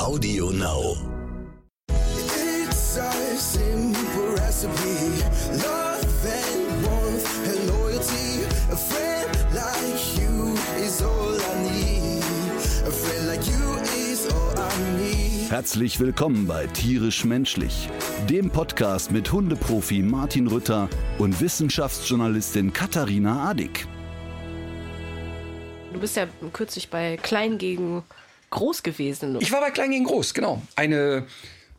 [0.00, 0.96] Audio Now.
[1.90, 5.22] It's a simple recipe.
[5.62, 8.44] Love and warmth and loyalty.
[8.72, 12.24] A friend like you is all I need.
[12.86, 13.76] A friend like you
[14.10, 15.50] is all I need.
[15.50, 17.90] Herzlich willkommen bei Tierisch Menschlich,
[18.26, 20.88] dem Podcast mit Hundeprofi Martin Rütter
[21.18, 23.86] und Wissenschaftsjournalistin Katharina Adick.
[25.92, 28.02] Du bist ja kürzlich bei Klein gegen
[28.50, 29.36] Groß gewesen.
[29.40, 30.62] Ich war bei Klein gegen Groß, genau.
[30.76, 31.26] Eine,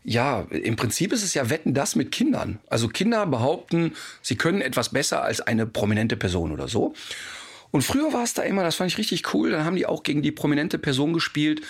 [0.03, 2.59] ja, im Prinzip ist es ja Wetten das mit Kindern.
[2.67, 6.94] Also Kinder behaupten, sie können etwas besser als eine prominente Person oder so.
[7.71, 10.03] Und früher war es da immer, das fand ich richtig cool, dann haben die auch
[10.03, 11.61] gegen die prominente Person gespielt,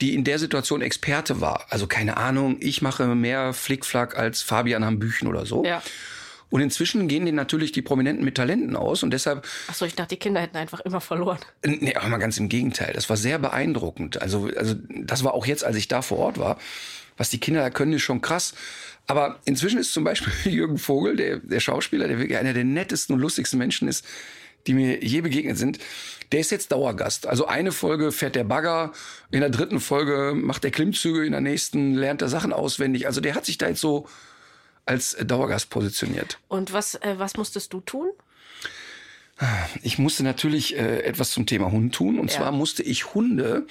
[0.00, 1.66] die in der Situation Experte war.
[1.70, 5.64] Also keine Ahnung, ich mache mehr Flickflack als Fabian Hambüchen oder so.
[5.64, 5.82] Ja.
[6.52, 10.14] Und inzwischen gehen denen natürlich die Prominenten mit Talenten aus und deshalb Achso, ich dachte,
[10.14, 11.38] die Kinder hätten einfach immer verloren.
[11.64, 12.92] Nee, aber mal ganz im Gegenteil.
[12.92, 14.20] Das war sehr beeindruckend.
[14.20, 16.58] Also, also das war auch jetzt, als ich da vor Ort war.
[17.16, 18.52] Was die Kinder da können, ist schon krass.
[19.06, 23.14] Aber inzwischen ist zum Beispiel Jürgen Vogel, der, der Schauspieler, der wirklich einer der nettesten
[23.14, 24.04] und lustigsten Menschen ist,
[24.66, 25.78] die mir je begegnet sind,
[26.32, 27.26] der ist jetzt Dauergast.
[27.26, 28.92] Also eine Folge fährt der Bagger,
[29.30, 33.06] in der dritten Folge macht er Klimmzüge, in der nächsten lernt er Sachen auswendig.
[33.06, 34.06] Also der hat sich da jetzt so
[34.86, 36.38] als Dauergast positioniert.
[36.48, 38.08] Und was, äh, was musstest du tun?
[39.82, 42.18] Ich musste natürlich äh, etwas zum Thema Hund tun.
[42.18, 42.38] Und Ja.
[42.38, 43.66] zwar musste ich Hunde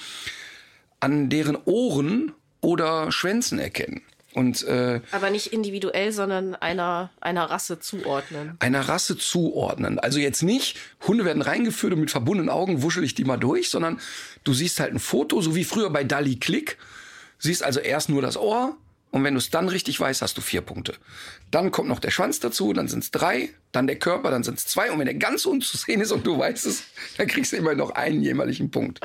[1.00, 4.02] an deren Ohren oder Schwänzen erkennen.
[4.34, 8.56] Und äh, Aber nicht individuell, sondern einer, einer Rasse zuordnen.
[8.60, 10.00] einer Rasse zuordnen.
[10.00, 13.70] Also jetzt nicht, Hunde werden reingeführt und mit verbundenen Augen wuschel ich die mal durch,
[13.70, 14.00] sondern
[14.46, 16.78] du siehst halt ein Foto, so wie früher bei Dali Click.
[17.40, 18.78] Siehst also erst nur das Ohr
[19.12, 20.96] und wenn du es dann richtig weißt, hast du vier Punkte.
[21.52, 24.58] Dann kommt noch der Schwanz dazu, dann sind es drei, dann der Körper, dann sind
[24.58, 26.84] es zwei und wenn der ganz unzusehen ist und du weißt es,
[27.18, 29.02] dann kriegst du immer noch einen jämmerlichen Punkt.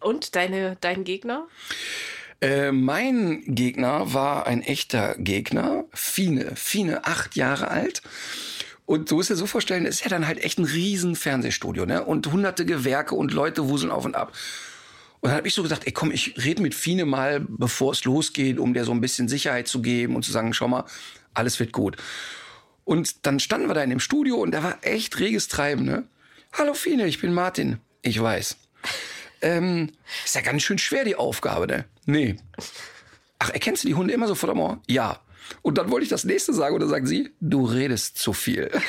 [0.00, 1.46] Und deine, dein Gegner?
[2.40, 8.02] Äh, mein Gegner war ein echter Gegner, Fine, Fine, acht Jahre alt.
[8.84, 12.04] Und du musst dir so vorstellen, ist ja dann halt echt ein riesen Fernsehstudio, ne?
[12.04, 14.32] Und hunderte Gewerke und Leute wuseln auf und ab.
[15.26, 18.04] Und dann habe ich so gesagt, ey komm, ich rede mit Fine mal, bevor es
[18.04, 20.84] losgeht, um dir so ein bisschen Sicherheit zu geben und zu sagen, schau mal,
[21.34, 21.96] alles wird gut.
[22.84, 26.04] Und dann standen wir da in dem Studio und da war echt reges Treiben, ne?
[26.52, 27.78] Hallo Fine, ich bin Martin.
[28.02, 28.56] Ich weiß.
[29.40, 29.90] Ähm,
[30.24, 31.86] ist ja ganz schön schwer, die Aufgabe, ne?
[32.04, 32.36] Nee.
[33.40, 34.80] Ach, erkennst du die Hunde immer sofort am Ohr?
[34.86, 35.18] Ja.
[35.60, 38.70] Und dann wollte ich das nächste sagen und dann sagen sie, du redest zu viel.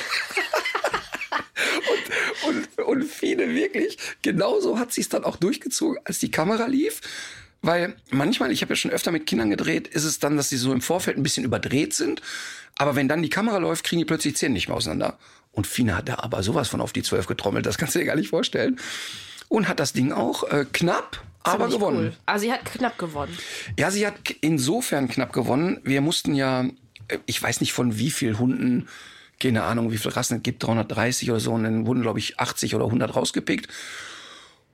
[2.47, 7.01] und, und, viele wirklich, genauso hat sie es dann auch durchgezogen, als die Kamera lief.
[7.61, 10.57] Weil manchmal, ich habe ja schon öfter mit Kindern gedreht, ist es dann, dass sie
[10.57, 12.21] so im Vorfeld ein bisschen überdreht sind.
[12.77, 15.17] Aber wenn dann die Kamera läuft, kriegen die plötzlich die Zähne nicht mehr auseinander.
[15.51, 18.05] Und Fina hat da aber sowas von auf die Zwölf getrommelt, das kannst du dir
[18.05, 18.79] gar nicht vorstellen.
[19.49, 21.97] Und hat das Ding auch äh, knapp, aber gewonnen.
[21.97, 22.13] Cool.
[22.25, 23.35] Ah, sie hat knapp gewonnen.
[23.79, 25.79] Ja, sie hat insofern knapp gewonnen.
[25.83, 26.65] Wir mussten ja,
[27.07, 28.87] äh, ich weiß nicht von wie viel Hunden,
[29.39, 32.39] keine Ahnung, wie viele Rassen es gibt, 330 oder so, und dann wurden, glaube ich,
[32.39, 33.67] 80 oder 100 rausgepickt.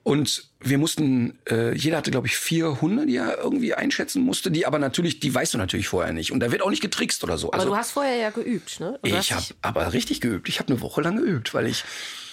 [0.04, 4.50] Und wir mussten, äh, jeder hatte, glaube ich, vier Hunde, die er irgendwie einschätzen musste,
[4.50, 6.30] die aber natürlich, die weißt du natürlich vorher nicht.
[6.30, 7.50] Und da wird auch nicht getrickst oder so.
[7.52, 8.98] Aber du hast vorher ja geübt, ne?
[9.02, 10.50] Hast Ich habe aber richtig geübt.
[10.50, 11.84] Ich habe eine Woche lang geübt, weil ich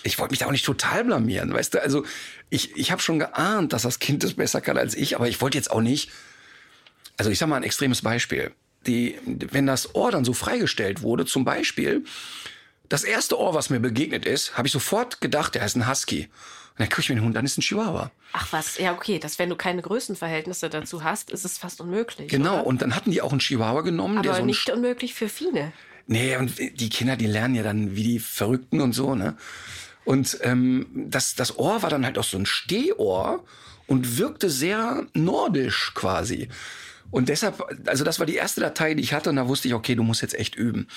[0.04, 1.82] ich wollte mich da auch nicht total blamieren, weißt du?
[1.82, 2.04] Also
[2.50, 5.40] ich ich habe schon geahnt, dass das Kind das besser kann als ich, aber ich
[5.40, 6.12] wollte jetzt auch nicht.
[7.16, 8.52] Also ich sag mal ein extremes Beispiel.
[8.88, 12.04] Die, wenn das Ohr dann so freigestellt wurde, zum Beispiel,
[12.90, 16.24] das erste Ohr, was mir begegnet ist, habe ich sofort gedacht, der ist ein Husky.
[16.72, 18.12] Und dann gucke ich mir den Hund an, ist ein Chihuahua.
[18.34, 22.30] Ach was, ja okay, dass wenn du keine Größenverhältnisse dazu hast, ist es fast unmöglich.
[22.30, 22.68] Genau, Oder?
[22.68, 25.30] und dann hatten die auch einen Chihuahua genommen, der Aber so ein nicht unmöglich für
[25.30, 25.74] Fine.
[26.08, 29.38] Nee, und die Kinder, die lernen ja dann wie die Verrückten und so, ne?
[30.04, 33.46] Und ähm, das, das Ohr war dann halt auch so ein Stehohr
[33.88, 36.50] und wirkte sehr nordisch quasi.
[37.12, 39.74] Und deshalb, also das war die erste Datei, die ich hatte, und da wusste ich,
[39.74, 40.88] okay, du musst jetzt echt üben.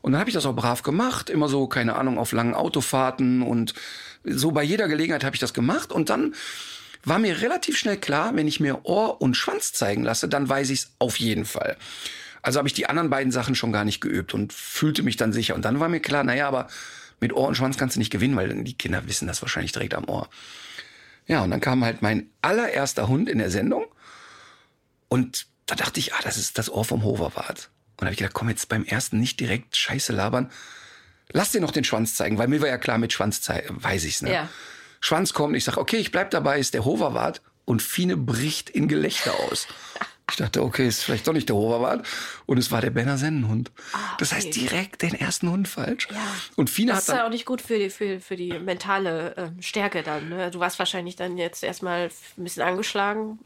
[0.00, 3.42] Und dann habe ich das auch brav gemacht, immer so, keine Ahnung, auf langen Autofahrten
[3.42, 3.74] und
[4.24, 5.92] so bei jeder Gelegenheit habe ich das gemacht.
[5.92, 6.34] Und dann
[7.04, 10.70] war mir relativ schnell klar, wenn ich mir Ohr und Schwanz zeigen lasse, dann weiß
[10.70, 11.76] ich es auf jeden Fall.
[12.42, 15.32] Also habe ich die anderen beiden Sachen schon gar nicht geübt und fühlte mich dann
[15.32, 15.54] sicher.
[15.54, 16.68] Und dann war mir klar, naja, aber
[17.20, 19.94] mit Ohr und Schwanz kannst du nicht gewinnen, weil die Kinder wissen das wahrscheinlich direkt
[19.94, 20.28] am Ohr.
[21.26, 23.84] Ja, und dann kam halt mein allererster Hund in der Sendung.
[25.08, 27.70] Und da dachte ich, ah, das ist das Ohr vom Hoverwart.
[27.92, 30.50] Und da habe ich gedacht, komm jetzt beim ersten nicht direkt Scheiße labern.
[31.30, 34.22] Lass dir noch den Schwanz zeigen, weil mir war ja klar, mit Schwanz weiß ich's,
[34.22, 34.32] ne?
[34.32, 34.48] Ja.
[35.00, 37.42] Schwanz kommt, ich sage, okay, ich bleib dabei, ist der Hoverwart.
[37.64, 39.68] Und Fine bricht in Gelächter aus.
[40.30, 42.06] Ich dachte, okay, ist vielleicht doch nicht der Hoverwart.
[42.46, 43.70] Und es war der Benner Sennenhund.
[44.18, 44.60] Das heißt, Ah, okay.
[44.60, 46.08] direkt den ersten Hund falsch.
[46.10, 46.16] Ja.
[46.56, 49.34] Und Fine Das hat ist ja auch nicht gut für die, für, für die mentale
[49.36, 50.28] ähm, Stärke dann.
[50.30, 50.50] Ne?
[50.50, 53.38] Du warst wahrscheinlich dann jetzt erstmal ein bisschen angeschlagen.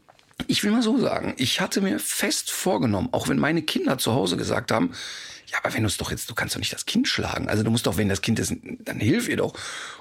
[0.47, 4.13] Ich will mal so sagen, ich hatte mir fest vorgenommen, auch wenn meine Kinder zu
[4.13, 4.93] Hause gesagt haben,
[5.47, 7.47] ja, aber wenn du es doch jetzt, du kannst doch nicht das Kind schlagen.
[7.47, 9.53] Also du musst doch, wenn das Kind ist, dann hilf ihr doch.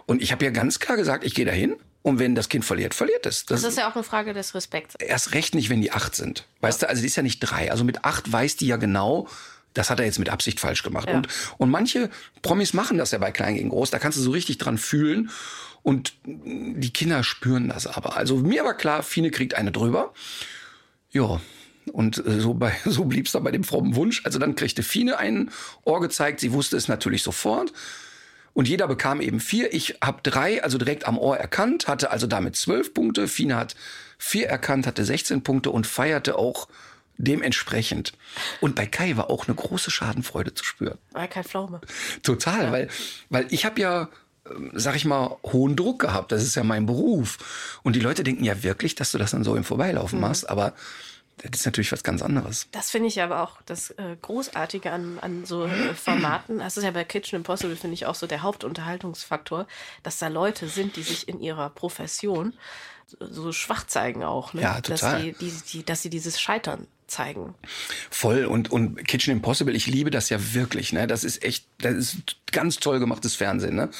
[0.06, 2.94] Und ich habe ja ganz klar gesagt, ich gehe dahin und wenn das Kind verliert,
[2.94, 3.44] verliert es.
[3.44, 4.94] Das ist ja auch eine Frage des Respekts.
[4.98, 6.46] erst recht nicht, wenn die acht sind.
[6.60, 7.70] Weißt du, also die ist ja nicht drei.
[7.70, 9.28] Also mit acht weiß die ja genau,
[9.74, 11.08] das hat er jetzt mit Absicht falsch gemacht.
[11.08, 11.16] Ja.
[11.16, 11.28] Und,
[11.58, 12.10] und manche
[12.42, 13.90] Promis machen das ja bei Klein gegen Groß.
[13.90, 15.30] Da kannst du so richtig dran fühlen.
[15.82, 18.16] Und die Kinder spüren das aber.
[18.16, 20.12] Also mir war klar, Fine kriegt eine drüber.
[21.10, 21.40] Ja.
[21.92, 24.24] Und äh, so, bei, so blieb es dann bei dem frommen Wunsch.
[24.24, 25.50] Also dann kriegte Fine ein
[25.84, 26.40] Ohr gezeigt.
[26.40, 27.72] Sie wusste es natürlich sofort.
[28.54, 29.72] Und jeder bekam eben vier.
[29.72, 33.26] Ich habe drei, also direkt am Ohr erkannt, hatte also damit zwölf Punkte.
[33.26, 33.74] Fine hat
[34.18, 36.68] vier erkannt, hatte 16 Punkte und feierte auch
[37.16, 38.12] dementsprechend.
[38.60, 40.98] Und bei Kai war auch eine große Schadenfreude zu spüren.
[41.12, 41.80] War kein Pflaume.
[42.22, 42.88] Total, weil,
[43.30, 44.08] weil ich habe ja,
[44.72, 46.32] sag ich mal, hohen Druck gehabt.
[46.32, 47.38] Das ist ja mein Beruf.
[47.82, 50.48] Und die Leute denken ja wirklich, dass du das dann so im Vorbeilaufen machst.
[50.48, 50.74] Aber
[51.38, 52.68] das ist natürlich was ganz anderes.
[52.72, 56.58] Das finde ich aber auch das äh, Großartige an, an so äh, Formaten.
[56.58, 59.66] Das ist ja bei Kitchen Impossible, finde ich, auch so der Hauptunterhaltungsfaktor,
[60.02, 62.52] dass da Leute sind, die sich in ihrer Profession
[63.06, 64.54] so, so schwach zeigen auch.
[64.54, 64.62] Ne?
[64.62, 65.12] Ja, total.
[65.12, 67.54] Dass, die, die, die, dass sie dieses Scheitern zeigen.
[68.10, 70.92] Voll und, und Kitchen Impossible, ich liebe das ja wirklich.
[70.92, 71.06] Ne?
[71.06, 72.16] Das ist echt, das ist
[72.52, 73.74] ganz toll gemachtes Fernsehen.
[73.74, 73.90] Ne?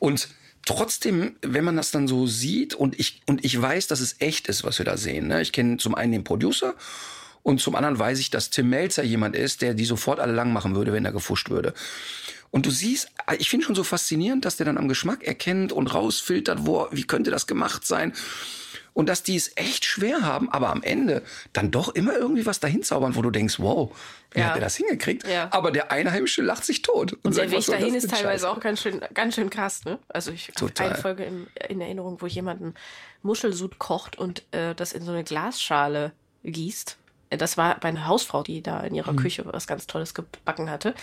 [0.00, 0.28] Und
[0.66, 4.48] trotzdem, wenn man das dann so sieht und ich, und ich weiß, dass es echt
[4.48, 5.28] ist, was wir da sehen.
[5.28, 5.40] Ne?
[5.40, 6.74] Ich kenne zum einen den Producer
[7.44, 10.52] und zum anderen weiß ich, dass Tim Melzer jemand ist, der die sofort alle lang
[10.52, 11.74] machen würde, wenn er gefuscht würde.
[12.50, 13.08] Und du siehst,
[13.38, 17.04] ich finde schon so faszinierend, dass der dann am Geschmack erkennt und rausfiltert, wo, wie
[17.04, 18.12] könnte das gemacht sein.
[18.92, 21.22] Und dass die es echt schwer haben, aber am Ende
[21.52, 23.96] dann doch immer irgendwie was dahin zaubern, wo du denkst, wow,
[24.32, 24.46] wie Ja.
[24.46, 25.26] hat der das hingekriegt?
[25.26, 25.48] Ja.
[25.52, 27.12] Aber der Einheimische lacht sich tot.
[27.22, 28.50] Und der sagt, Weg dahin ist teilweise Scheiße?
[28.50, 29.98] auch ganz schön, ganz schön krass, ne?
[30.08, 30.86] Also ich habe Total.
[30.88, 32.74] eine Folge in, in Erinnerung, wo jemand einen
[33.22, 36.12] Muschelsud kocht und äh, das in so eine Glasschale
[36.44, 36.96] gießt.
[37.30, 38.96] Äh, Das war bei einer Hausfrau, die da in Mhm.
[38.96, 40.94] ihrer Küche was ganz Tolles gebacken hatte.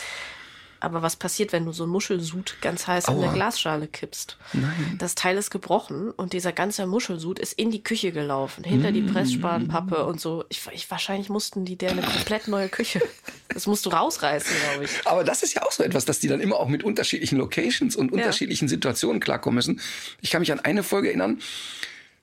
[0.79, 3.23] Aber was passiert, wenn du so einen Muschelsud ganz heiß in Aua.
[3.23, 4.37] eine Glasschale kippst?
[4.53, 4.95] Nein.
[4.99, 9.01] Das Teil ist gebrochen und dieser ganze Muschelsud ist in die Küche gelaufen, hinter die
[9.01, 10.45] Pressspanpappe und so.
[10.49, 13.01] Ich, ich, wahrscheinlich mussten die der eine komplett neue Küche.
[13.49, 14.91] Das musst du rausreißen, glaube ich.
[15.05, 17.95] Aber das ist ja auch so etwas, dass die dann immer auch mit unterschiedlichen Locations
[17.95, 19.81] und unterschiedlichen Situationen klarkommen müssen.
[20.21, 21.39] Ich kann mich an eine Folge erinnern,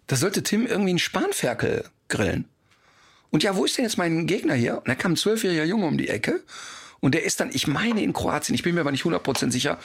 [0.06, 2.44] da sollte Tim irgendwie einen Spanferkel grillen.
[3.30, 4.76] Und ja, wo ist denn jetzt mein Gegner hier?
[4.78, 6.42] Und da kam ein zwölfjähriger Junge um die Ecke
[7.04, 9.78] und der ist dann, ich meine in Kroatien, ich bin mir aber nicht 100% sicher,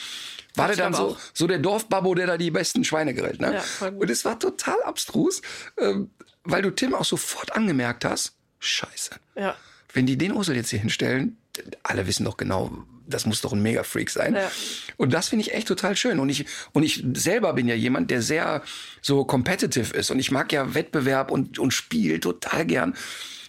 [0.56, 1.18] war der dann so, auch.
[1.33, 3.42] so der Dorfbabbo, der da die besten Schweine grillt.
[3.42, 3.62] Ne?
[3.81, 5.42] Ja, und es war total abstrus,
[5.81, 6.12] ähm,
[6.45, 9.57] weil du Tim auch sofort angemerkt hast, scheiße Ja.
[9.92, 11.36] wenn die den Ursel jetzt hier hinstellen,
[11.83, 14.36] alle wissen doch genau, das muss doch ein Mega-Freak sein.
[14.36, 14.50] Ja.
[14.95, 16.19] Und das finde ich echt total schön.
[16.19, 18.63] Und ich, und ich selber bin ja jemand, der sehr
[19.01, 20.10] so competitive ist.
[20.10, 22.95] Und ich mag ja Wettbewerb und, und Spiel total gern.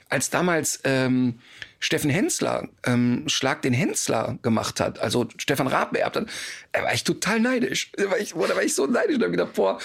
[0.08, 1.38] Als damals ähm,
[1.80, 6.26] Steffen Hensler ähm, Schlag den Hensler gemacht hat, also Stefan Raab beerbt hat,
[6.72, 7.90] da war ich total neidisch.
[7.96, 9.78] Da war ich, boah, da war ich so neidisch und hab gedacht, boah,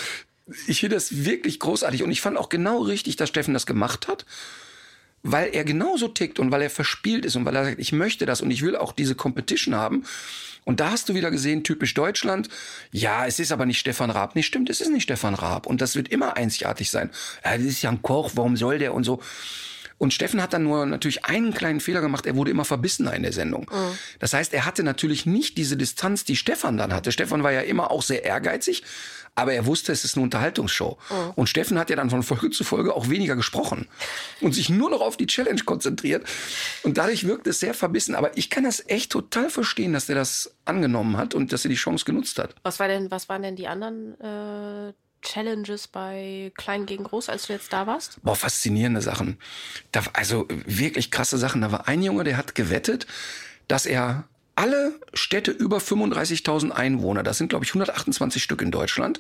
[0.68, 2.04] ich finde das wirklich großartig.
[2.04, 4.26] Und ich fand auch genau richtig, dass Steffen das gemacht hat
[5.28, 8.28] weil er genauso tickt und weil er verspielt ist und weil er sagt, ich möchte
[8.28, 10.06] das und ich will auch diese Competition haben.
[10.66, 12.48] Und da hast du wieder gesehen, typisch Deutschland.
[12.92, 14.36] Ja, es ist aber nicht Stefan Raab.
[14.36, 15.66] Nee, stimmt, es ist nicht Stefan Raab.
[15.66, 17.10] Und das wird immer einzigartig sein.
[17.44, 19.20] Ja, das ist ja ein Koch, warum soll der und so.
[19.98, 22.26] Und Steffen hat dann nur natürlich einen kleinen Fehler gemacht.
[22.26, 23.70] Er wurde immer verbissener in der Sendung.
[24.20, 27.12] Das heißt, er hatte natürlich nicht diese Distanz, die Stefan dann hatte.
[27.12, 28.84] Stefan war ja immer auch sehr ehrgeizig,
[29.36, 30.98] aber er wusste, es ist eine Unterhaltungsshow.
[31.36, 33.88] Und Steffen hat ja dann von Folge zu Folge auch weniger gesprochen
[34.42, 36.26] und sich nur noch auf die Challenge konzentriert.
[36.84, 38.16] Und dadurch wirkt es sehr verbissen.
[38.16, 41.70] Aber ich kann das echt total verstehen, dass er das angenommen hat und dass er
[41.70, 42.56] die Chance genutzt hat.
[42.64, 44.94] Was war denn, was waren denn die anderen äh,
[45.26, 48.22] Challenges bei Klein gegen Groß, als du jetzt da warst?
[48.24, 49.38] Boah, faszinierende Sachen.
[49.92, 51.62] Da, also wirklich krasse Sachen.
[51.62, 53.08] Da war ein Junge, der hat gewettet,
[53.68, 54.24] dass er
[54.56, 59.20] alle Städte über 35.000 Einwohner, das sind glaube ich 128 Stück in Deutschland,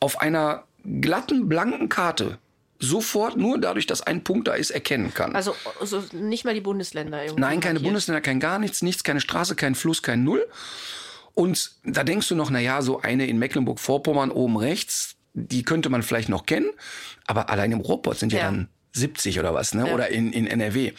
[0.00, 2.38] auf einer glatten, blanken Karte
[2.80, 5.34] sofort nur dadurch, dass ein Punkt da ist, erkennen kann.
[5.34, 7.40] Also, also nicht mal die Bundesländer irgendwie.
[7.40, 7.88] Nein, keine markiert.
[7.88, 10.46] Bundesländer, kein gar nichts, nichts, keine Straße, kein Fluss, kein Null.
[11.34, 15.16] Und da denkst du noch, na ja, so eine in Mecklenburg-Vorpommern oben rechts,
[15.46, 16.70] die könnte man vielleicht noch kennen,
[17.26, 18.44] aber allein im Ruhrpott sind ja, Ja.
[18.46, 19.86] dann 70 oder was, ne?
[19.86, 19.94] Ja.
[19.94, 20.92] Oder in, in NRW.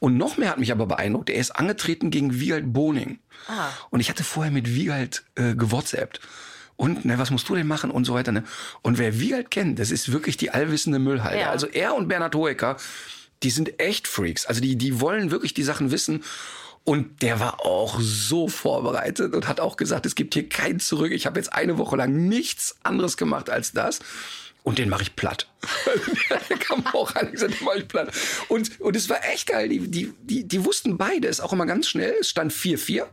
[0.00, 3.18] Und noch mehr hat mich aber beeindruckt, er ist angetreten gegen Wiegald Boning.
[3.48, 3.68] Ah.
[3.90, 6.20] Und ich hatte vorher mit Wiegald äh, gewhatsappt.
[6.76, 8.44] Und, ne, was musst du denn machen und so weiter, ne?
[8.82, 11.40] Und wer Wiegald kennt, das ist wirklich die allwissende Müllhalde.
[11.40, 11.50] Ja.
[11.50, 12.76] Also er und Bernhard Hoeker,
[13.42, 14.46] die sind echt Freaks.
[14.46, 16.22] Also die, die wollen wirklich die Sachen wissen.
[16.88, 21.12] Und der war auch so vorbereitet und hat auch gesagt, es gibt hier kein Zurück.
[21.12, 23.98] Ich habe jetzt eine Woche lang nichts anderes gemacht als das.
[24.62, 25.50] und den mache ich platt.
[26.48, 28.10] der kam auch rein und gesagt, den mache ich platt.
[28.48, 29.68] Und, und es war echt geil.
[29.68, 32.14] Die, die, die, die wussten beide es auch immer ganz schnell.
[32.22, 33.04] Es stand 4-4.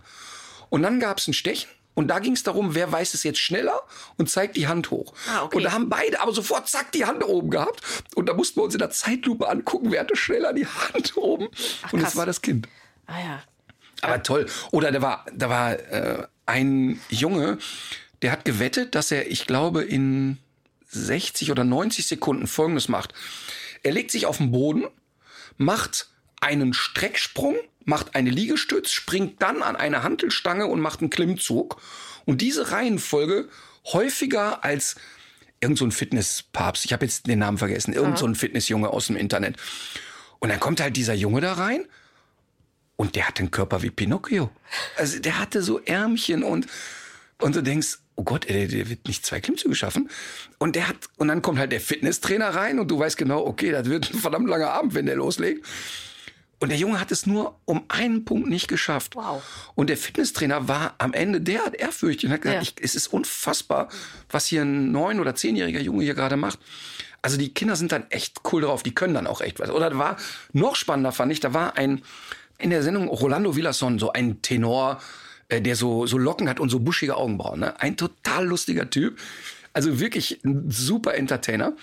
[0.70, 1.70] Und dann gab es ein Stechen.
[1.96, 3.82] Und da ging es darum, wer weiß es jetzt schneller
[4.16, 5.14] und zeigt die Hand hoch.
[5.30, 5.58] Ah, okay.
[5.58, 7.82] Und da haben beide aber sofort zack die Hand oben gehabt.
[8.16, 11.48] Und da mussten wir uns in der Zeitlupe angucken, wer hatte schneller die Hand oben.
[11.92, 12.12] und krass.
[12.12, 12.70] es war das Kind.
[13.06, 13.44] Ah ja.
[14.06, 14.46] Aber toll.
[14.72, 17.58] Oder da war, da war äh, ein Junge,
[18.22, 20.38] der hat gewettet, dass er, ich glaube, in
[20.88, 23.14] 60 oder 90 Sekunden Folgendes macht.
[23.84, 24.86] Er legt sich auf den Boden,
[25.58, 26.10] macht
[26.42, 31.82] einen Strecksprung, macht eine Liegestütz, springt dann an eine Hantelstange und macht einen Klimmzug.
[32.26, 33.50] Und diese Reihenfolge
[33.86, 34.96] häufiger als
[35.60, 39.08] irgend so ein Fitnesspapst, ich habe jetzt den Namen vergessen, irgend so ein Fitnessjunge aus
[39.08, 39.58] dem Internet.
[40.40, 41.86] Und dann kommt halt dieser Junge da rein
[42.96, 44.50] und der hat den Körper wie Pinocchio.
[44.98, 46.68] Also der hatte so Ärmchen und,
[47.42, 50.10] und du denkst, oh Gott, ey, der, der wird nicht zwei Klimmzüge schaffen.
[50.58, 53.72] Und der hat, und dann kommt halt der Fitnesstrainer rein und du weißt genau, okay,
[53.72, 55.66] das wird ein verdammt langer Abend, wenn der loslegt.
[56.60, 59.16] Und der Junge hat es nur um einen Punkt nicht geschafft.
[59.18, 59.44] Wow.
[59.76, 62.62] Und der Fitnesstrainer war am Ende derart ehrfürchtig und hat gesagt, Ja.
[62.62, 63.90] ich, es ist unfassbar,
[64.30, 66.60] was hier ein neun- oder zehnjähriger Junge hier gerade macht.
[67.22, 69.70] Also die Kinder sind dann echt cool drauf, die können dann auch echt was.
[69.70, 70.18] Oder da war
[70.54, 72.04] noch spannender, fand ich, da war ein,
[72.58, 75.02] in der Sendung Rolando Villason, so ein Tenor,
[75.50, 77.60] äh, der so, so Locken hat und so buschige Augenbrauen.
[77.60, 77.80] Ne?
[77.80, 79.20] Ein total lustiger Typ.
[79.74, 81.74] Also wirklich ein super Entertainer.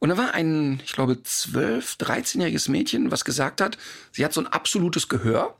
[0.00, 3.78] Und da war ein, ich glaube, 12-, 13-jähriges Mädchen, was gesagt hat,
[4.12, 5.56] sie hat so ein absolutes Gehör.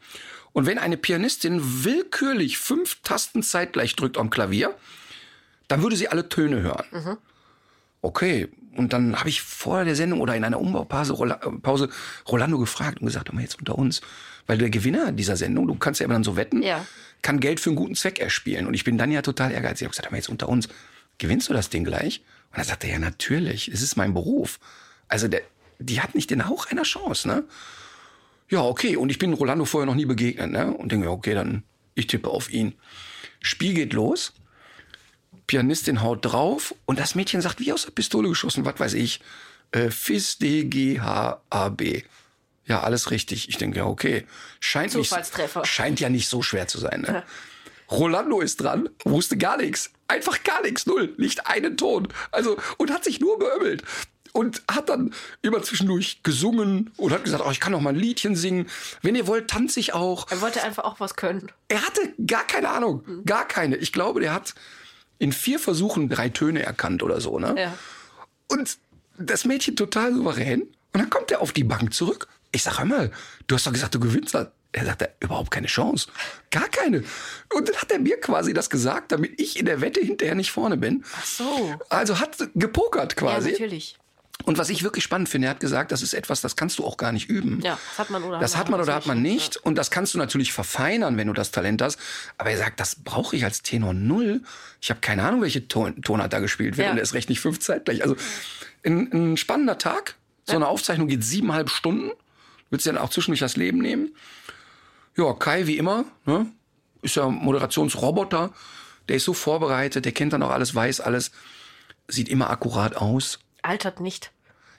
[0.52, 4.74] Und wenn eine Pianistin willkürlich fünf Tasten zeitgleich drückt am Klavier,
[5.68, 6.84] dann würde sie alle Töne hören.
[8.04, 11.88] Okay, und dann habe ich vor der Sendung oder in einer Umbaupause Rola- äh, Pause
[12.28, 14.02] Rolando gefragt und gesagt, mal jetzt unter uns,
[14.46, 16.84] weil der Gewinner dieser Sendung, du kannst ja immer dann so wetten, Ja.
[17.22, 18.66] kann Geld für einen guten Zweck erspielen.
[18.66, 19.80] Und ich bin dann ja total ehrgeizig.
[19.80, 20.68] Ich habe gesagt, mal jetzt unter uns,
[21.16, 22.22] gewinnst du das Ding gleich?
[22.52, 24.60] Und er sagte, ja natürlich, es ist mein Beruf.
[25.08, 25.40] Also der,
[25.78, 27.44] die hat nicht den Hauch einer Chance, ne?
[28.50, 28.96] Ja, okay.
[28.96, 30.74] Und ich bin Rolando vorher noch nie begegnet, ne?
[30.74, 31.62] Und denke, okay, dann
[31.94, 32.74] ich tippe auf ihn.
[33.40, 34.34] Spiel geht los.
[35.46, 39.20] Pianistin haut drauf und das Mädchen sagt, wie aus der Pistole geschossen, was weiß ich.
[39.72, 42.02] Äh, Fis, D, G, H, A, B.
[42.66, 43.48] Ja, alles richtig.
[43.48, 44.26] Ich denke, ja, okay.
[44.60, 45.14] Scheint, nicht,
[45.64, 47.02] scheint ja nicht so schwer zu sein.
[47.02, 47.22] Ne?
[47.90, 49.90] Rolando ist dran, wusste gar nichts.
[50.08, 51.14] Einfach gar nichts, null.
[51.18, 52.08] Nicht einen Ton.
[52.30, 53.82] Also, und hat sich nur beömmelt.
[54.32, 58.00] Und hat dann immer zwischendurch gesungen und hat gesagt, oh, ich kann noch mal ein
[58.00, 58.68] Liedchen singen.
[59.00, 60.28] Wenn ihr wollt, tanze ich auch.
[60.30, 61.52] Er wollte einfach auch was können.
[61.68, 63.04] Er hatte gar keine Ahnung.
[63.24, 63.76] Gar keine.
[63.76, 64.54] Ich glaube, der hat
[65.18, 67.38] in vier Versuchen drei Töne erkannt oder so.
[67.38, 67.54] Ne?
[67.58, 67.78] Ja.
[68.48, 68.78] Und
[69.18, 70.62] das Mädchen total souverän.
[70.62, 72.28] Und dann kommt er auf die Bank zurück.
[72.52, 73.10] Ich sag, hör mal,
[73.46, 74.48] du hast doch gesagt, du gewinnst das.
[74.72, 76.08] Er sagt, überhaupt keine Chance.
[76.50, 77.04] Gar keine.
[77.54, 80.50] Und dann hat er mir quasi das gesagt, damit ich in der Wette hinterher nicht
[80.50, 81.04] vorne bin.
[81.16, 81.74] Ach so.
[81.88, 83.52] Also hat gepokert Ja, quasi.
[83.52, 83.96] natürlich.
[84.44, 86.84] Und was ich wirklich spannend finde, er hat gesagt, das ist etwas, das kannst du
[86.84, 87.60] auch gar nicht üben.
[87.62, 89.56] Ja, das hat man oder Das hat man oder hat man nicht.
[89.56, 91.98] Und das kannst du natürlich verfeinern, wenn du das Talent hast.
[92.36, 94.42] Aber er sagt, das brauche ich als Tenor null.
[94.82, 96.86] Ich habe keine Ahnung, welche Ton, Tonart da gespielt wird.
[96.86, 96.92] Ja.
[96.92, 98.02] Und er ist recht nicht fünf zeitgleich.
[98.02, 98.16] Also
[98.84, 100.16] ein, ein spannender Tag.
[100.46, 102.10] So eine Aufzeichnung geht siebeneinhalb Stunden.
[102.68, 104.14] Willst du dann auch zwischendurch das Leben nehmen?
[105.16, 106.46] Ja, Kai wie immer, ne?
[107.00, 108.52] Ist ja Moderationsroboter.
[109.08, 111.30] Der ist so vorbereitet, der kennt dann auch alles, weiß alles.
[112.08, 113.38] Sieht immer akkurat aus.
[113.62, 114.32] Altert nicht.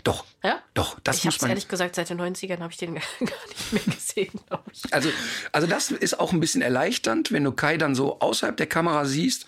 [0.06, 0.24] Doch.
[0.44, 0.62] Ja?
[0.76, 1.50] Doch, das ich muss man.
[1.50, 4.82] ehrlich gesagt, seit den 90ern habe ich den gar nicht mehr gesehen, glaube ich.
[4.94, 5.10] Also,
[5.52, 9.04] also das ist auch ein bisschen erleichternd, wenn du Kai dann so außerhalb der Kamera
[9.06, 9.46] siehst,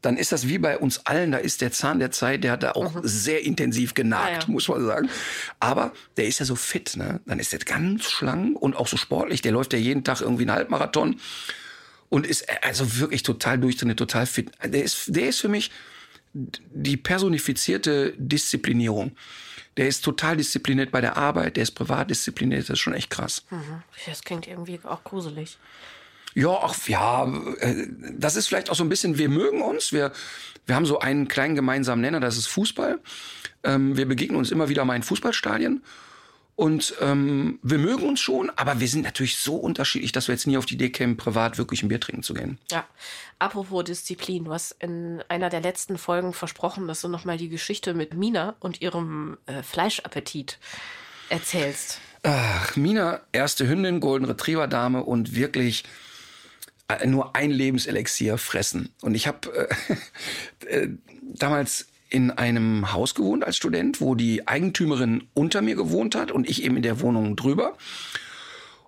[0.00, 2.62] dann ist das wie bei uns allen, da ist der Zahn der Zeit, der hat
[2.62, 4.52] da auch sehr intensiv genagt, Ah, ja.
[4.52, 5.08] muss man sagen.
[5.60, 7.20] Aber der ist ja so fit, ne?
[7.26, 10.42] Dann ist der ganz schlank und auch so sportlich, der läuft ja jeden Tag irgendwie
[10.42, 11.18] einen Halbmarathon
[12.10, 14.52] und ist also wirklich total durchtrainiert, total fit.
[14.62, 15.70] Der ist, der ist für mich
[16.34, 19.16] die personifizierte Disziplinierung.
[19.76, 23.10] Der ist total diszipliniert bei der Arbeit, der ist privat diszipliniert, das ist schon echt
[23.10, 23.44] krass.
[24.06, 25.58] Das klingt irgendwie auch gruselig.
[26.34, 27.26] Ja, ach, ja,
[27.60, 27.86] äh,
[28.18, 30.12] das ist vielleicht auch so ein bisschen, wir mögen uns, wir,
[30.66, 32.98] wir haben so einen kleinen gemeinsamen Nenner, das ist Fußball.
[33.62, 35.82] Ähm, wir begegnen uns immer wieder mal in Fußballstadien.
[36.56, 40.46] Und ähm, wir mögen uns schon, aber wir sind natürlich so unterschiedlich, dass wir jetzt
[40.46, 42.58] nie auf die Idee kämen, privat wirklich ein Bier trinken zu gehen.
[42.70, 42.86] Ja.
[43.40, 47.92] Apropos Disziplin, du hast in einer der letzten Folgen versprochen, dass du nochmal die Geschichte
[47.92, 50.58] mit Mina und ihrem äh, Fleischappetit
[51.28, 52.00] erzählst.
[52.22, 55.84] Ach, Mina, erste Hündin, Golden Retriever Dame und wirklich
[56.88, 58.94] äh, nur ein Lebenselixier fressen.
[59.02, 59.68] Und ich habe
[60.62, 60.88] äh, äh,
[61.22, 66.48] damals in einem Haus gewohnt als Student, wo die Eigentümerin unter mir gewohnt hat und
[66.48, 67.76] ich eben in der Wohnung drüber.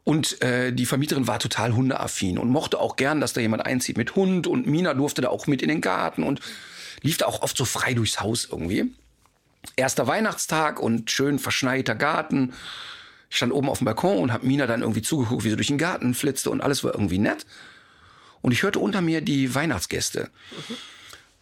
[0.04, 3.96] Und äh, die Vermieterin war total hundeaffin und mochte auch gern, dass da jemand einzieht
[3.96, 4.46] mit Hund.
[4.46, 6.40] Und Mina durfte da auch mit in den Garten und
[7.02, 8.94] lief da auch oft so frei durchs Haus irgendwie.
[9.74, 12.52] Erster Weihnachtstag und schön verschneiter Garten.
[13.28, 15.66] Ich stand oben auf dem Balkon und habe Mina dann irgendwie zugeguckt, wie sie durch
[15.66, 17.44] den Garten flitzte und alles war irgendwie nett.
[18.40, 20.30] Und ich hörte unter mir die Weihnachtsgäste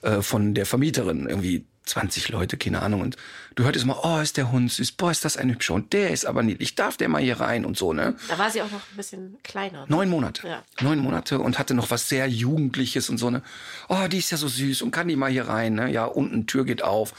[0.00, 3.00] äh, von der Vermieterin, irgendwie 20 Leute, keine Ahnung.
[3.02, 3.16] Und
[3.54, 6.10] du hörtest immer, oh, ist der Hund süß, boah, ist das ein hübscher und der
[6.10, 8.16] ist aber niedlich, darf der mal hier rein und so, ne?
[8.28, 9.80] Da war sie auch noch ein bisschen kleiner.
[9.82, 9.86] Ne?
[9.88, 10.46] Neun Monate.
[10.46, 10.62] Ja.
[10.80, 13.42] Neun Monate und hatte noch was sehr Jugendliches und so, ne?
[13.88, 15.90] Oh, die ist ja so süß und kann die mal hier rein, ne?
[15.90, 17.12] Ja, unten Tür geht auf.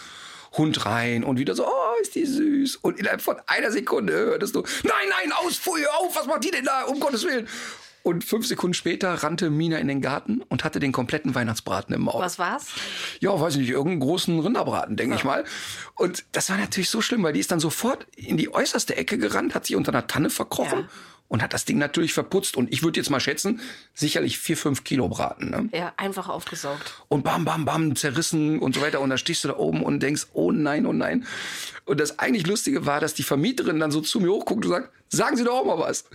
[0.57, 2.77] Hund rein und wieder so, oh, ist die süß.
[2.77, 6.51] Und innerhalb von einer Sekunde hörtest du, nein, nein, aus, Pfui, auf, was macht die
[6.51, 7.47] denn da, um Gottes Willen.
[8.05, 12.03] Und fünf Sekunden später rannte Mina in den Garten und hatte den kompletten Weihnachtsbraten im
[12.03, 12.21] Maul.
[12.21, 12.67] Was war's?
[13.19, 15.43] Ja, weiß ich nicht, irgendeinen großen Rinderbraten, denke ich mal.
[15.95, 19.17] Und das war natürlich so schlimm, weil die ist dann sofort in die äußerste Ecke
[19.17, 20.89] gerannt, hat sich unter einer Tanne verkrochen Ja.
[21.35, 22.55] Und hat das Ding natürlich verputzt.
[22.55, 23.59] Und ich würde jetzt mal schätzen,
[23.93, 25.49] sicherlich vier, fünf Kilo Braten.
[25.49, 25.69] Ne?
[25.73, 26.93] Ja, einfach aufgesaugt.
[27.09, 29.01] Und bam, bam, bam, zerrissen und so weiter.
[29.01, 31.25] Und da stehst du da oben und denkst, oh nein, oh nein.
[31.83, 34.93] Und das eigentlich Lustige war, dass die Vermieterin dann so zu mir hochguckt und sagt,
[35.09, 36.05] sagen Sie doch auch mal was.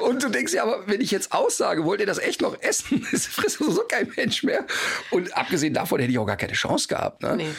[0.00, 3.06] Und du denkst ja, aber wenn ich jetzt aussage, wollt ihr das echt noch essen?
[3.12, 4.64] Das frisst so kein Mensch mehr.
[5.10, 7.22] Und abgesehen davon hätte ich auch gar keine Chance gehabt.
[7.22, 7.36] Ne?
[7.36, 7.50] Nee.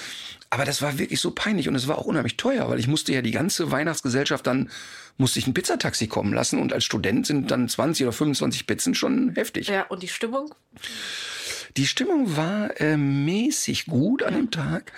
[0.53, 3.13] Aber das war wirklich so peinlich und es war auch unheimlich teuer, weil ich musste
[3.13, 4.69] ja die ganze Weihnachtsgesellschaft dann,
[5.17, 8.93] musste ich ein Pizzataxi kommen lassen und als Student sind dann 20 oder 25 Pizzen
[8.93, 9.67] schon heftig.
[9.69, 10.53] Ja, und die Stimmung?
[11.77, 14.91] Die Stimmung war äh, mäßig gut an dem Tag,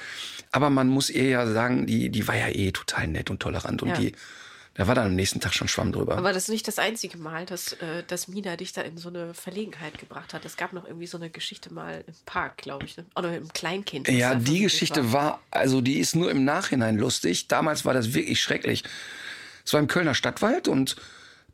[0.52, 3.84] aber man muss ihr ja sagen, die, die war ja eh total nett und tolerant
[3.84, 3.98] und Ja.
[3.98, 4.14] die,
[4.76, 6.18] da war dann am nächsten Tag schon Schwamm drüber.
[6.18, 9.10] Aber das ist nicht das einzige Mal, dass, äh, dass Mina dich da in so
[9.10, 10.46] eine Verlegenheit gebracht hat.
[10.46, 12.98] Es gab noch irgendwie so eine Geschichte mal im Park, glaube ich.
[12.98, 13.06] Ne?
[13.16, 14.08] Oder im Kleinkind.
[14.08, 17.48] ja, da die Geschichte war, also die ist nur im Nachhinein lustig.
[17.48, 18.84] Damals war das wirklich schrecklich.
[19.64, 20.96] Es war im Kölner Stadtwald und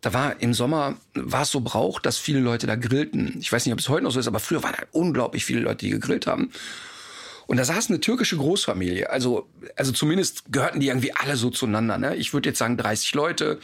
[0.02, 3.36] da war im Sommer, war es so Brauch, dass viele Leute da grillten.
[3.42, 5.60] Ich weiß nicht, ob es heute noch so ist, aber früher waren halt unglaublich viele
[5.60, 6.52] Leute, die gegrillt haben.
[7.50, 9.10] Und da saß eine türkische Großfamilie.
[9.10, 11.98] Also, also zumindest gehörten die irgendwie alle so zueinander.
[11.98, 12.16] Ne?
[12.16, 13.60] Ich würde jetzt sagen 30 Leute,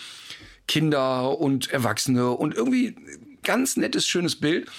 [0.68, 2.96] Kinder und Erwachsene und irgendwie
[3.44, 4.72] ganz nettes, schönes Bild.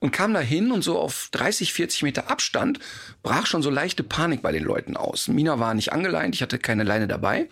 [0.00, 2.78] Und kam da hin und so auf 30, 40 Meter Abstand
[3.22, 5.28] brach schon so leichte Panik bei den Leuten aus.
[5.28, 7.48] Mina war nicht angeleint, ich hatte keine Leine dabei.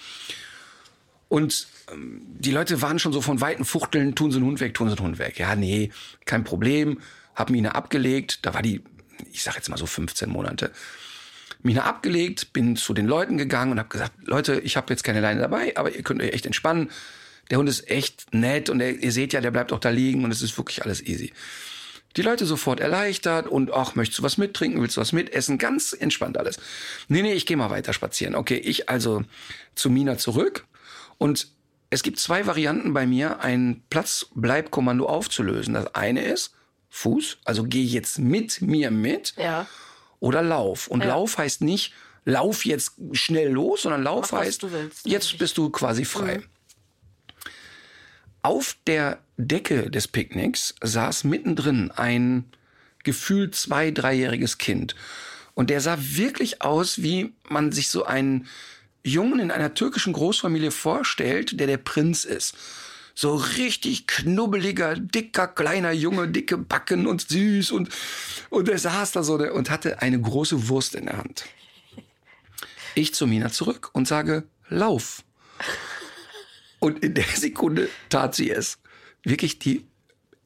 [1.31, 4.75] Und ähm, die Leute waren schon so von weiten Fuchteln, tun sie den Hund weg,
[4.75, 5.39] tun sie den Hund weg.
[5.39, 5.91] Ja, nee,
[6.27, 7.01] kein Problem.
[7.35, 8.41] Hab Mina abgelegt.
[8.43, 8.83] Da war die,
[9.33, 10.73] ich sag jetzt mal so 15 Monate.
[11.63, 15.21] Mina abgelegt, bin zu den Leuten gegangen und habe gesagt, Leute, ich habe jetzt keine
[15.21, 16.91] Leine dabei, aber ihr könnt euch echt entspannen.
[17.51, 20.25] Der Hund ist echt nett und er, ihr seht ja, der bleibt auch da liegen
[20.25, 21.33] und es ist wirklich alles easy.
[22.17, 25.59] Die Leute sofort erleichtert und ach, möchtest du was mittrinken, willst du was mitessen?
[25.59, 26.59] Ganz entspannt alles.
[27.09, 28.35] Nee, nee, ich gehe mal weiter spazieren.
[28.35, 29.25] Okay, ich also
[29.75, 30.67] zu Mina zurück
[31.19, 31.49] und
[31.91, 35.75] es gibt zwei Varianten bei mir, ein Platzbleibkommando aufzulösen.
[35.75, 36.55] Das eine ist
[36.97, 39.67] Fuß, also geh jetzt mit mir mit Ja.
[40.21, 40.87] oder Lauf.
[40.87, 41.09] Und Ja.
[41.09, 41.93] Lauf heißt nicht,
[42.25, 45.39] lauf jetzt schnell los, sondern Lauf Mach, heißt, willst, jetzt eigentlich.
[45.39, 46.41] bist du quasi frei.
[48.43, 52.45] Auf der Decke des Picknicks saß mittendrin ein
[53.03, 54.95] gefühlt zwei-, dreijähriges Kind.
[55.55, 58.47] Und der sah wirklich aus, wie man sich so einen
[59.03, 62.55] Jungen in einer türkischen Großfamilie vorstellt, der der Prinz ist.
[63.15, 67.89] So richtig knubbeliger, dicker, kleiner Junge, dicke Backen und süß und,
[68.51, 71.45] und er saß da so und hatte eine große Wurst in der Hand.
[72.97, 75.23] Ich zu Mina zurück und sage, lauf.
[76.81, 78.79] Und in der Sekunde tat sie es.
[79.23, 79.87] Wirklich die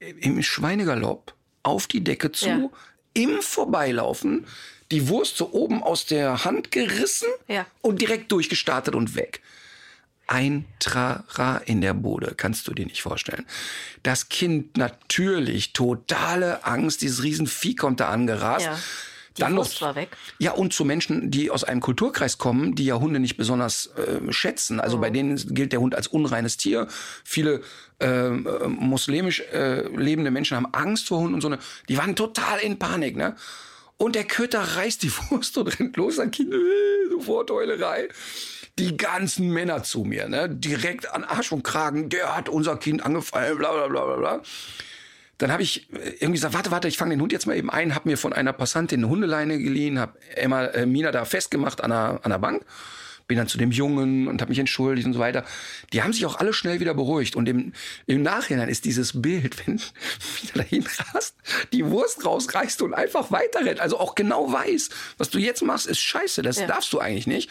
[0.00, 2.70] im Schweinegalopp auf die Decke zu, Ja.
[3.14, 4.46] im Vorbeilaufen,
[4.92, 7.66] die Wurst so oben aus der Hand gerissen Ja.
[7.82, 9.42] und direkt durchgestartet und weg.
[10.28, 13.46] Ein Trara in der Bude, kannst du dir nicht vorstellen.
[14.02, 18.66] Das Kind natürlich, totale Angst, dieses Riesenvieh kommt da angerast.
[18.66, 18.78] Ja.
[19.38, 20.16] Die Dann Wurst noch, war weg.
[20.38, 24.32] ja, und zu Menschen, die aus einem Kulturkreis kommen, die ja Hunde nicht besonders äh,
[24.32, 24.80] schätzen.
[24.80, 26.88] Also bei denen gilt der Hund als unreines Tier.
[27.24, 27.62] Viele
[28.00, 31.48] ähm, äh, muslimisch äh, lebende Menschen haben Angst vor Hunden und so.
[31.48, 33.36] Ne, die waren total in Panik, ne?
[33.96, 36.58] Und der Köter reißt die Wurst und rennt los, ein Kind, äh,
[37.10, 38.08] sofort Heulerei.
[38.78, 40.48] Die ganzen Männer zu mir, ne?
[40.48, 44.42] Direkt an Arsch und Kragen, der hat unser Kind angefallen, bla bla bla bla bla.
[45.38, 47.70] Dann habe ich äh, irgendwie gesagt, warte, warte, ich fange den Hund jetzt mal eben
[47.70, 51.80] ein, habe mir von einer Passantin eine Hundeleine geliehen, habe Emma, äh, Mina da festgemacht
[51.80, 52.64] an der, an der Bank,
[53.28, 55.44] bin dann zu dem Jungen und habe mich entschuldigt und so weiter.
[55.92, 57.72] Die haben sich auch alle schnell wieder beruhigt und im,
[58.06, 61.36] im Nachhinein ist dieses Bild, wenn Mina dahin rast,
[61.72, 64.88] die Wurst rausreißt und einfach weiterrennt, also auch genau weiß,
[65.18, 66.66] was du jetzt machst, ist scheiße, das Ja.
[66.66, 67.48] darfst du eigentlich nicht.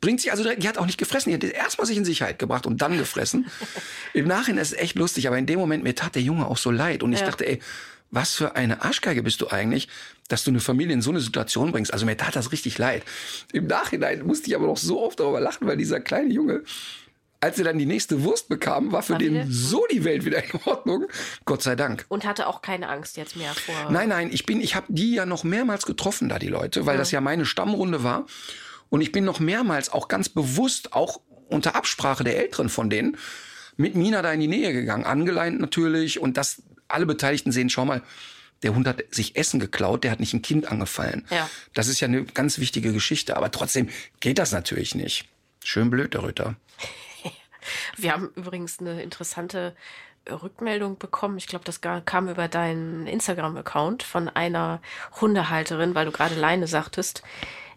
[0.00, 2.38] Bringt sich also direkt, die hat auch nicht gefressen, die hat erstmal sich in Sicherheit
[2.38, 3.46] gebracht und dann gefressen.
[4.14, 6.58] Im Nachhinein ist es echt lustig, aber in dem Moment, mir tat der Junge auch
[6.58, 7.26] so leid und ich Ja.
[7.26, 7.60] dachte, ey,
[8.10, 9.88] was für eine Arschgeige bist du eigentlich,
[10.28, 11.92] dass du eine Familie in so eine Situation bringst.
[11.92, 13.02] Also mir tat das richtig leid.
[13.52, 16.62] Im Nachhinein musste ich aber noch so oft darüber lachen, weil dieser kleine Junge,
[17.40, 20.24] als er dann die nächste Wurst bekam, war für War den wieder- so die Welt
[20.24, 21.06] wieder in Ordnung.
[21.44, 22.06] Gott sei Dank.
[22.08, 23.90] Und hatte auch keine Angst jetzt mehr vor.
[23.90, 26.96] Nein, nein, ich bin, ich habe die ja noch mehrmals getroffen, da die Leute, weil
[26.96, 28.26] das ja meine Stammrunde war.
[28.90, 33.16] Und ich bin noch mehrmals auch ganz bewusst, auch unter Absprache der Älteren von denen,
[33.76, 36.20] mit Mina da in die Nähe gegangen, angeleint natürlich.
[36.20, 38.02] Und dass alle Beteiligten sehen, schau mal,
[38.62, 41.26] der Hund hat sich Essen geklaut, der hat nicht ein Kind angefallen.
[41.30, 41.48] Ja.
[41.74, 43.36] Das ist ja eine ganz wichtige Geschichte.
[43.36, 43.88] Aber trotzdem
[44.20, 45.28] geht das natürlich nicht.
[45.62, 46.56] Schön blöd, der Ritter.
[47.96, 49.76] Wir haben übrigens eine interessante
[50.28, 51.38] Rückmeldung bekommen.
[51.38, 54.80] Ich glaube, das kam über deinen Instagram-Account von einer
[55.20, 57.22] Hundehalterin, weil du gerade Leine sagtest.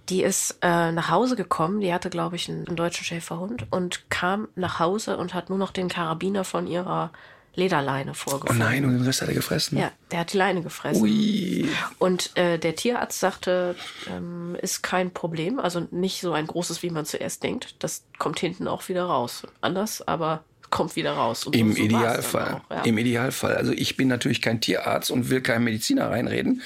[0.09, 4.09] Die ist äh, nach Hause gekommen, die hatte, glaube ich, einen, einen deutschen Schäferhund und
[4.09, 7.11] kam nach Hause und hat nur noch den Karabiner von ihrer
[7.53, 8.59] Lederleine Oh vorgefunden.
[8.65, 9.77] nein, und den Rest hat er gefressen.
[9.77, 11.01] Ja, der hat die Leine gefressen.
[11.03, 11.67] Ui.
[11.99, 13.75] Und äh, der Tierarzt sagte,
[14.09, 17.75] ähm, ist kein Problem, also nicht so ein großes, wie man zuerst denkt.
[17.79, 19.43] Das kommt hinten auch wieder raus.
[19.59, 21.45] Anders, aber kommt wieder raus.
[21.45, 22.61] Und Im so- so Idealfall.
[22.69, 22.81] auch, ja.
[22.83, 23.55] Im Idealfall.
[23.57, 26.61] Also ich bin natürlich kein Tierarzt und will keinem Mediziner reinreden,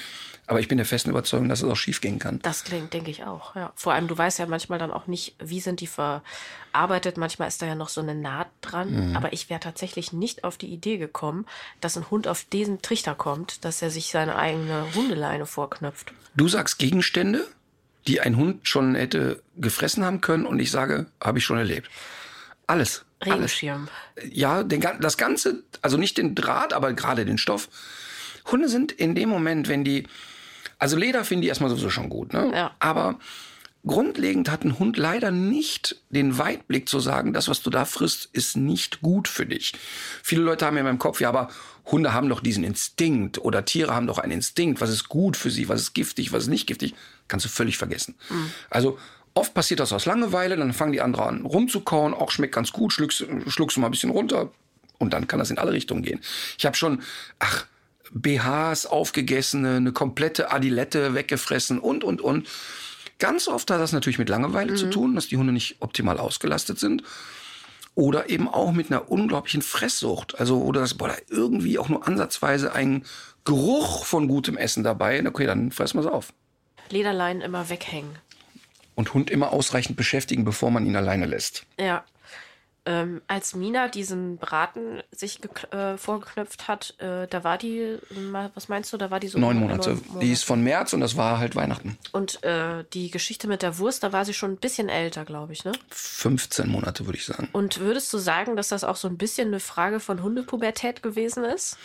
[0.48, 2.40] aber ich bin der festen Überzeugung, dass es auch schief gehen kann.
[2.44, 3.56] Das klingt, denke ich auch.
[3.56, 3.72] Ja.
[3.76, 7.18] Vor allem, du weißt ja manchmal dann auch nicht, wie sind die verarbeitet.
[7.18, 9.10] Manchmal ist da ja noch so eine Naht dran.
[9.10, 9.18] Mhm.
[9.18, 11.46] Aber ich wäre tatsächlich nicht auf die Idee gekommen,
[11.82, 16.14] dass ein Hund auf diesen Trichter kommt, dass er sich seine eigene Hundeleine vorknöpft.
[16.36, 17.48] Du sagst Gegenstände,
[18.08, 21.90] die ein Hund schon hätte gefressen haben können und ich sage, habe ich schon erlebt.
[22.68, 23.06] Alles.
[23.20, 23.36] Alles.
[23.36, 23.88] Regenschirm.
[24.30, 27.70] Ja, den, das Ganze, also nicht den Draht, aber gerade den Stoff.
[28.52, 30.08] Hunde sind in dem Moment, wenn die,
[30.80, 32.52] also Leder finden die erstmal sowieso schon gut, ne?
[32.54, 32.72] Ja.
[32.80, 33.20] Aber
[33.86, 38.30] grundlegend hat ein Hund leider nicht den Weitblick zu sagen, das, was du da frisst,
[38.34, 39.74] ist nicht gut für dich.
[40.24, 41.50] Viele Leute haben ja in meinem Kopf, ja, aber
[41.86, 45.52] Hunde haben doch diesen Instinkt oder Tiere haben doch einen Instinkt, was ist gut für
[45.52, 46.96] sie, was ist giftig, was ist nicht giftig,
[47.28, 48.16] kannst du völlig vergessen.
[48.72, 48.98] Also
[49.36, 52.92] oft passiert das aus Langeweile, dann fangen die anderen an rumzukauen, auch schmeckt ganz gut,
[52.92, 54.52] schluckst, schluckst du mal ein bisschen runter
[54.98, 56.22] und dann kann das in alle Richtungen gehen.
[56.58, 57.04] Ich habe schon,
[57.38, 57.68] ach,
[58.14, 62.48] BHs aufgegessene, eine komplette Adilette weggefressen und, und, und.
[63.18, 66.80] Ganz oft hat das natürlich mit Langeweile zu tun, dass die Hunde nicht optimal ausgelastet
[66.80, 67.04] sind.
[67.96, 70.38] Oder eben auch mit einer unglaublichen Fresssucht.
[70.38, 73.06] Also, oder das, boah, da irgendwie auch nur ansatzweise ein
[73.46, 75.26] Geruch von gutem Essen dabei.
[75.26, 76.34] Okay, dann fressen wir es auf.
[76.90, 78.18] Lederleinen immer weghängen.
[78.96, 81.66] Und Hund immer ausreichend beschäftigen, bevor man ihn alleine lässt.
[81.80, 82.04] Ja.
[82.88, 85.40] Ähm, als Mina diesen Braten sich
[85.72, 87.98] äh, vorgeknöpft hat, äh, da war die,
[88.54, 89.98] was meinst du, da war die so Neun Monate.
[90.08, 91.98] neun Die ist von März und das war halt Weihnachten.
[92.12, 95.54] Und äh, die Geschichte mit der Wurst, da war sie schon ein bisschen älter, glaube
[95.54, 95.72] ich, ne?
[95.90, 97.50] 15 Monate, würde ich sagen.
[97.54, 101.44] Und würdest du sagen, dass das auch so ein bisschen eine Frage von Hundepubertät gewesen
[101.44, 101.78] ist?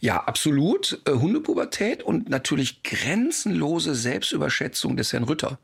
[0.00, 1.00] Ja, absolut.
[1.06, 5.58] Äh, Hundepubertät und natürlich grenzenlose Selbstüberschätzung des Herrn Rütter.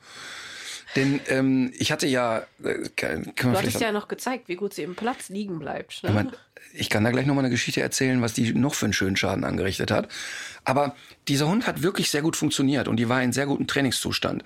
[0.97, 4.57] Denn ähm, ich hatte ja, äh, kann, kann man Du hattest ja noch gezeigt, wie
[4.57, 6.03] gut sie im Platz liegen bleibt.
[6.03, 6.09] Ne?
[6.09, 6.33] Ich, mein,
[6.73, 9.17] ich kann da gleich noch mal eine Geschichte erzählen, was die noch für einen schönen
[9.17, 10.09] Schaden angerichtet hat.
[10.65, 10.95] Aber
[11.29, 14.45] dieser Hund hat wirklich sehr gut funktioniert und die war in sehr gutem Trainingszustand.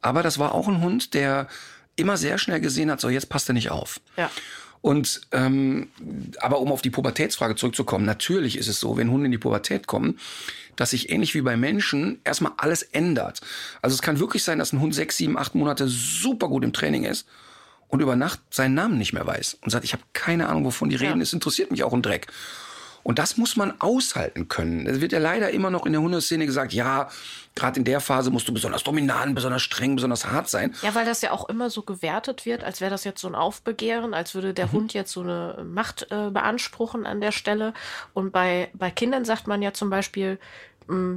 [0.00, 1.48] Aber das war auch ein Hund, der
[1.96, 4.00] immer sehr schnell gesehen hat, so jetzt passt er nicht auf.
[4.16, 4.30] Ja.
[4.82, 5.88] Und ähm,
[6.40, 9.86] aber um auf die Pubertätsfrage zurückzukommen, natürlich ist es so, wenn Hunde in die Pubertät
[9.86, 10.18] kommen,
[10.76, 13.40] dass sich ähnlich wie bei Menschen erstmal alles ändert.
[13.82, 16.72] Also es kann wirklich sein, dass ein Hund sechs, sieben, acht Monate super gut im
[16.72, 17.26] Training ist
[17.88, 20.88] und über Nacht seinen Namen nicht mehr weiß und sagt, ich habe keine Ahnung, wovon
[20.88, 21.22] die reden, Ja.
[21.22, 22.28] es interessiert mich auch ein Dreck.
[23.02, 24.86] Und das muss man aushalten können.
[24.86, 27.08] Es wird ja leider immer noch in der Hundeszene gesagt, ja,
[27.54, 30.74] gerade in der Phase musst du besonders dominant, besonders streng, besonders hart sein.
[30.82, 33.34] Ja, weil das ja auch immer so gewertet wird, als wäre das jetzt so ein
[33.34, 37.74] Aufbegehren, als würde der Hund jetzt so eine Macht äh, beanspruchen an der Stelle.
[38.14, 40.38] Und bei, bei Kindern sagt man ja zum Beispiel,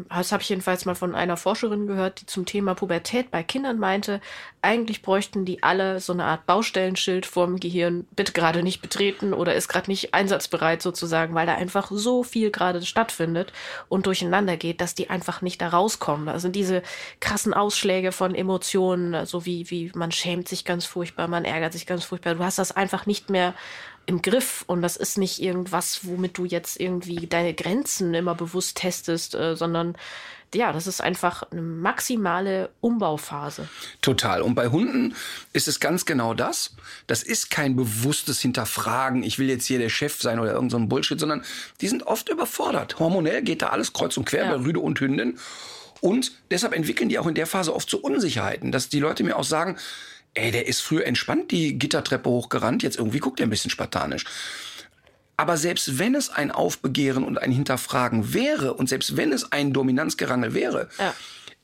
[0.09, 3.79] das habe ich jedenfalls mal von einer Forscherin gehört, die zum Thema Pubertät bei Kindern
[3.79, 4.21] meinte,
[4.61, 9.55] eigentlich bräuchten die alle so eine Art Baustellenschild vorm Gehirn, bitte gerade nicht betreten oder
[9.55, 13.51] ist gerade nicht einsatzbereit sozusagen, weil da einfach so viel gerade stattfindet
[13.89, 16.27] und durcheinander geht, dass die einfach nicht da rauskommen.
[16.27, 16.83] Da sind diese
[17.19, 21.85] krassen Ausschläge von Emotionen, so wie, wie man schämt sich ganz furchtbar, man ärgert sich
[21.85, 22.35] ganz furchtbar.
[22.35, 23.53] Du hast das einfach nicht mehr
[24.05, 28.77] im Griff und das ist nicht irgendwas, womit du jetzt irgendwie deine Grenzen immer bewusst
[28.77, 29.95] testest, äh, sondern
[30.55, 33.67] ja, das ist einfach eine maximale Umbauphase.
[34.01, 34.43] Total.
[34.43, 35.15] Und bei Hunden
[35.51, 36.75] ist es ganz genau das.
[37.07, 40.77] Das ist kein bewusstes Hinterfragen, ich will jetzt hier der Chef sein oder irgend so
[40.77, 41.43] ein Bullshit, sondern
[41.81, 42.99] die sind oft überfordert.
[42.99, 44.55] Hormonell geht da alles kreuz und quer Ja.
[44.55, 45.39] bei Rüde und Hündin.
[46.01, 49.37] Und deshalb entwickeln die auch in der Phase oft so Unsicherheiten, dass die Leute mir
[49.37, 49.77] auch sagen,
[50.35, 54.25] ey, der ist früher entspannt die Gittertreppe hochgerannt, jetzt irgendwie guckt er ein bisschen spartanisch.
[55.37, 59.73] Aber selbst wenn es ein Aufbegehren und ein Hinterfragen wäre und selbst wenn es ein
[59.73, 61.13] Dominanzgerangel wäre, Ja.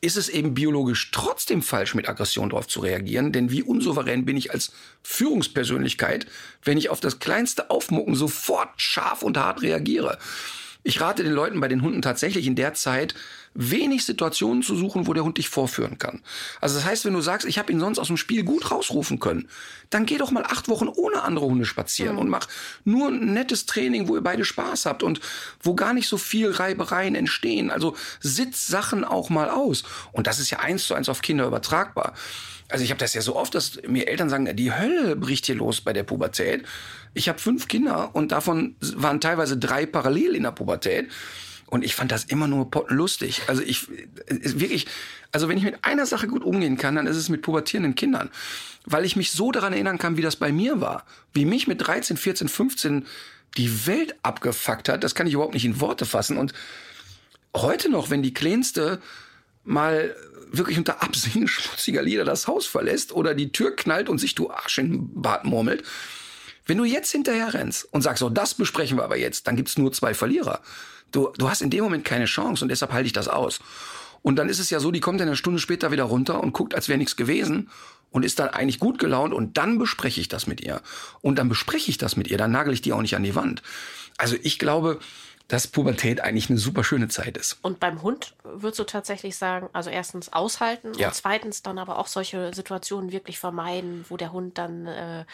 [0.01, 3.32] ist es eben biologisch trotzdem falsch, mit Aggression darauf zu reagieren.
[3.32, 4.71] Denn wie unsouverän bin ich als
[5.03, 6.25] Führungspersönlichkeit,
[6.63, 10.17] wenn ich auf das kleinste Aufmucken sofort scharf und hart reagiere.
[10.84, 13.13] Ich rate den Leuten bei den Hunden tatsächlich in der Zeit,
[13.60, 16.22] wenig Situationen zu suchen, wo der Hund dich vorführen kann.
[16.62, 19.19] Also das heißt, wenn du sagst, ich habe ihn sonst aus dem Spiel gut rausrufen
[19.19, 19.50] können,
[19.89, 22.48] dann geh doch mal acht Wochen ohne andere Hunde spazieren und mach
[22.86, 25.19] nur ein nettes Training, wo ihr beide Spaß habt und
[25.62, 27.69] wo gar nicht so viel Reibereien entstehen.
[27.69, 29.84] Also sitz Sachen auch mal aus.
[30.13, 32.13] Und das ist ja eins zu eins auf Kinder übertragbar.
[32.69, 35.56] Also ich habe das ja so oft, dass mir Eltern sagen, die Hölle bricht hier
[35.56, 36.65] los bei der Pubertät.
[37.13, 41.10] Ich habe fünf Kinder und davon waren teilweise drei parallel in der Pubertät.
[41.69, 43.43] Und ich fand das immer nur pottenlustig.
[43.47, 44.88] Also ich äh, wirklich,
[45.32, 48.29] also wenn ich mit einer Sache gut umgehen kann, dann ist es mit pubertierenden Kindern.
[48.86, 51.05] Weil ich mich so daran erinnern kann, wie das bei mir war.
[51.34, 53.05] Wie mich mit 13, 14, 15
[53.58, 56.38] die Welt abgefuckt hat, das kann ich überhaupt nicht in Worte fassen.
[56.38, 56.53] Und
[57.55, 58.99] heute noch, wenn die Kleinste
[59.63, 60.15] mal
[60.51, 64.49] wirklich unter Absingen schmutziger Lieder das Haus verlässt oder die Tür knallt und sich du
[64.49, 65.84] Arsch in den Bart murmelt,
[66.65, 69.77] wenn du jetzt hinterher rennst und sagst, so, das besprechen wir aber jetzt, dann gibt's
[69.77, 70.62] nur zwei Verlierer.
[71.12, 73.60] Du, du hast in dem Moment keine Chance und deshalb halte ich das aus.
[74.22, 76.54] Und dann ist es ja so, die kommt dann eine Stunde später wieder runter und
[76.54, 77.69] guckt, als wäre nichts gewesen
[78.12, 80.82] und ist dann eigentlich gut gelaunt und dann bespreche ich das mit ihr.
[81.22, 83.36] Und dann bespreche ich das mit ihr, dann nagel ich die auch nicht an die
[83.36, 83.62] Wand.
[84.17, 85.00] Also ich glaube,
[85.49, 87.57] dass Pubertät eigentlich eine super schöne Zeit ist.
[87.63, 91.07] Und beim Hund würdest du tatsächlich sagen, also erstens aushalten Ja.
[91.07, 95.25] und zweitens dann aber auch solche Situationen wirklich vermeiden, wo der Hund dann äh,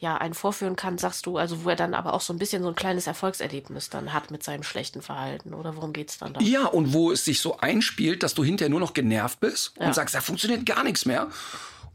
[0.00, 2.62] ja einen vorführen kann, sagst du, also wo er dann aber auch so ein bisschen
[2.62, 6.40] so ein kleines Erfolgserlebnis dann hat mit seinem schlechten Verhalten oder worum geht's dann da?
[6.40, 9.86] Ja, und wo es sich so einspielt, dass du hinterher nur noch genervt bist Ja.
[9.86, 11.28] und sagst, da funktioniert gar nichts mehr.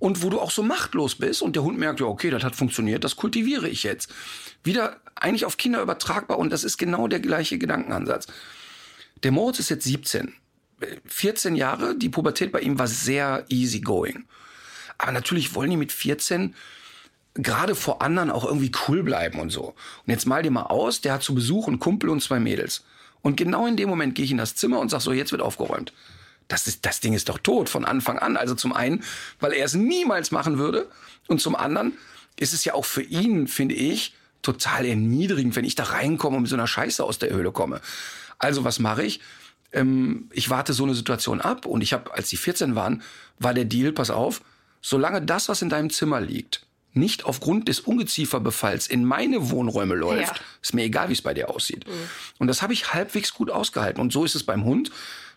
[0.03, 2.57] Und wo du auch so machtlos bist und der Hund merkt, ja, okay, das hat
[2.57, 4.13] funktioniert, das kultiviere ich jetzt.
[4.61, 8.27] Wieder eigentlich auf Kinder übertragbar und das ist genau der gleiche Gedankenansatz.
[9.23, 10.33] Der Moritz ist jetzt 17.
[11.05, 14.25] 14 Jahre, die Pubertät bei ihm war sehr easy going.
[14.97, 16.53] Aber natürlich wollen die mit 14
[17.35, 19.67] gerade vor anderen auch irgendwie cool bleiben und so.
[19.67, 22.83] Und jetzt mal dir mal aus, der hat zu Besuch einen Kumpel und zwei Mädels.
[23.21, 25.41] Und genau in dem Moment gehe ich in das Zimmer und sag so, jetzt wird
[25.41, 25.93] aufgeräumt.
[26.47, 28.37] Das, ist, das Ding ist doch tot von Anfang an.
[28.37, 29.03] Also zum einen,
[29.39, 30.89] weil er es niemals machen würde.
[31.27, 31.93] Und zum anderen
[32.37, 36.43] ist es ja auch für ihn, finde ich, total erniedrigend, wenn ich da reinkomme und
[36.43, 37.79] mit so einer Scheiße aus der Höhle komme.
[38.39, 39.21] Also was mache ich?
[39.71, 43.01] Ähm, ich warte so eine Situation ab und ich habe, als die 14 waren,
[43.39, 44.41] war der Deal, pass auf,
[44.81, 50.35] solange das, was in deinem Zimmer liegt, nicht aufgrund des Ungezieferbefalls in meine Wohnräume läuft,
[50.35, 50.43] Ja.
[50.61, 51.85] ist mir egal, wie es bei dir aussieht.
[52.37, 53.99] Und das habe ich halbwegs gut ausgehalten.
[54.01, 54.91] Und so ist es beim Hund,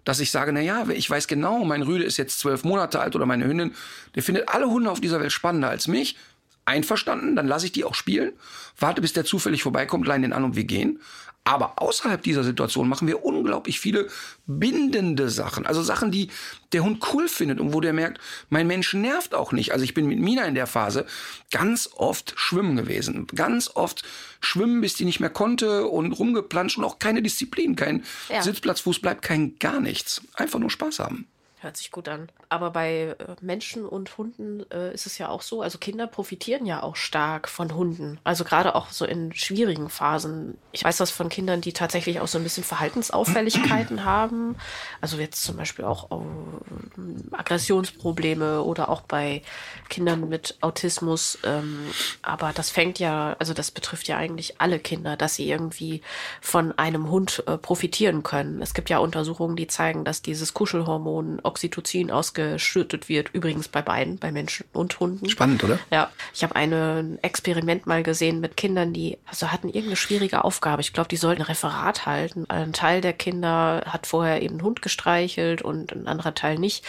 [0.07, 3.17] dass ich sage, na ja, ich weiß genau, mein Rüde ist jetzt zwölf Monate alt
[3.17, 3.75] oder meine Hündin,
[4.15, 6.17] der findet alle Hunde auf dieser Welt spannender als mich.
[6.65, 8.33] Einverstanden, dann lasse ich die auch spielen,
[8.79, 11.01] warte, bis der zufällig vorbeikommt, leine den an und wir gehen.
[11.47, 14.09] Aber außerhalb dieser Situation machen wir unglaublich viele
[14.49, 15.65] bindende Sachen.
[15.65, 16.29] Also Sachen, die
[16.73, 19.71] der Hund cool findet und wo der merkt, mein Mensch nervt auch nicht.
[19.73, 21.07] Also ich bin mit Mina in der Phase
[21.53, 23.29] ganz oft schwimmen gewesen.
[23.29, 24.03] Ganz oft
[24.41, 28.43] schwimmen, bis die nicht mehr konnte und rumgeplanscht und auch keine Disziplin, kein Ja.
[28.43, 30.23] Sitzplatz, Fuß bleibt, kein gar nichts.
[30.35, 31.29] Einfach nur Spaß haben.
[31.61, 32.29] Hört sich gut an.
[32.51, 36.67] Aber bei äh, Menschen und Hunden äh, ist es ja auch so, also Kinder profitieren
[36.67, 38.21] ja auch stark von Hunden.
[38.25, 40.59] Also gerade auch so in schwierigen Phasen.
[40.73, 44.57] Ich weiß das von Kindern, die tatsächlich auch so ein bisschen Verhaltensauffälligkeiten haben.
[45.01, 49.41] Also jetzt zum Beispiel auch äh, Aggressionsprobleme oder auch bei
[49.89, 51.39] Kindern mit Autismus.
[51.43, 51.87] Ähm,
[52.21, 56.03] aber das fängt ja, also das betrifft ja eigentlich alle Kinder, dass sie irgendwie
[56.43, 58.61] von einem Hund äh, profitieren können.
[58.61, 64.19] Es gibt ja Untersuchungen, die zeigen, dass dieses Kuschelhormon Oxytocin ausgeschüttet wird, übrigens bei beiden,
[64.19, 65.29] bei Menschen und Hunden.
[65.29, 65.79] Spannend, oder?
[65.91, 70.83] Ja, ich habe ein Experiment mal gesehen mit Kindern, die also hatten irgendeine schwierige Aufgabe.
[70.83, 72.45] Ich glaube, die sollten ein Referat halten.
[72.49, 76.85] Ein Teil der Kinder hat vorher eben einen Hund gestreichelt und ein anderer Teil nicht.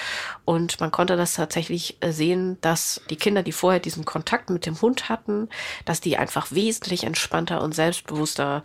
[0.45, 4.81] Und man konnte das tatsächlich sehen, dass die Kinder, die vorher diesen Kontakt mit dem
[4.81, 5.49] Hund hatten,
[5.85, 8.63] dass die einfach wesentlich entspannter und selbstbewusster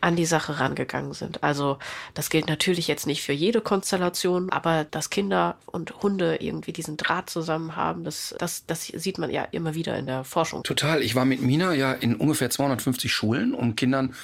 [0.00, 1.42] an die Sache rangegangen sind.
[1.42, 1.78] Also
[2.14, 5.33] das gilt natürlich jetzt nicht für jede Konstellation, aber dass Kinder
[5.66, 9.96] und Hunde irgendwie diesen Draht zusammen haben, das, das, das sieht man ja immer wieder
[9.98, 10.62] in der Forschung.
[10.62, 11.02] Total.
[11.02, 14.14] Ich war mit Mina ja in ungefähr 250 Schulen, um Kindern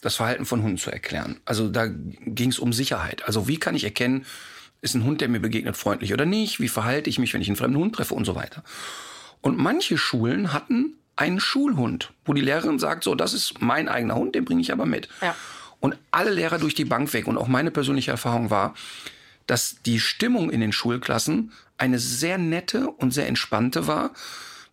[0.00, 1.40] das Verhalten von Hunden zu erklären.
[1.44, 3.24] Also da ging es um Sicherheit.
[3.26, 4.24] Also wie kann ich erkennen,
[4.82, 6.60] ist ein Hund, der mir begegnet, freundlich oder nicht?
[6.60, 8.62] Wie verhalte ich mich, wenn ich einen fremden Hund treffe und so weiter?
[9.42, 14.14] Und manche Schulen hatten einen Schulhund, wo die Lehrerin sagt, so, das ist mein eigener
[14.14, 15.08] Hund, den bringe ich aber mit.
[15.20, 15.34] Ja.
[15.80, 17.26] Und alle Lehrer durch die Bank weg.
[17.26, 18.74] Und auch meine persönliche Erfahrung war,
[19.50, 24.12] dass die Stimmung in den Schulklassen eine sehr nette und sehr entspannte war,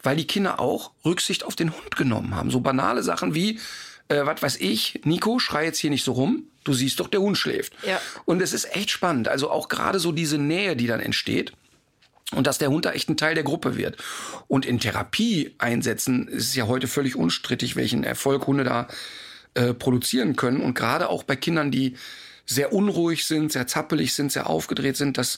[0.03, 2.51] weil die Kinder auch Rücksicht auf den Hund genommen haben.
[2.51, 3.59] So banale Sachen wie,
[4.07, 7.21] äh, was weiß ich, Nico, schrei jetzt hier nicht so rum, du siehst doch, der
[7.21, 7.73] Hund schläft.
[7.87, 7.99] Ja.
[8.25, 9.29] Und es ist echt spannend.
[9.29, 11.53] Also auch gerade so diese Nähe, die dann entsteht.
[12.35, 13.97] Und dass der Hund da echt ein Teil der Gruppe wird.
[14.47, 18.87] Und in Therapie einsetzen ist es ja heute völlig unstrittig, welchen Erfolg Hunde da
[19.55, 20.61] äh, produzieren können.
[20.61, 21.95] Und gerade auch bei Kindern, die
[22.47, 25.37] sehr unruhig sind, sehr zappelig sind, sehr aufgedreht sind, dass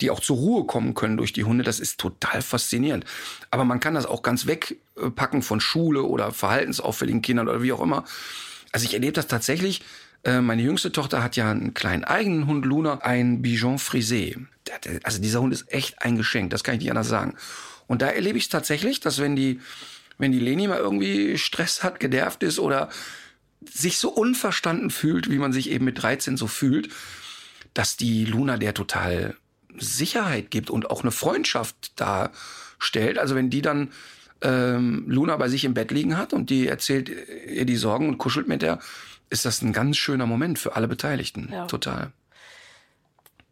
[0.00, 3.04] die auch zur Ruhe kommen können durch die Hunde, das ist total faszinierend.
[3.50, 7.80] Aber man kann das auch ganz wegpacken von Schule oder verhaltensauffälligen Kindern oder wie auch
[7.80, 8.04] immer.
[8.72, 9.82] Also ich erlebe das tatsächlich.
[10.24, 14.46] Äh, Meine jüngste Tochter hat ja einen kleinen eigenen Hund, Luna, ein Bichon Frisé.
[15.04, 17.36] Also dieser Hund ist echt ein Geschenk, das kann ich nicht anders sagen.
[17.86, 19.60] Und da erlebe ich es tatsächlich, dass wenn die,
[20.18, 22.88] wenn die Leni mal irgendwie Stress hat, genervt ist oder
[23.70, 26.88] sich so unverstanden fühlt, wie man sich eben mit 13 so fühlt,
[27.72, 29.36] dass die Luna der total
[29.76, 33.18] Sicherheit gibt und auch eine Freundschaft darstellt.
[33.18, 33.92] Also wenn die dann
[34.42, 38.18] ähm, Luna bei sich im Bett liegen hat und die erzählt ihr die Sorgen und
[38.18, 38.78] kuschelt mit der,
[39.30, 41.48] ist das ein ganz schöner Moment für alle Beteiligten.
[41.50, 41.66] Ja.
[41.66, 42.12] Total.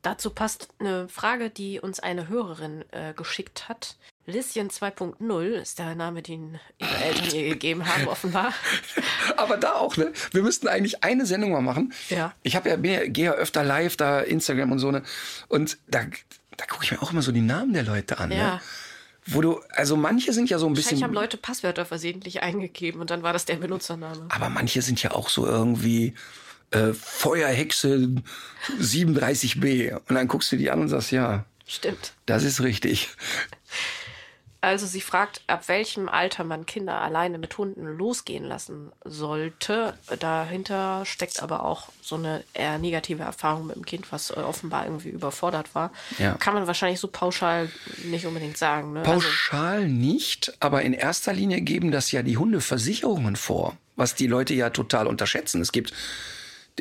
[0.03, 3.97] Dazu passt eine Frage, die uns eine Hörerin äh, geschickt hat.
[4.27, 8.53] Lisschen 2.0 ist der Name, den ihre Eltern ihr gegeben haben, offenbar.
[9.37, 10.13] Aber da auch, ne?
[10.31, 11.93] Wir müssten eigentlich eine Sendung mal machen.
[12.09, 12.33] Ja.
[12.43, 15.03] Ich habe ja, ja, gehe ja öfter live da, Instagram und so, ne?
[15.49, 16.05] Und da,
[16.57, 18.55] da gucke ich mir auch immer so die Namen der Leute an, Ja.
[18.55, 18.61] ne?
[19.25, 21.05] Wo du, also manche sind ja so ein Wahrscheinlich bisschen.
[21.05, 24.27] haben Leute Passwörter versehentlich eingegeben und dann war das der Benutzername.
[24.31, 26.15] Aber manche sind ja auch so irgendwie
[26.73, 28.09] äh, Feuerhexe
[28.81, 29.95] 37b.
[30.09, 32.15] Und dann guckst du die an und sagst, ja, Stimmt.
[32.27, 33.11] das ist richtig.
[34.65, 39.95] Also sie fragt, ab welchem Alter man Kinder alleine mit Hunden losgehen lassen sollte.
[40.21, 44.85] Dahinter steckt aber auch so eine eher negative Erfahrung mit dem Kind, was äh, offenbar
[44.87, 45.91] irgendwie überfordert war.
[46.19, 46.35] Ja.
[46.35, 47.71] Kann man wahrscheinlich so pauschal
[48.05, 48.93] nicht unbedingt sagen.
[48.93, 49.01] Ne?
[49.01, 54.29] Also, Pauschal nicht, aber in erster Linie geben das ja die Hundeversicherungen vor, was die
[54.29, 55.61] Leute ja total unterschätzen.
[55.61, 55.93] Es gibt,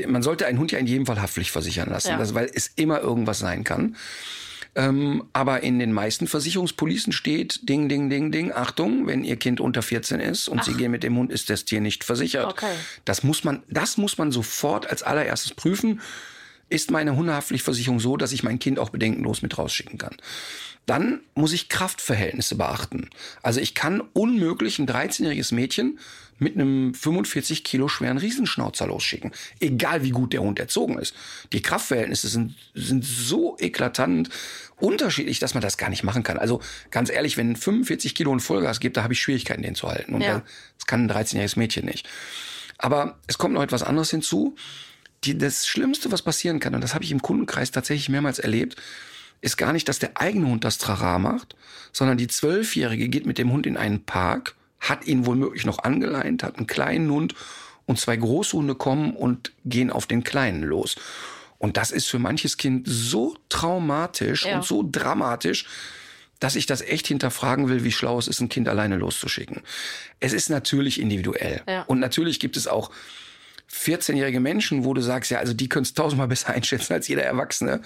[0.07, 2.17] man sollte einen Hund ja in jedem Fall haftpflicht versichern lassen, Ja.
[2.19, 3.95] das, weil es immer irgendwas sein kann.
[4.73, 9.59] Ähm, aber in den meisten Versicherungspolicen steht Ding, Ding, Ding, Ding, Achtung, wenn Ihr Kind
[9.59, 12.47] unter 14 ist und Sie gehen mit dem Hund, ist das Tier nicht versichert.
[12.47, 12.73] Okay.
[13.03, 15.99] Das muss man, das muss man sofort als allererstes prüfen.
[16.69, 20.15] Ist meine Hundehaftpflichtversicherung so, dass ich mein Kind auch bedenkenlos mit rausschicken kann?
[20.85, 23.09] Dann muss ich Kraftverhältnisse beachten.
[23.43, 25.99] Also ich kann unmöglich ein 13-jähriges Mädchen
[26.41, 29.31] mit einem 45 Kilo schweren Riesenschnauzer losschicken.
[29.59, 31.13] Egal wie gut der Hund erzogen ist.
[31.53, 34.29] Die Kraftverhältnisse sind, sind so eklatant
[34.77, 36.39] unterschiedlich, dass man das gar nicht machen kann.
[36.39, 39.87] Also ganz ehrlich, wenn 45 Kilo ein Vollgas gibt, da habe ich Schwierigkeiten, den zu
[39.87, 40.15] halten.
[40.15, 40.41] Und Ja.
[40.79, 42.09] das kann ein 13-jähriges Mädchen nicht.
[42.79, 44.55] Aber es kommt noch etwas anderes hinzu.
[45.23, 48.75] Die, das Schlimmste, was passieren kann, und das habe ich im Kundenkreis tatsächlich mehrmals erlebt,
[49.41, 51.55] ist gar nicht, dass der eigene Hund das Trara macht,
[51.93, 56.43] sondern die Zwölfjährige geht mit dem Hund in einen Park, hat ihn womöglich noch angeleint,
[56.43, 57.33] hat einen kleinen Hund
[57.85, 60.95] und zwei Großhunde kommen und gehen auf den Kleinen los.
[61.57, 64.55] Und das ist für manches Kind so traumatisch Ja.
[64.55, 65.65] und so dramatisch,
[66.39, 69.61] dass ich das echt hinterfragen will, wie schlau es ist, ein Kind alleine loszuschicken.
[70.19, 71.61] Es ist natürlich individuell.
[71.67, 71.83] Ja.
[71.83, 72.89] Und natürlich gibt es auch
[73.71, 77.23] 14-jährige Menschen, wo du sagst, ja, also die können es tausendmal besser einschätzen als jeder
[77.23, 77.81] Erwachsene.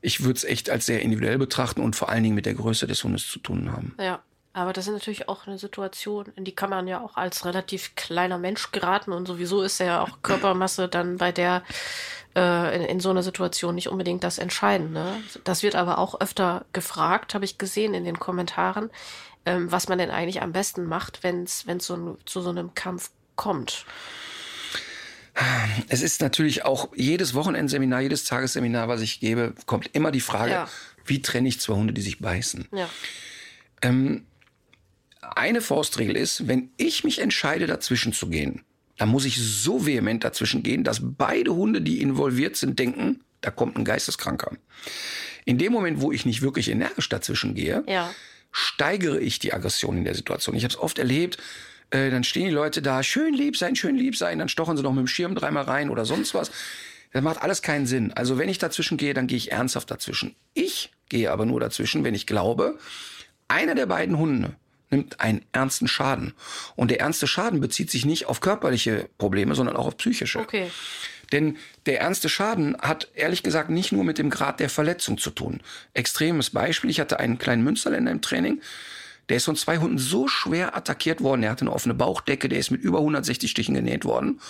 [0.00, 2.86] Ich würde es echt als sehr individuell betrachten und vor allen Dingen mit der Größe
[2.86, 3.94] des Hundes zu tun haben.
[4.00, 4.22] Ja,
[4.54, 7.94] aber das ist natürlich auch eine Situation, in die kann man ja auch als relativ
[7.96, 11.62] kleiner Mensch geraten und sowieso ist ja auch Körpermasse dann bei der
[12.36, 15.16] äh, in, in so einer Situation nicht unbedingt das Entscheidende.
[15.44, 18.90] Das wird aber auch öfter gefragt, habe ich gesehen in den Kommentaren,
[19.46, 22.74] ähm, was man denn eigentlich am besten macht, wenn es so ein, zu so einem
[22.74, 23.86] Kampf kommt.
[25.88, 30.52] Es ist natürlich auch jedes Wochenendseminar, jedes Tagesseminar, was ich gebe, kommt immer die Frage,
[30.52, 30.68] Ja.
[31.06, 32.68] wie trenne ich zwei Hunde, die sich beißen?
[32.70, 32.88] Ja,
[35.22, 38.62] Eine Faustregel ist, wenn ich mich entscheide, dazwischen zu gehen,
[38.98, 43.50] dann muss ich so vehement dazwischen gehen, dass beide Hunde, die involviert sind, denken, da
[43.50, 44.52] kommt ein Geisteskranker.
[45.44, 48.12] In dem Moment, wo ich nicht wirklich energisch dazwischen gehe, ja,
[48.52, 50.54] steigere ich die Aggression in der Situation.
[50.54, 51.38] Ich habe es oft erlebt,
[51.90, 54.82] äh, dann stehen die Leute da, schön lieb sein, schön lieb sein, dann stochen sie
[54.82, 56.50] noch mit dem Schirm dreimal rein oder sonst was.
[57.12, 58.12] Das macht alles keinen Sinn.
[58.12, 60.34] Also wenn ich dazwischen gehe, dann gehe ich ernsthaft dazwischen.
[60.54, 62.78] Ich gehe aber nur dazwischen, wenn ich glaube,
[63.48, 64.56] einer der beiden Hunde
[64.92, 66.34] nimmt einen ernsten Schaden.
[66.76, 70.38] Und der ernste Schaden bezieht sich nicht auf körperliche Probleme, sondern auch auf psychische.
[70.38, 70.70] okay.
[71.32, 75.30] Denn der ernste Schaden hat ehrlich gesagt nicht nur mit dem Grad der Verletzung zu
[75.30, 75.60] tun.
[75.94, 78.60] Extremes Beispiel, ich hatte einen kleinen Münsterländer im Training,
[79.28, 82.58] der ist von zwei Hunden so schwer attackiert worden, er hatte eine offene Bauchdecke, der
[82.58, 84.40] ist mit über 160 Stichen genäht worden.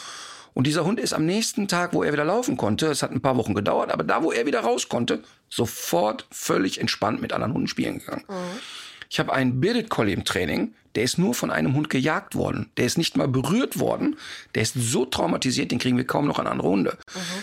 [0.55, 3.23] Und dieser Hund ist am nächsten Tag, wo er wieder laufen konnte, es hat ein
[3.23, 7.55] paar Wochen gedauert, aber da, wo er wieder raus konnte, sofort völlig entspannt mit anderen
[7.55, 8.25] Hunden spielen gegangen.
[9.13, 12.71] Ich habe einen Bearded Collie im Training, der ist nur von einem Hund gejagt worden.
[12.79, 14.17] Der ist nicht mal berührt worden.
[14.55, 16.97] Der ist so traumatisiert, den kriegen wir kaum noch an andere Hunde.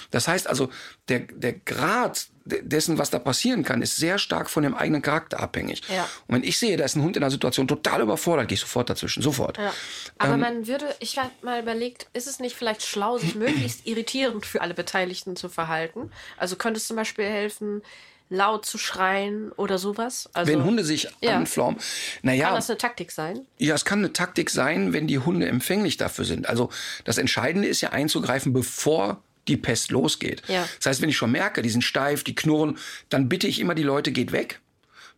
[0.10, 0.70] Das heißt also,
[1.10, 5.40] der, der Grad dessen, was da passieren kann, ist sehr stark von dem eigenen Charakter
[5.40, 5.84] abhängig.
[5.90, 6.10] Ja.
[6.26, 8.62] Und wenn ich sehe, da ist ein Hund in einer Situation total überfordert, gehe ich
[8.62, 9.22] sofort dazwischen.
[9.22, 9.60] Sofort.
[9.60, 9.72] Ja.
[10.18, 13.86] Aber Ähm, man würde, ich habe mal überlegt, ist es nicht vielleicht schlau, sich möglichst
[13.86, 16.10] irritierend für alle Beteiligten zu verhalten?
[16.36, 17.84] Also könnte es zum Beispiel helfen,
[18.30, 20.30] laut zu schreien oder sowas?
[20.34, 21.36] Also, wenn Hunde sich Ja.
[21.36, 21.80] anflaumen,
[22.22, 23.42] naja, Kann das eine Taktik sein?
[23.58, 26.48] Ja, es kann eine Taktik sein, wenn die Hunde empfänglich dafür sind.
[26.48, 26.70] Also
[27.06, 30.44] das Entscheidende ist ja einzugreifen, bevor die Pest losgeht.
[30.48, 30.68] Ja.
[30.78, 32.78] Das heißt, wenn ich schon merke, die sind steif, die knurren,
[33.10, 34.60] dann bitte ich immer die Leute, geht weg.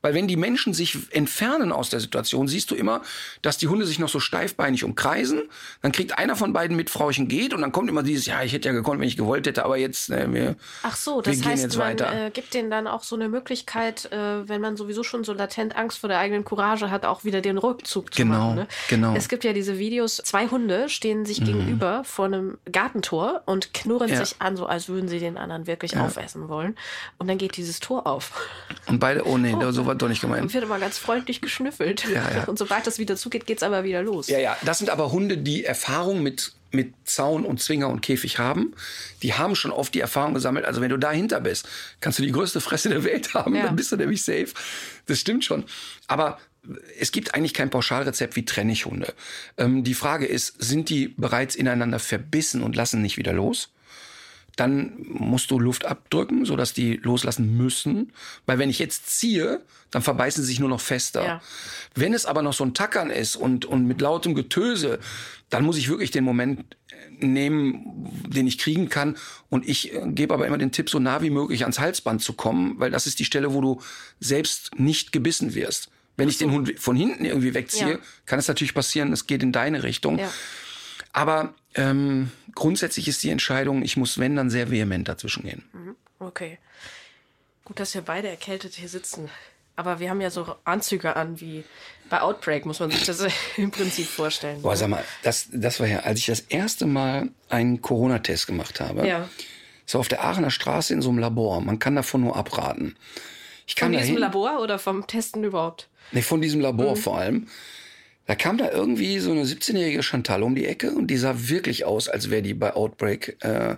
[0.02, 3.02] Weil wenn die Menschen sich entfernen aus der Situation, siehst du immer,
[3.42, 5.44] dass die Hunde sich noch so steifbeinig umkreisen.
[5.82, 7.54] Dann kriegt einer von beiden mit, Frauchen geht.
[7.54, 9.78] Und dann kommt immer dieses, ja, ich hätte ja gekonnt, wenn ich gewollt hätte, aber
[9.78, 13.30] jetzt, ne, wir, Ach so, das heißt, man äh, gibt denen dann auch so eine
[13.30, 17.24] Möglichkeit, äh, wenn man sowieso schon so latent Angst vor der eigenen Courage hat, auch
[17.24, 18.56] wieder den Rückzug zu Genau, machen.
[18.56, 18.68] Ne?
[18.90, 19.12] genau.
[19.12, 19.16] Mhm.
[19.16, 24.10] Es gibt ja diese Videos, zwei Hunde stehen sich gegenüber vor einem Gartentor und knurren
[24.10, 24.24] Ja.
[24.26, 26.76] sich an, so als würden sie den anderen wirklich aufessen wollen.
[27.18, 28.32] Und dann geht dieses Tor auf.
[28.88, 30.54] Und beide, oh nee, so war doch nicht Und gemeint.
[30.54, 32.06] wird immer ganz freundlich geschnüffelt.
[32.06, 32.44] Ja, ja.
[32.46, 34.28] Und sobald das wieder zugeht, geht's aber wieder los.
[34.28, 38.40] Ja, ja, das sind aber Hunde, die Erfahrung mit, mit Zaun und Zwinger und Käfig
[38.40, 38.74] haben.
[39.22, 40.66] Die haben schon oft die Erfahrung gesammelt.
[40.66, 41.68] Also wenn du dahinter bist,
[42.00, 43.66] kannst du die größte Fresse der Welt haben, Ja.
[43.66, 44.48] dann bist du nämlich safe.
[45.08, 45.66] Das stimmt schon.
[46.08, 46.40] Aber
[47.00, 49.14] es gibt eigentlich kein Pauschalrezept, wie trenne ich Hunde.
[49.58, 53.70] Ähm, die Frage ist, sind die bereits ineinander verbissen und lassen nicht wieder los?
[54.62, 58.14] Dann musst du Luft abdrücken, sodass die loslassen müssen.
[58.46, 61.26] Weil wenn ich jetzt ziehe, dann verbeißen sie sich nur noch fester.
[61.26, 61.42] Ja.
[61.96, 65.00] Wenn es aber noch so ein Tackern ist und, und mit lautem Getöse,
[65.50, 69.18] dann muss ich wirklich den Moment äh, nehmen, den ich kriegen kann.
[69.50, 72.34] Und ich äh, gebe aber immer den Tipp, so nah wie möglich ans Halsband zu
[72.34, 73.82] kommen, weil das ist die Stelle, wo du
[74.20, 75.90] selbst nicht gebissen wirst.
[76.18, 78.00] Wenn ich den Hund von hinten irgendwie wegziehe, Ja.
[78.28, 80.20] kann es natürlich passieren, es geht in deine Richtung.
[80.20, 80.32] Ja.
[81.14, 85.64] Aber ähm, grundsätzlich ist die Entscheidung, ich muss, wenn, dann sehr vehement dazwischen gehen.
[86.20, 86.58] Okay.
[87.66, 89.30] Gut, dass wir beide erkältet hier sitzen.
[89.76, 91.64] Aber wir haben ja so Anzüge an wie
[92.10, 93.26] bei Outbreak, muss man sich das
[93.58, 94.62] im Prinzip vorstellen.
[94.62, 98.80] Boah, sag mal, das, das war ja, als ich das erste Mal einen Corona-Test gemacht
[98.82, 99.30] habe, Ja.
[99.86, 101.62] so auf der Aachener Straße in so einem Labor.
[101.62, 102.96] Man kann davon nur abraten.
[103.66, 105.88] Ich kam Von diesem dahin, Labor oder vom Testen überhaupt?
[106.12, 107.48] nee, von diesem Labor vor allem.
[108.28, 111.86] Da kam da irgendwie so eine 17-jährige Chantal um die Ecke und die sah wirklich
[111.86, 113.76] aus, als wäre die bei Outbreak äh,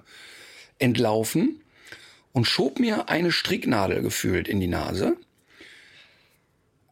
[0.79, 1.61] entlaufen
[2.33, 5.15] und schob mir eine Stricknadel gefühlt in die Nase.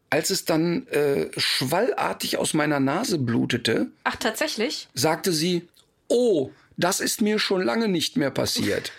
[0.09, 4.87] Als es dann äh, schwallartig aus meiner Nase blutete, Ach, tatsächlich?
[4.93, 5.67] sagte sie,
[6.09, 8.91] oh, das ist mir schon lange nicht mehr passiert.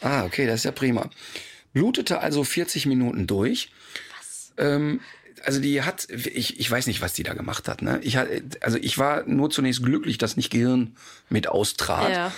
[0.00, 1.10] ah, okay, das ist ja prima.
[1.72, 3.70] Blutete also 40 Minuten durch.
[4.56, 5.00] Ähm,
[5.44, 7.82] also die hat, ich, ich weiß nicht, was die da gemacht hat.
[7.82, 8.00] Ne?
[8.02, 8.18] Ich,
[8.60, 10.96] also ich war nur zunächst glücklich, dass nicht Gehirn
[11.28, 12.10] mit austrat.
[12.10, 12.32] Ja.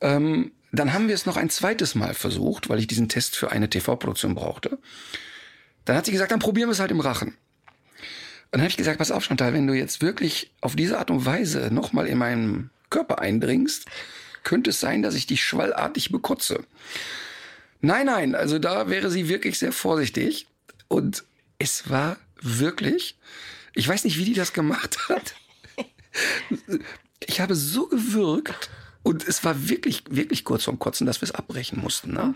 [0.00, 3.50] Ähm, dann haben wir es noch ein zweites Mal versucht, weil ich diesen Test für
[3.50, 4.78] eine TV-Produktion brauchte.
[5.84, 7.28] Dann hat sie gesagt, dann probieren wir es halt im Rachen.
[7.28, 11.10] Und dann habe ich gesagt, pass auf, Chantal, wenn du jetzt wirklich auf diese Art
[11.10, 13.86] und Weise nochmal in meinen Körper eindringst,
[14.42, 16.64] könnte es sein, dass ich dich schwallartig bekotze.
[17.80, 20.46] Nein, nein, also da wäre sie wirklich sehr vorsichtig.
[20.88, 21.24] Und
[21.60, 23.16] es war wirklich,
[23.74, 25.36] ich weiß nicht, wie die das gemacht hat.
[27.24, 28.70] Ich habe so gewürgt
[29.02, 32.12] und es war wirklich, wirklich kurz vorm Kotzen, dass wir es abbrechen mussten.
[32.12, 32.34] Ne?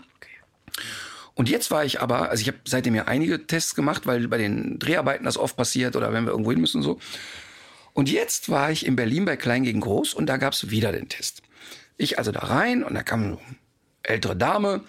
[1.33, 4.37] Und jetzt war ich aber, also ich habe seitdem ja einige Tests gemacht, weil bei
[4.37, 6.99] den Dreharbeiten das oft passiert oder wenn wir irgendwo hin müssen und so.
[7.93, 10.91] Und jetzt war ich in Berlin bei Klein gegen Groß und da gab es wieder
[10.91, 11.41] den Test.
[11.97, 13.37] Ich also da rein und da kam eine
[14.03, 14.83] ältere Dame.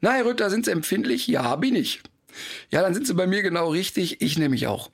[0.00, 1.26] Na, Herr Rütter, sind Sie empfindlich?
[1.26, 2.02] Ja, bin ich.
[2.70, 4.90] Ja, dann sind Sie bei mir genau richtig, ich nämlich auch.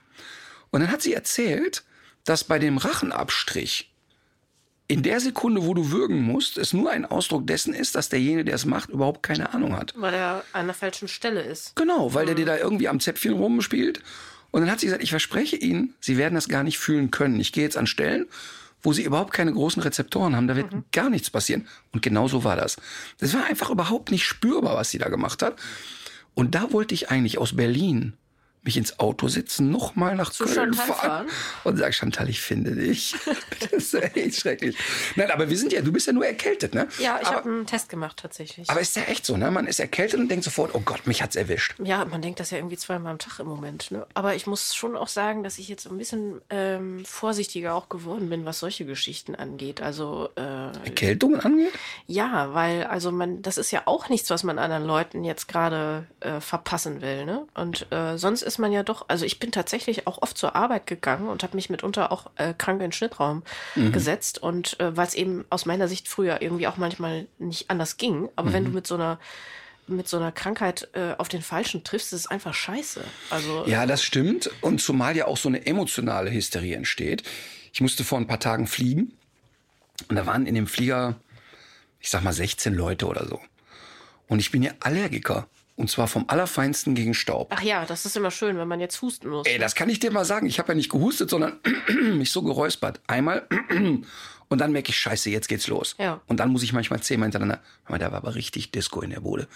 [0.71, 1.85] Und dann hat sie erzählt,
[2.25, 3.91] dass bei dem Rachenabstrich
[4.91, 8.45] in der Sekunde, wo du würgen musst, es nur ein Ausdruck dessen ist, dass derjenige,
[8.45, 9.93] der es macht, überhaupt keine Ahnung hat.
[9.97, 11.77] Weil er an der falschen Stelle ist.
[11.77, 14.03] Genau, weil der dir da irgendwie am Zäpfchen rumspielt.
[14.51, 17.39] Und dann hat sie gesagt, ich verspreche Ihnen, Sie werden das gar nicht fühlen können.
[17.39, 18.27] Ich gehe jetzt an Stellen,
[18.83, 20.49] wo Sie überhaupt keine großen Rezeptoren haben.
[20.49, 21.69] Da wird gar nichts passieren.
[21.93, 22.79] Und genau so war das.
[23.19, 25.57] Das war einfach überhaupt nicht spürbar, was sie da gemacht hat.
[26.39, 28.13] Und da wollte ich eigentlich aus Berlin
[28.63, 31.27] mich ins Auto setzen, nochmal nach Zu Köln Chantal fahren, fahren?
[31.65, 33.15] und sag, Chantal, ich finde dich.
[33.61, 34.77] das ist echt schrecklich.
[35.17, 36.89] Nein, aber wir sind ja, du bist ja nur erkältet, ne?
[36.99, 38.69] Ja, ich habe einen Test gemacht tatsächlich.
[38.69, 39.51] aber ist ja echt so, ne?
[39.51, 41.75] Man ist erkältet und denkt sofort, oh Gott, mich hat's erwischt.
[41.83, 43.91] Ja, man denkt das ja irgendwie zweimal am Tag im Moment.
[43.91, 44.07] Ne?
[44.15, 48.29] Aber ich muss schon auch sagen, dass ich jetzt ein bisschen ähm, vorsichtiger auch geworden
[48.29, 49.81] bin, was solche Geschichten angeht.
[49.81, 50.41] Also äh,
[50.85, 51.73] Erkältungen angeht?
[52.07, 56.07] ja, weil also man, das ist ja auch nichts, was man anderen Leuten jetzt gerade
[56.21, 57.25] äh, verpassen will.
[57.25, 57.47] Ne?
[57.55, 60.87] Und äh, sonst ist man ja doch, also ich bin tatsächlich auch oft zur Arbeit
[60.89, 63.45] gegangen und habe mich mitunter auch äh, krank in den Schnittraum
[63.77, 63.93] Mhm.
[63.93, 64.39] gesetzt.
[64.43, 68.29] Und äh, weil es eben aus meiner Sicht früher irgendwie auch manchmal nicht anders ging.
[68.35, 68.53] Aber Mhm.
[68.55, 69.21] wenn du mit so einer
[69.91, 73.03] mit so einer Krankheit äh, auf den Falschen triffst, ist es einfach scheiße.
[73.31, 74.51] Also Ja, das stimmt.
[74.61, 77.23] Und zumal ja auch so eine emotionale Hysterie entsteht.
[77.73, 79.13] Ich musste vor ein paar Tagen fliegen
[80.11, 81.17] und da waren in dem Flieger,
[82.01, 83.41] ich sag mal, 16 Leute oder so.
[84.27, 85.49] Und ich bin ja Allergiker.
[85.79, 87.53] Und zwar vom Allerfeinsten gegen Staub.
[87.55, 89.47] Ach ja, das ist immer schön, wenn man jetzt husten muss.
[89.47, 90.49] Ey, das kann ich dir mal sagen.
[90.49, 91.61] Ich habe ja nicht gehustet, sondern
[92.15, 93.01] mich so geräuspert.
[93.07, 93.47] Einmal
[94.49, 95.95] und dann merke ich, scheiße, jetzt geht's los.
[96.01, 96.21] Ja.
[96.27, 97.63] Und dann muss ich manchmal zehnmal hintereinander.
[97.89, 99.47] Mal, Da war aber richtig Disco in der Bude.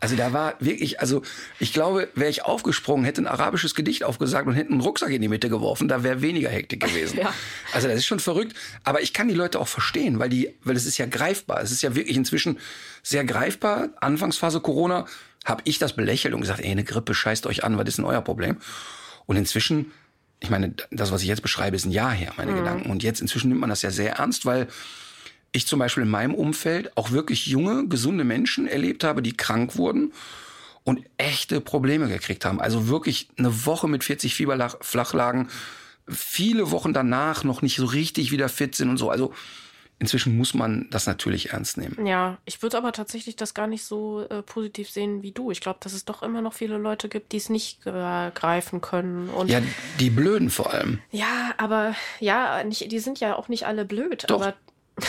[0.00, 1.22] Also da war wirklich, also
[1.60, 5.22] ich glaube, wäre ich aufgesprungen, hätte ein arabisches Gedicht aufgesagt und hätte einen Rucksack in
[5.22, 7.20] die Mitte geworfen, da wäre weniger Hektik gewesen.
[7.28, 7.32] Ja.
[7.72, 8.54] Also das ist schon verrückt.
[8.82, 11.60] Aber ich kann die Leute auch verstehen, weil die, weil es ist ja greifbar.
[11.60, 12.58] Es ist ja wirklich inzwischen
[13.02, 13.90] sehr greifbar.
[14.00, 15.06] Anfangsphase Corona
[15.48, 18.04] habe ich das belächelt und gesagt, ey, eine Grippe, scheißt euch an, was ist denn
[18.04, 18.58] euer Problem?
[19.26, 19.92] Und inzwischen,
[20.40, 22.90] ich meine, das, was ich jetzt beschreibe, ist ein Jahr her, meine Gedanken.
[22.90, 24.68] Und jetzt inzwischen nimmt man das ja sehr ernst, weil
[25.52, 29.76] ich zum Beispiel in meinem Umfeld auch wirklich junge, gesunde Menschen erlebt habe, die krank
[29.76, 30.12] wurden
[30.84, 32.60] und echte Probleme gekriegt haben.
[32.60, 35.48] Also wirklich eine Woche mit 40 Fieberflachlagen,
[36.06, 39.10] viele Wochen danach noch nicht so richtig wieder fit sind und so.
[39.10, 39.32] Also
[39.98, 42.06] inzwischen muss man das natürlich ernst nehmen.
[42.06, 45.50] Ja, ich würde aber tatsächlich das gar nicht so äh, positiv sehen wie du.
[45.50, 48.80] Ich glaube, dass es doch immer noch viele Leute gibt, die es nicht äh, greifen
[48.80, 49.28] können.
[49.28, 49.60] Und Ja,
[49.98, 51.00] die Blöden vor allem.
[51.10, 54.24] Ja, aber ja, nicht, die sind ja auch nicht alle blöd.
[54.28, 54.40] Doch.
[54.40, 54.54] Aber,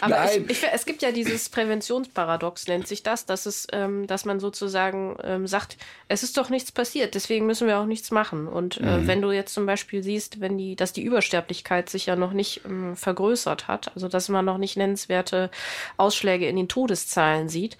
[0.00, 0.44] aber Nein.
[0.48, 4.40] ich, ich, es gibt ja dieses Präventionsparadox, nennt sich das, dass es, ähm, dass man
[4.40, 5.76] sozusagen ähm, sagt,
[6.08, 8.48] es ist doch nichts passiert, deswegen müssen wir auch nichts machen.
[8.48, 12.16] Und äh, wenn du jetzt zum Beispiel siehst, wenn die, dass die Übersterblichkeit sich ja
[12.16, 15.50] noch nicht ähm, vergrößert hat, also dass man noch nicht nennenswerte
[15.96, 17.76] Ausschläge in den Todeszahlen sieht,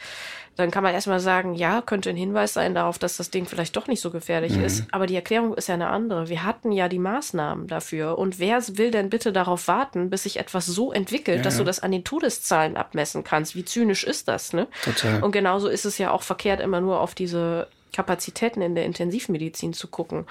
[0.58, 3.76] dann kann man erstmal sagen, ja, könnte ein Hinweis sein darauf, dass das Ding vielleicht
[3.76, 4.64] doch nicht so gefährlich Mhm.
[4.64, 4.84] ist.
[4.90, 6.28] Aber die Erklärung ist ja eine andere.
[6.28, 8.18] Wir hatten ja die Maßnahmen dafür.
[8.18, 11.78] Und wer will denn bitte darauf warten, bis sich etwas so entwickelt, dass du das
[11.80, 13.54] an den Todeszahlen abmessen kannst?
[13.54, 14.66] Wie zynisch ist das, ne?
[14.84, 15.22] Total.
[15.22, 19.72] Und genauso ist es ja auch verkehrt, immer nur auf diese Kapazitäten in der Intensivmedizin
[19.72, 20.26] zu gucken.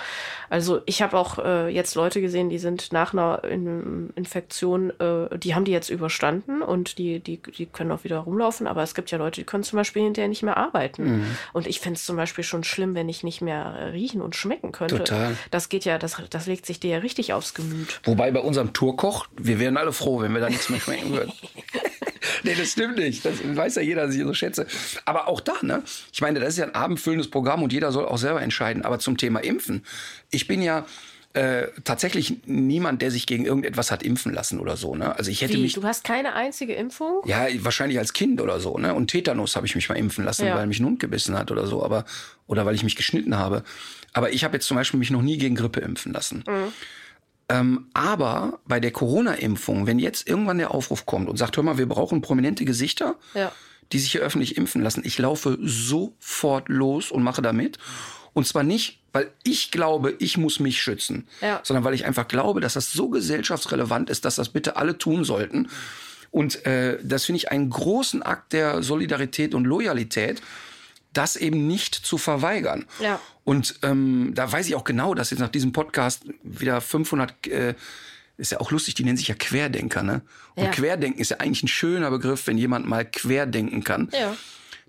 [0.49, 5.37] Also ich habe auch äh, jetzt Leute gesehen, die sind nach einer In Infektion, äh,
[5.37, 8.95] die haben die jetzt überstanden und die, die, die können auch wieder rumlaufen, aber es
[8.95, 11.17] gibt ja Leute, die können zum Beispiel hinterher nicht mehr arbeiten.
[11.17, 11.25] Mhm.
[11.53, 14.35] Und ich fände es zum Beispiel schon schlimm, wenn ich nicht mehr äh, riechen und
[14.35, 14.99] schmecken könnte.
[14.99, 15.35] Total.
[15.51, 18.01] Das geht ja, das, das legt sich dir ja richtig aufs Gemüt.
[18.03, 21.33] Wobei bei unserem Tourkoch, wir wären alle froh, wenn wir da nichts mehr schmecken würden.
[22.43, 23.25] nee, das stimmt nicht.
[23.25, 24.67] Das weiß ja jeder, dass ich so schätze.
[25.05, 25.83] Aber auch da, ne?
[26.11, 28.83] Ich meine, das ist ja ein abendfüllendes Programm und jeder soll auch selber entscheiden.
[28.85, 29.83] Aber zum Thema Impfen.
[30.31, 30.85] Ich bin ja
[31.33, 35.15] äh, tatsächlich niemand, der sich gegen irgendetwas hat impfen lassen oder so, ne?
[35.15, 35.73] Also ich hätte Wie, mich.
[35.73, 37.21] du hast keine einzige Impfung?
[37.25, 38.93] Ja, wahrscheinlich als Kind oder so, ne?
[38.95, 40.55] Und Tetanus habe ich mich mal impfen lassen, Ja.
[40.55, 42.05] weil mich ein Hund gebissen hat oder so, aber
[42.47, 43.63] oder weil ich mich geschnitten habe.
[44.13, 46.43] Aber ich habe jetzt zum Beispiel mich noch nie gegen Grippe impfen lassen.
[47.49, 51.77] Ähm, aber bei der Corona-Impfung, wenn jetzt irgendwann der Aufruf kommt und sagt, hör mal,
[51.77, 53.51] wir brauchen prominente Gesichter, Ja.
[53.93, 57.77] die sich hier öffentlich impfen lassen, ich laufe sofort los und mache damit.
[58.33, 61.61] Und zwar nicht, weil ich glaube, ich muss mich schützen, Ja.
[61.63, 65.23] sondern weil ich einfach glaube, dass das so gesellschaftsrelevant ist, dass das bitte alle tun
[65.23, 65.69] sollten.
[66.31, 70.41] Und äh, das finde ich einen großen Akt der Solidarität und Loyalität,
[71.13, 72.85] das eben nicht zu verweigern.
[72.99, 73.19] Ja.
[73.43, 77.75] Und ähm, da weiß ich auch genau, dass jetzt nach diesem Podcast wieder 500, äh,
[78.37, 80.21] ist ja auch lustig, die nennen sich ja Querdenker, ne?
[80.55, 80.71] Und Ja.
[80.71, 84.09] Querdenken ist ja eigentlich ein schöner Begriff, wenn jemand mal querdenken kann.
[84.11, 84.35] Ja.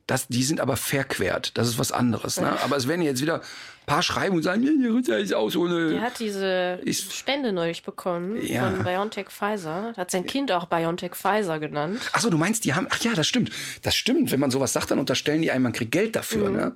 [0.09, 1.57] Das, die sind aber verquert.
[1.57, 2.41] Das ist was anderes.
[2.41, 2.61] Ne?
[2.63, 5.67] Aber es werden jetzt wieder ein paar schreiben und sagen, die Ritter ist auch so
[5.67, 5.91] eine.
[5.91, 8.71] Der hat diese Ist- Spende neulich bekommen Ja.
[8.71, 9.93] von BioNTech Pfizer.
[9.97, 12.01] Hat sein Kind auch BioNTech Pfizer genannt.
[12.13, 12.89] Ach so, du meinst, die haben.
[12.91, 13.51] Ach ja, das stimmt.
[13.83, 14.33] Das stimmt.
[14.33, 16.51] Wenn man sowas sagt, dann unterstellen die einem, man kriegt Geld dafür.
[16.51, 16.75] Ne?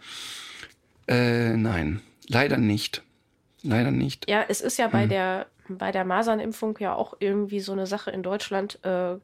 [1.09, 3.03] Äh, nein, leider nicht.
[3.63, 4.29] Leider nicht.
[4.29, 8.11] Ja, es ist ja bei der bei der Masernimpfung ja auch irgendwie so eine Sache
[8.11, 9.15] in Deutschland, äh,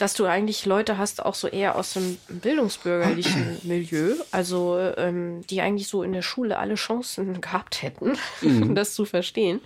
[0.00, 5.60] dass du eigentlich Leute hast, auch so eher aus dem bildungsbürgerlichen Milieu, also ähm, die
[5.60, 8.16] eigentlich so in der Schule alle Chancen gehabt hätten,
[8.74, 9.60] das zu verstehen.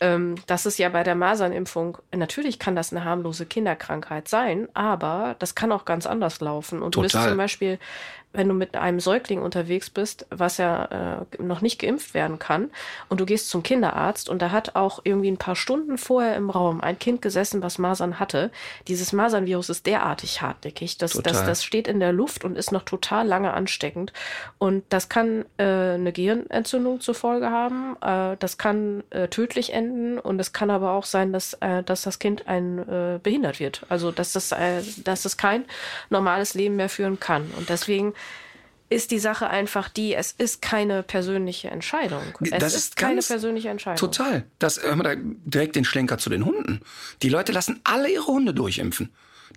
[0.00, 5.36] Ähm, das ist ja bei der Masernimpfung, natürlich kann das eine harmlose Kinderkrankheit sein, aber
[5.38, 6.82] das kann auch ganz anders laufen.
[6.82, 7.30] Und du bist Total.
[7.30, 7.78] zum Beispiel,
[8.32, 12.70] wenn du mit einem Säugling unterwegs bist, was ja äh, noch nicht geimpft werden kann,
[13.08, 16.50] und du gehst zum Kinderarzt und da hat auch irgendwie ein paar Stunden vorher im
[16.50, 18.50] Raum ein Kind gesessen, was Masern hatte.
[18.86, 22.82] Dieses Masernvirus ist derartig hartnäckig, dass das, das steht in der Luft und ist noch
[22.82, 24.12] total lange ansteckend.
[24.58, 30.18] Und das kann äh, eine Gehirnentzündung zur Folge haben, äh, das kann äh, tödlich enden
[30.18, 33.86] und es kann aber auch sein, dass, äh, dass das Kind ein äh, behindert wird.
[33.88, 35.64] Also dass das, äh, dass das kein
[36.10, 37.50] normales Leben mehr führen kann.
[37.56, 38.14] Und deswegen
[38.90, 42.22] ist die Sache einfach die, es ist keine persönliche Entscheidung.
[42.40, 43.98] Es Das ist, keine persönliche Entscheidung.
[43.98, 44.44] Total.
[44.58, 46.80] Das hör mal da direkt den Schlenker zu den Hunden.
[47.22, 49.10] Die Leute lassen alle ihre Hunde durchimpfen.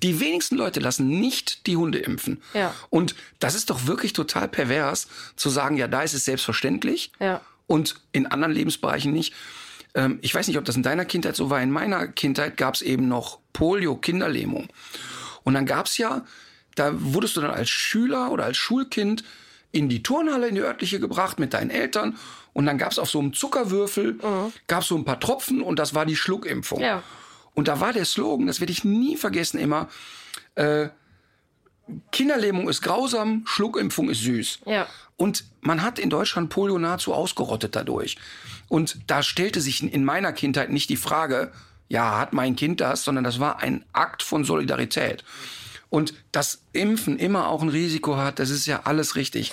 [0.03, 2.41] Die wenigsten Leute lassen nicht die Hunde impfen.
[2.53, 2.73] Ja.
[2.89, 7.41] Und das ist doch wirklich total pervers, zu sagen, ja, da ist es selbstverständlich Ja.
[7.67, 9.33] und in anderen Lebensbereichen nicht.
[9.93, 11.61] Ähm, ich weiß nicht, ob das in deiner Kindheit so war.
[11.61, 14.69] In meiner Kindheit gab es eben noch Polio, Kinderlähmung.
[15.43, 16.25] Und dann gab es ja,
[16.75, 19.23] da wurdest du dann als Schüler oder als Schulkind
[19.71, 22.17] in die Turnhalle, in die örtliche gebracht mit deinen Eltern.
[22.53, 24.19] Und dann gab es auf so einem Zuckerwürfel,
[24.67, 26.81] gab so ein paar Tropfen und das war die Schluckimpfung.
[26.81, 27.03] Ja.
[27.53, 29.89] Und da war der Slogan, das werde ich nie vergessen, immer,
[30.55, 30.89] äh,
[32.11, 34.59] Kinderlähmung ist grausam, Schluckimpfung ist süß.
[34.65, 34.87] Ja.
[35.17, 38.17] Und man hat in Deutschland Polio nahezu ausgerottet dadurch.
[38.69, 41.51] Und da stellte sich in meiner Kindheit nicht die Frage,
[41.89, 45.25] ja, hat mein Kind das, sondern das war ein Akt von Solidarität.
[45.91, 49.51] Und dass Impfen immer auch ein Risiko hat, das ist ja alles richtig.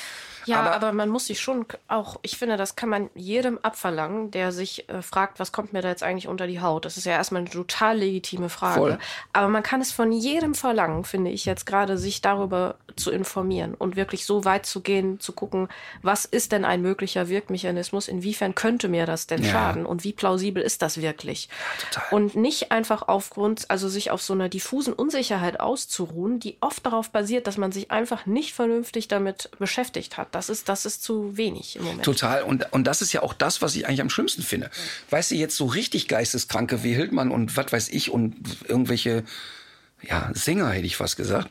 [0.48, 4.30] Ja, aber, aber, man muss sich schon auch, ich finde, das kann man jedem abverlangen,
[4.30, 6.84] der sich äh, fragt, was kommt mir da jetzt eigentlich unter die Haut?
[6.84, 8.80] Das ist ja erstmal eine total legitime Frage.
[8.80, 8.98] Voll.
[9.32, 13.74] Aber man kann es von jedem verlangen, finde ich jetzt gerade, sich darüber zu informieren
[13.74, 15.68] und wirklich so weit zu gehen, zu gucken,
[16.02, 18.08] was ist denn ein möglicher Wirkmechanismus?
[18.08, 19.50] Inwiefern könnte mir das denn Ja.
[19.50, 19.86] schaden?
[19.86, 21.48] Und wie plausibel ist das wirklich?
[21.78, 22.04] total.
[22.10, 27.10] Und nicht einfach aufgrund, also sich auf so einer diffusen Unsicherheit auszuruhen, die oft darauf
[27.10, 30.34] basiert, dass man sich einfach nicht vernünftig damit beschäftigt hat.
[30.38, 32.04] Das ist, das ist zu wenig im Moment.
[32.04, 32.44] Total.
[32.44, 34.70] Und, und das ist ja auch das, was ich eigentlich am schlimmsten finde.
[35.10, 38.36] Weißt du, jetzt so richtig Geisteskranke wie Hildmann und was weiß ich und
[38.68, 39.24] irgendwelche,
[40.00, 41.48] ja, Sänger hätte ich fast gesagt,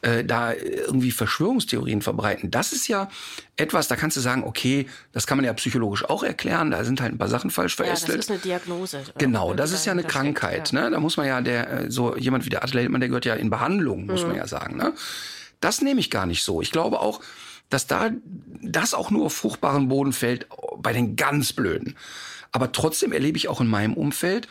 [0.00, 2.50] äh, da irgendwie Verschwörungstheorien verbreiten.
[2.50, 3.10] Das ist ja
[3.58, 7.02] etwas, da kannst du sagen, okay, das kann man ja psychologisch auch erklären, da sind
[7.02, 8.20] halt ein paar Sachen falsch ja, das verästelt.
[8.20, 9.00] ist eine Diagnose.
[9.00, 10.72] äh, Genau, das ist ja eine steckt, Krankheit.
[10.72, 10.80] ja.
[10.84, 10.90] Ne?
[10.92, 13.34] Da muss man ja, der äh, so jemand wie der Adler Hildmann, der gehört ja
[13.34, 14.28] in Behandlung, muss Mhm.
[14.28, 14.78] man ja sagen.
[14.78, 14.94] Ne?
[15.60, 16.62] Das nehme ich gar nicht so.
[16.62, 17.20] Ich glaube auch,
[17.70, 18.10] dass da
[18.62, 20.46] das auch nur auf fruchtbaren Boden fällt
[20.76, 21.96] bei den ganz Blöden.
[22.52, 24.48] Aber trotzdem erlebe ich auch in meinem Umfeld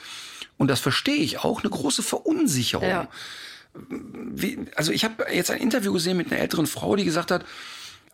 [0.57, 2.89] und das verstehe ich auch eine große Verunsicherung.
[2.89, 3.07] Ja.
[3.73, 7.45] Wie, also ich habe jetzt ein Interview gesehen mit einer älteren Frau, die gesagt hat,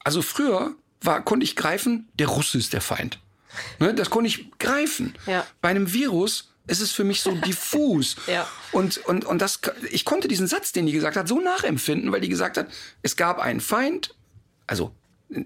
[0.04, 3.20] also früher war, konnte ich greifen, der Russe ist der Feind.
[3.80, 5.16] Ne, das konnte ich greifen.
[5.28, 5.48] Ja.
[5.62, 8.18] Bei einem Virus ist es für mich so diffus.
[8.28, 8.48] Ja.
[8.74, 12.20] Und, und, und das, ich konnte diesen Satz, den die gesagt hat, so nachempfinden, weil
[12.20, 12.68] die gesagt hat,
[13.02, 14.14] es gab einen Feind,
[14.68, 14.92] also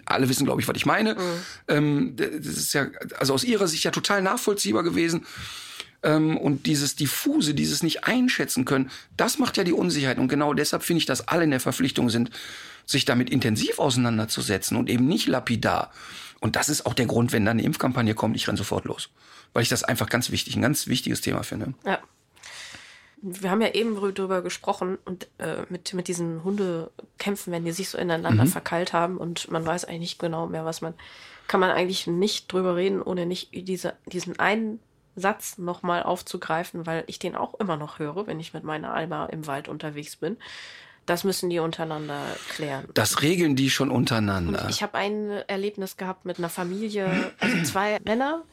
[0.06, 1.16] alle wissen, glaube ich, was ich meine.
[1.68, 5.26] Ähm, das ist ja, also aus ihrer Sicht ja total nachvollziehbar gewesen.
[6.04, 10.20] Ähm, und dieses diffuse, dieses nicht einschätzen können, das macht ja die Unsicherheit.
[10.20, 12.30] Und genau deshalb finde ich, dass alle in der Verpflichtung sind,
[12.86, 15.92] sich damit intensiv auseinanderzusetzen und eben nicht lapidar.
[16.40, 19.10] Und das ist auch der Grund, wenn dann eine Impfkampagne kommt, ich renn sofort los.
[19.54, 21.74] Weil ich das einfach ganz wichtig, ein ganz wichtiges Thema finde.
[21.86, 22.00] Ja.
[23.22, 27.90] Wir haben ja eben drüber gesprochen und äh, mit, mit diesen Hundekämpfen, wenn die sich
[27.90, 28.50] so ineinander Mhm.
[28.50, 30.94] verkeilt haben und man weiß eigentlich nicht genau mehr, was man,
[31.48, 34.80] kann man eigentlich nicht drüber reden, ohne nicht diese, diesen einen
[35.16, 39.26] Satz nochmal aufzugreifen, weil ich den auch immer noch höre, wenn ich mit meiner Alma
[39.26, 40.38] im Wald unterwegs bin.
[41.06, 42.86] Das müssen die untereinander klären.
[42.94, 44.68] Das regeln die schon untereinander.
[44.70, 48.44] Ich habe ein Erlebnis gehabt mit einer Familie, also zwei Männer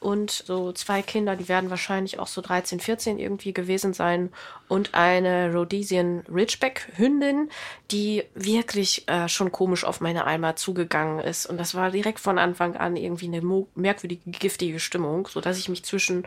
[0.00, 4.30] und so zwei Kinder, die werden wahrscheinlich auch so 13, 14 irgendwie gewesen sein.
[4.68, 7.50] Und eine Rhodesian Ridgeback Hündin,
[7.90, 11.46] die wirklich äh, schon komisch auf meine Alma zugegangen ist.
[11.46, 13.42] Und das war direkt von Anfang an irgendwie eine
[13.74, 16.26] merkwürdige giftige Stimmung, so dass ich mich zwischen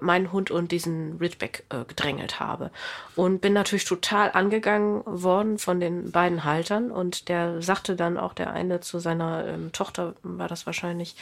[0.00, 2.70] meinen Hund und diesen Ridgeback äh, gedrängelt habe.
[3.14, 6.90] Und bin natürlich total angegangen worden von den beiden Haltern.
[6.90, 11.14] Und der sagte dann auch der eine zu seiner ähm, Tochter war das wahrscheinlich,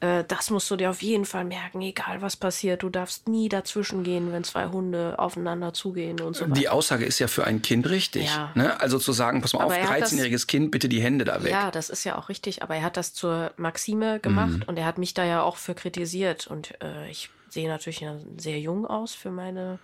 [0.00, 3.48] äh, das musst du dir auf jeden Fall merken, egal was passiert, du darfst nie
[3.48, 6.54] dazwischen gehen, wenn zwei Hunde aufeinander zugehen und so weiter.
[6.54, 8.26] Die Aussage ist ja für ein Kind richtig.
[8.26, 8.50] Ja.
[8.54, 8.80] Ne?
[8.80, 11.24] Also zu sagen, pass mal Aber auf, er hat das- 13-jähriges Kind, bitte die Hände
[11.24, 11.50] da weg.
[11.52, 14.62] Ja, das ist ja auch richtig, aber er hat das zur Maxime gemacht Mhm.
[14.66, 18.16] und er hat mich da ja auch für kritisiert und äh, ich sehe natürlich ja
[18.36, 19.78] sehr jung aus für meine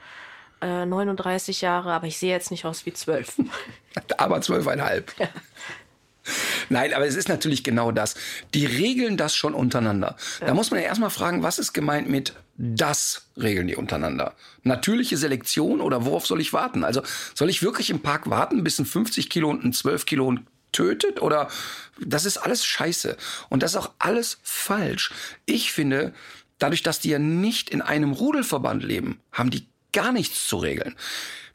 [0.62, 3.36] äh, 39 Jahre, aber ich sehe jetzt nicht aus wie zwölf.
[4.18, 5.10] Aber zwölfeinhalb.
[6.68, 8.14] Nein, aber es ist natürlich genau das.
[8.54, 10.16] Die regeln das schon untereinander.
[10.40, 14.34] Da muss man ja erstmal fragen, was ist gemeint mit das regeln die untereinander?
[14.62, 16.84] Natürliche Selektion oder worauf soll ich warten?
[16.84, 17.02] Also
[17.34, 20.34] soll ich wirklich im Park warten, bis ein 50 Kilo und ein 12 Kilo
[20.72, 21.22] tötet?
[21.22, 21.48] Oder
[21.98, 23.16] das ist alles scheiße.
[23.48, 25.12] Und das ist auch alles falsch.
[25.46, 26.12] Ich finde,
[26.58, 30.96] dadurch, dass die ja nicht in einem Rudelverband leben, haben die gar nichts zu regeln.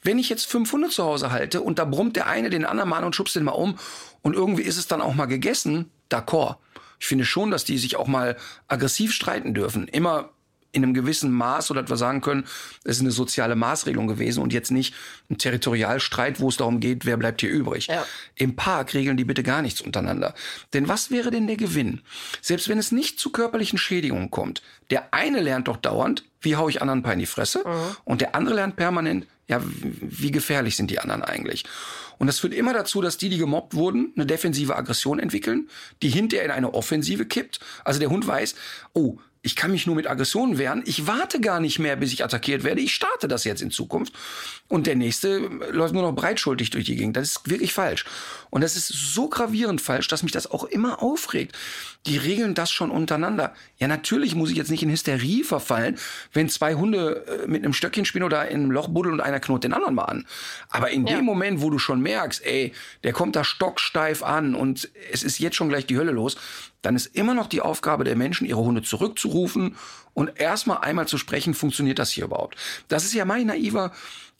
[0.01, 2.89] Wenn ich jetzt fünf Hunde zu Hause halte und da brummt der eine den anderen
[2.89, 3.79] mal und schubst den mal um
[4.25, 6.55] und irgendwie ist es dann auch mal gegessen, d'accord.
[6.99, 9.87] Ich finde schon, dass die sich auch mal aggressiv streiten dürfen.
[9.87, 10.31] Immer
[10.71, 12.43] in einem gewissen Maß, oder dass wir sagen können,
[12.83, 14.95] es ist eine soziale Maßregelung gewesen und jetzt nicht
[15.29, 17.85] ein Territorialstreit, wo es darum geht, wer bleibt hier übrig.
[17.85, 18.03] Ja.
[18.33, 20.33] Im Park regeln die bitte gar nichts untereinander.
[20.73, 22.01] Denn was wäre denn der Gewinn?
[22.41, 26.67] Selbst wenn es nicht zu körperlichen Schädigungen kommt, der eine lernt doch dauernd, wie hau
[26.67, 27.63] ich anderen paar in die Fresse,
[28.05, 31.65] und der andere lernt permanent, ja, wie gefährlich sind die anderen eigentlich?
[32.17, 35.69] Und das führt immer dazu, dass die, die gemobbt wurden, eine defensive Aggression entwickeln,
[36.01, 37.59] die hinterher in eine Offensive kippt.
[37.83, 38.55] Also der Hund weiß,
[38.93, 40.81] oh, ich kann mich nur mit Aggressionen wehren.
[40.87, 42.81] Ich warte gar nicht mehr, bis ich attackiert werde.
[42.81, 44.11] Ich starte das jetzt in Zukunft.
[44.67, 45.37] Und der nächste
[45.71, 47.15] läuft nur noch breitschultig durch die Gegend.
[47.15, 48.05] Das ist wirklich falsch.
[48.49, 51.55] Und das ist so gravierend falsch, dass mich das auch immer aufregt.
[52.07, 53.53] Die regeln das schon untereinander.
[53.77, 55.99] Ja, natürlich muss ich jetzt nicht in Hysterie verfallen,
[56.33, 59.39] wenn zwei Hunde äh, mit einem Stöckchen spielen oder in einem Loch buddeln und einer
[59.39, 60.25] knurrt den anderen mal an.
[60.69, 61.17] Aber in Ja.
[61.17, 62.73] dem Moment, wo du schon merkst, ey,
[63.03, 66.35] der kommt da stocksteif an und es ist jetzt schon gleich die Hölle los,
[66.85, 69.75] dann ist immer noch die Aufgabe der Menschen, ihre Hunde zurückzurufen
[70.13, 72.55] und erstmal einmal zu sprechen, funktioniert das hier überhaupt?
[72.87, 73.91] Das ist ja mein naiver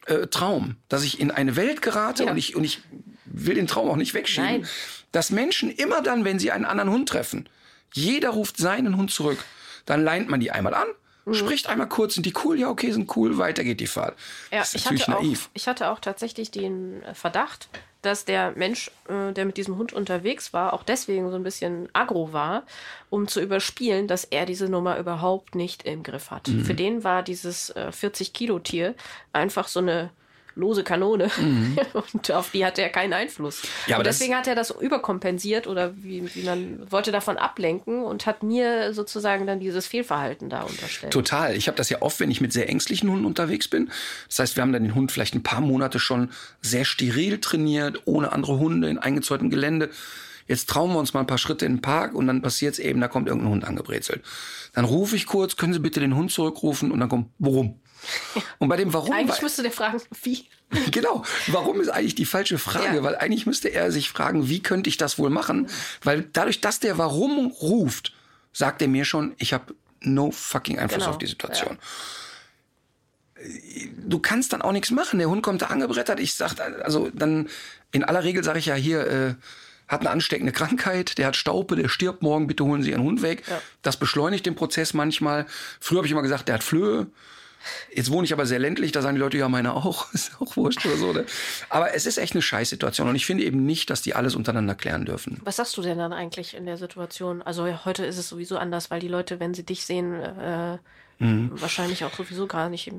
[0.06, 2.32] äh, Traum, dass ich in eine Welt gerate Ja.
[2.32, 2.82] und, ich, und ich
[3.26, 4.68] will den Traum auch nicht wegschieben, Nein.
[5.12, 7.50] dass Menschen immer dann, wenn sie einen anderen Hund treffen,
[7.94, 9.40] jeder ruft seinen Hund zurück,
[9.86, 10.88] dann leint man die einmal an,
[11.26, 11.34] Mhm.
[11.34, 12.60] spricht einmal kurz, sind die cool?
[12.60, 14.16] Ja, okay, sind cool, weiter geht die Fahrt.
[14.52, 15.50] Ja, das ist ich natürlich hatte, auch, naiv.
[15.56, 17.68] ich hatte auch tatsächlich den Verdacht,
[18.06, 21.90] dass der Mensch, äh, der mit diesem Hund unterwegs war, auch deswegen so ein bisschen
[21.94, 22.64] aggro war,
[23.10, 26.48] um zu überspielen, dass er diese Nummer überhaupt nicht im Griff hat.
[26.48, 26.66] Mhm.
[26.66, 28.96] Für den war dieses äh, 40-Kilo-Tier
[29.34, 30.12] einfach so eine
[30.56, 31.30] lose Kanone
[32.14, 33.64] und auf die hatte er keinen Einfluss.
[33.64, 33.70] Mhm.
[33.88, 38.04] Ja, aber und deswegen hat er das überkompensiert oder wie, wie man wollte davon ablenken
[38.04, 41.14] und hat mir sozusagen dann dieses Fehlverhalten da unterstellt.
[41.14, 41.56] Total.
[41.56, 43.90] Ich habe das ja oft, wenn ich mit sehr ängstlichen Hunden unterwegs bin.
[44.28, 46.30] Das heißt, wir haben dann den Hund vielleicht ein paar Monate schon
[46.62, 49.90] sehr steril trainiert, ohne andere Hunde in eingezäuntem Gelände.
[50.48, 52.80] Jetzt trauen wir uns mal ein paar Schritte in den Park und dann passiert es
[52.80, 54.24] eben, da kommt irgendein Hund angebrezelt.
[54.74, 56.92] Dann rufe ich kurz, können Sie bitte den Hund zurückrufen?
[56.92, 57.80] Und dann kommt, warum?
[58.60, 60.46] Und bei dem Warum Eigentlich müsste der fragen, wie?
[60.92, 61.24] Genau.
[61.48, 62.98] Warum ist eigentlich die falsche Frage?
[62.98, 63.04] Ja.
[63.04, 65.68] Weil eigentlich müsste er sich fragen, wie könnte ich das wohl machen?
[66.04, 68.14] Weil dadurch, dass der Warum ruft,
[68.52, 71.12] sagt er mir schon, ich habe no fucking Einfluss Genau.
[71.12, 71.78] auf die Situation.
[74.08, 75.20] Du kannst dann auch nichts machen.
[75.20, 76.20] Der Hund kommt da angebrettert.
[76.20, 77.50] Ich sag, also dann
[77.92, 79.36] in aller Regel sage ich ja hier, äh,
[79.88, 83.22] hat eine ansteckende Krankheit, der hat Staupe, der stirbt morgen, bitte holen Sie Ihren Hund
[83.22, 83.44] weg.
[83.48, 83.62] Ja.
[83.84, 85.46] Das beschleunigt den Prozess manchmal.
[85.80, 87.08] Früher habe ich immer gesagt, der hat Flöhe.
[87.94, 90.06] Jetzt wohne ich aber sehr ländlich, da sagen die Leute, ja, meine auch.
[90.14, 91.14] Ist auch wurscht oder so.
[91.14, 91.26] Ne?
[91.70, 94.76] Aber es ist echt eine Scheißsituation und ich finde eben nicht, dass die alles untereinander
[94.76, 95.42] klären dürfen.
[95.44, 97.42] Was sagst du denn dann eigentlich in der Situation?
[97.42, 100.78] Also heute ist es sowieso anders, weil die Leute, wenn sie dich sehen, äh,
[101.18, 101.52] Mhm.
[101.54, 102.92] wahrscheinlich auch sowieso gar nicht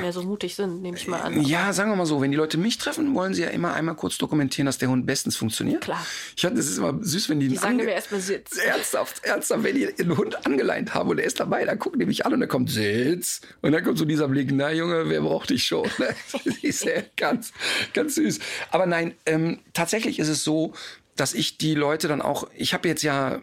[0.00, 1.42] mehr so mutig sind, nehme ich mal an.
[1.42, 3.94] Ja, sagen wir mal so, wenn die Leute mich treffen, wollen sie ja immer einmal
[3.94, 5.82] kurz dokumentieren, dass der Hund bestens funktioniert.
[5.82, 6.04] Klar.
[6.36, 8.56] Ich hatte, es ist immer süß, wenn die, Die sagen mir erstmal Sitz.
[8.64, 12.06] Ernsthaft, ernsthaft, wenn die einen Hund angeleint haben und er ist dabei, dann gucken die
[12.06, 13.40] mich an und dann kommt Sitz.
[13.62, 15.88] Und dann kommt so dieser Blick, na Junge, wer braucht dich schon?
[16.44, 17.52] Das ist ja ganz,
[17.94, 18.38] ganz süß.
[18.70, 20.74] Aber nein, ähm, tatsächlich ist es so,
[21.16, 23.40] dass ich die Leute dann auch, ich habe jetzt ja,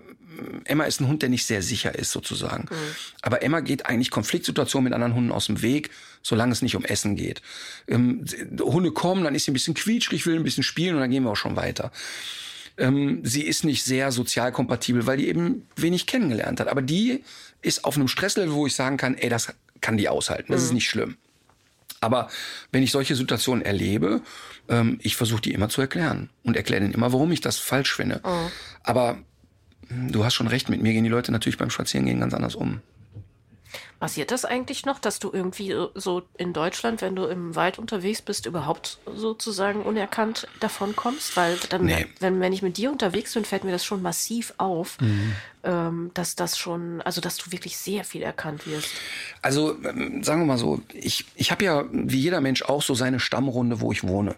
[0.65, 2.67] Emma ist ein Hund, der nicht sehr sicher ist, sozusagen.
[3.21, 5.89] Aber Emma geht eigentlich Konfliktsituationen mit anderen Hunden aus dem Weg,
[6.21, 7.41] solange es nicht um Essen geht.
[7.87, 8.25] Ähm,
[8.59, 11.23] Hunde kommen, dann ist sie ein bisschen quietschrig, will ein bisschen spielen und dann gehen
[11.23, 11.91] wir auch schon weiter
[12.77, 16.67] ähm, sie ist nicht sehr sozial kompatibel, weil die eben wenig kennengelernt hat.
[16.67, 17.23] Aber die
[17.61, 20.73] ist auf einem Stresslevel, wo ich sagen kann, ey, das kann die aushalten, das ist
[20.73, 21.15] nicht schlimm.
[22.01, 22.29] Aber
[22.71, 24.21] wenn ich solche Situationen erlebe,
[24.69, 27.95] ähm, ich versuche die immer zu erklären und erkläre denen immer, warum ich das falsch
[27.95, 28.21] finde.
[28.83, 29.23] Aber mh,
[29.89, 32.81] du hast schon recht, mit mir gehen die Leute natürlich beim Spazierengehen ganz anders um.
[33.99, 38.21] Passiert das eigentlich noch, dass du irgendwie so in Deutschland, wenn du im Wald unterwegs
[38.21, 41.35] bist, überhaupt sozusagen unerkannt davon kommst?
[41.37, 42.05] Weil dann, Nee.
[42.19, 45.35] wenn, wenn ich mit dir unterwegs bin, fällt mir das schon massiv auf, Mhm.
[45.63, 48.89] ähm, dass das schon, also dass du wirklich sehr viel erkannt wirst.
[49.41, 52.93] Also ähm, sagen wir mal so, ich, ich habe ja wie jeder Mensch auch so
[52.95, 54.35] seine Stammrunde, wo ich wohne.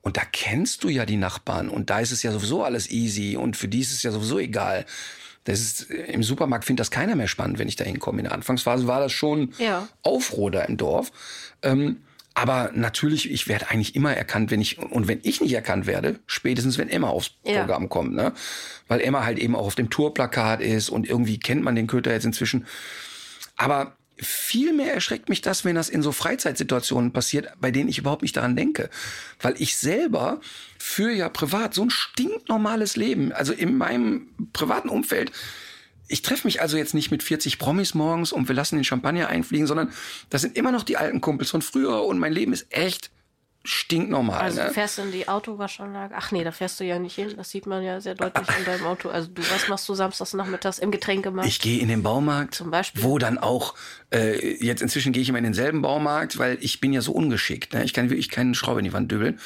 [0.00, 3.36] Und da kennst du ja die Nachbarn und da ist es ja sowieso alles easy
[3.36, 4.86] und für die ist es ja sowieso egal.
[5.44, 8.18] Das ist, äh, Im Supermarkt findet das keiner mehr spannend, wenn ich da hinkomme.
[8.18, 9.88] In der Anfangsphase war das schon Ja.
[10.50, 11.10] Da im Dorf.
[11.62, 12.02] Ähm,
[12.34, 16.18] aber natürlich, ich werde eigentlich immer erkannt, wenn ich, und wenn ich nicht erkannt werde,
[16.26, 17.60] spätestens wenn Emma aufs Ja.
[17.60, 18.32] Programm kommt, ne?
[18.88, 22.12] Weil Emma halt eben auch auf dem Tourplakat ist und irgendwie kennt man den Köter
[22.12, 22.66] jetzt inzwischen.
[23.56, 27.98] Aber viel mehr erschreckt mich das, wenn das in so Freizeitsituationen passiert, bei denen ich
[27.98, 28.90] überhaupt nicht daran denke.
[29.40, 30.40] Weil ich selber
[30.78, 33.32] führe ja privat so ein stinknormales Leben.
[33.32, 35.32] Also in meinem privaten Umfeld.
[36.08, 39.28] Ich treffe mich also jetzt nicht mit 40 Promis morgens und wir lassen den Champagner
[39.28, 39.92] einfliegen, sondern
[40.30, 43.10] das sind immer noch die alten Kumpels von früher und mein Leben ist echt
[43.64, 44.40] stinknormal.
[44.40, 44.68] Also ne?
[44.68, 46.14] du fährst in die Autowaschanlage.
[46.16, 47.32] Ach nee, da fährst du ja nicht hin.
[47.36, 49.08] Das sieht man ja sehr deutlich in deinem Auto.
[49.08, 51.48] Also du, was machst du samstags nachmittags im Getränkemarkt?
[51.48, 53.02] Ich gehe in den Baumarkt, Zum Beispiel?
[53.02, 53.74] wo dann auch,
[54.12, 57.74] äh, jetzt inzwischen gehe ich immer in denselben Baumarkt, weil ich bin ja so ungeschickt.
[57.74, 57.84] Ne?
[57.84, 59.38] Ich kann wirklich keinen Schraube in die Wand dübeln.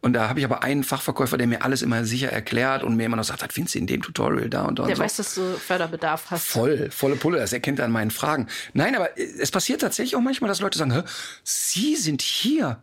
[0.00, 3.06] Und da habe ich aber einen Fachverkäufer, der mir alles immer sicher erklärt und mir
[3.06, 5.02] immer noch sagt, was findest du in dem Tutorial da und da und Der so.
[5.02, 6.44] weiß, dass du Förderbedarf hast.
[6.46, 8.48] Voll, volle Pulle, das erkennt er an meinen Fragen.
[8.74, 11.04] Nein, aber äh, es passiert tatsächlich auch manchmal, dass Leute sagen,
[11.42, 12.82] Sie sind hier.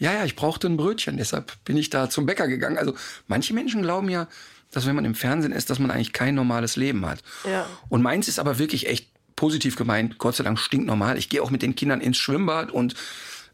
[0.00, 2.78] Ja, ja, ich brauchte ein Brötchen, deshalb bin ich da zum Bäcker gegangen.
[2.78, 2.94] Also
[3.26, 4.26] manche Menschen glauben ja,
[4.70, 7.20] dass wenn man im Fernsehen ist, dass man eigentlich kein normales Leben hat.
[7.48, 7.66] Ja.
[7.88, 11.16] Und meins ist aber wirklich echt positiv gemeint, Gott sei Dank stinknormal.
[11.16, 12.94] Ich gehe auch mit den Kindern ins Schwimmbad und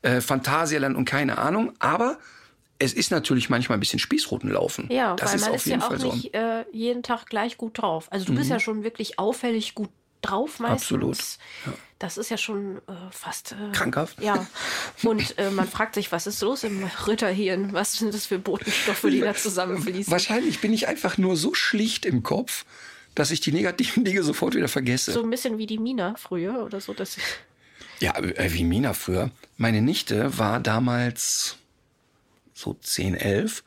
[0.03, 2.19] äh, Phantasialand und keine Ahnung, aber
[2.79, 4.89] es ist natürlich manchmal ein bisschen Spießrutenlaufen.
[4.91, 6.13] Ja, das weil ist man auf ist ja jeden auch Fall so.
[6.13, 8.09] nicht äh, jeden Tag gleich gut drauf.
[8.11, 9.91] Also du bist ja schon wirklich auffällig gut
[10.23, 10.83] drauf meistens.
[10.83, 11.19] Absolut,
[11.99, 14.21] Das ist ja schon äh, fast äh, Krankhaft.
[14.21, 14.47] Ja.
[15.03, 17.73] Und äh, man fragt sich, was ist los im Ritterhirn?
[17.73, 20.11] Was sind das für Botenstoffe, die da zusammenfließen?
[20.11, 22.65] Wahrscheinlich bin ich einfach nur so schlicht im Kopf,
[23.15, 25.13] dass ich die negativen Dinge sofort wieder vergesse.
[25.13, 26.95] So ein bisschen wie die Mina früher oder so.
[26.95, 27.17] Dass
[28.01, 29.31] Ja, äh, wie Mina früher.
[29.57, 31.57] Meine Nichte war damals
[32.55, 33.63] so 10, 11.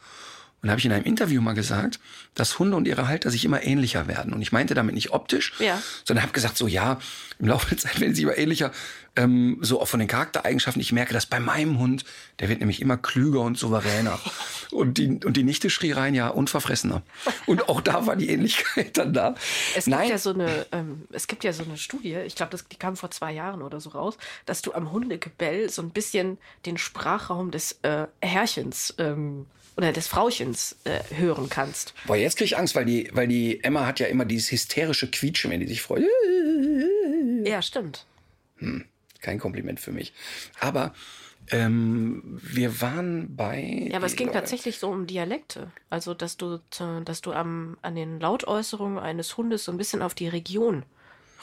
[0.62, 1.99] Und da habe ich in einem Interview mal gesagt,
[2.36, 4.34] dass Hunde und ihre Halter sich immer ähnlicher werden.
[4.34, 5.81] Und ich meinte damit nicht optisch, Ja.
[6.05, 6.99] sondern habe gesagt, so ja,
[7.39, 8.71] im Laufe der Zeit werden sie immer ähnlicher,
[9.16, 10.82] ähm, so auch von den Charaktereigenschaften.
[10.82, 12.03] Ich merke das bei meinem Hund,
[12.39, 14.20] der wird nämlich immer klüger und souveräner.
[14.72, 17.03] und, die, und die Nichte schrie rein, ja, unverfressener.
[17.45, 19.36] Und auch da war die Ähnlichkeit dann da.
[19.76, 22.57] es Nein, gibt ja so eine, ähm, es gibt ja so eine Studie, ich glaube,
[22.72, 26.38] die kam vor zwei Jahren oder so raus, dass du am Hundegebell so ein bisschen
[26.66, 29.45] den Sprachraum des äh, Herrchens ähm,
[29.76, 31.93] oder des Frauchens äh, hören kannst.
[32.05, 35.09] Boah, jetzt krieg ich Angst, weil die, weil die Emma hat ja immer dieses hysterische
[35.09, 36.03] Quietschen, wenn die sich freut.
[37.43, 38.05] Ja, stimmt.
[39.24, 40.13] Kein Kompliment für mich.
[40.59, 40.93] Aber
[41.51, 43.88] ähm, wir waren bei.
[43.89, 45.71] Ja, aber es ging tatsächlich so um Dialekte.
[45.89, 46.59] Also, dass du,
[47.03, 50.84] dass du am, an den Lautäußerungen eines Hundes so ein bisschen auf die Region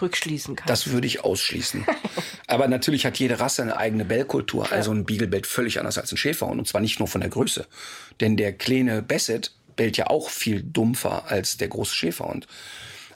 [0.01, 0.70] rückschließen kannst.
[0.70, 1.85] Das würde ich ausschließen.
[2.47, 4.72] Aber natürlich hat jede Rasse eine eigene Bellkultur.
[4.72, 6.59] Also ein Beagle bellt völlig anders als ein Schäferhund.
[6.59, 7.66] Und zwar nicht nur von der Größe.
[8.20, 12.47] Denn der kleine Basset bellt ja auch viel dumpfer als der große Schäferhund.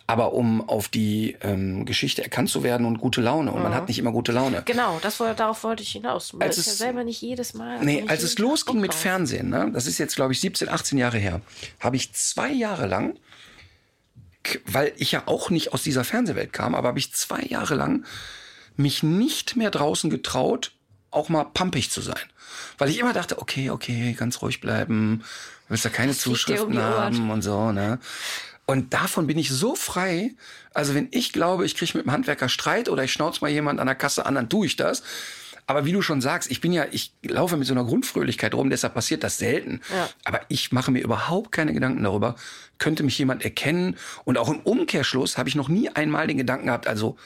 [0.06, 3.50] Aber um auf die ähm, Geschichte erkannt zu werden und gute Laune.
[3.52, 4.62] Und man hat nicht immer gute Laune.
[4.66, 6.34] Genau, das war, darauf wollte ich hinaus.
[6.34, 7.82] Man Als ist ja es- selber nicht jedes Mal.
[7.82, 8.92] Nee, nicht als es losging mit.
[8.92, 11.40] Fernsehen, ne, das ist jetzt, glaube ich, 17, 18 Jahre her,
[11.80, 13.18] habe ich zwei Jahre lang,
[14.66, 18.04] weil ich ja auch nicht aus dieser Fernsehwelt kam, aber habe ich zwei Jahre lang
[18.76, 20.72] mich nicht mehr draußen getraut,
[21.10, 22.20] auch mal pampig zu sein.
[22.76, 25.24] Weil ich immer dachte, okay, okay, ganz ruhig bleiben,
[25.68, 26.84] willst da keine um Zuschriften Ohren.
[26.84, 27.98] haben und so, ne?
[28.66, 30.32] Und davon bin ich so frei.
[30.72, 33.80] Also wenn ich glaube, ich kriege mit dem Handwerker Streit oder ich schnauze mal jemand
[33.80, 35.02] an der Kasse an, dann tue ich das.
[35.66, 38.68] Aber wie du schon sagst, ich bin ja, ich laufe mit so einer Grundfröhlichkeit rum,
[38.68, 39.80] deshalb passiert das selten.
[39.94, 40.08] Ja.
[40.24, 42.36] Aber ich mache mir überhaupt keine Gedanken darüber,
[42.78, 43.96] könnte mich jemand erkennen.
[44.24, 47.16] Und auch im Umkehrschluss habe ich noch nie einmal den Gedanken gehabt, also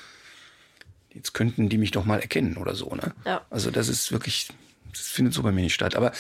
[1.13, 2.95] jetzt könnten die mich doch mal erkennen oder so.
[2.95, 3.13] Ne?
[3.25, 3.43] Ja.
[3.51, 4.49] Also das ist wirklich,
[4.93, 5.95] das findet so bei mir nicht statt.
[5.97, 6.13] Aber,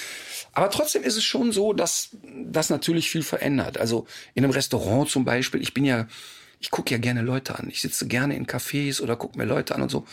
[0.52, 2.10] aber trotzdem ist es schon so, dass
[2.44, 3.78] das natürlich viel verändert.
[3.78, 6.06] Also in einem Restaurant zum Beispiel, ich bin ja,
[6.60, 7.68] ich gucke ja gerne Leute an.
[7.70, 10.06] Ich sitze gerne in Cafés oder gucke mir Leute an und so.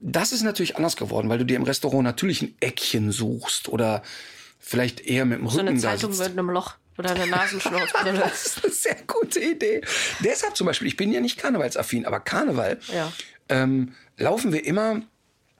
[0.00, 4.02] Das ist natürlich anders geworden, weil du dir im Restaurant natürlich ein Eckchen suchst oder
[4.58, 6.28] vielleicht eher mit dem So Rücken eine da Zeitung sitzt.
[6.30, 8.18] mit einem Loch oder eine Nasenschnauzbrille.
[8.24, 9.80] Das ist eine sehr gute Idee.
[10.20, 13.12] Deshalb zum Beispiel, ich bin ja nicht karnevalsaffin, aber Karneval Ja.
[13.48, 15.02] ähm, laufen wir immer.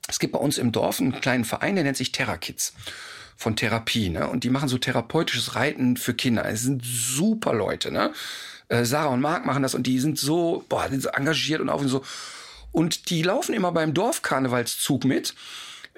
[0.09, 2.75] Es gibt bei uns im Dorf einen kleinen Verein, der nennt sich Terra Kids
[3.37, 4.29] von Therapie, ne?
[4.29, 6.45] Und die machen so therapeutisches Reiten für Kinder.
[6.47, 8.13] Es sind super Leute, ne?
[8.69, 11.69] Äh, Sarah und Marc machen das und die sind so, boah, sind so engagiert und
[11.69, 12.05] auf und so.
[12.73, 15.35] Und die laufen immer beim Dorfkarnevalszug mit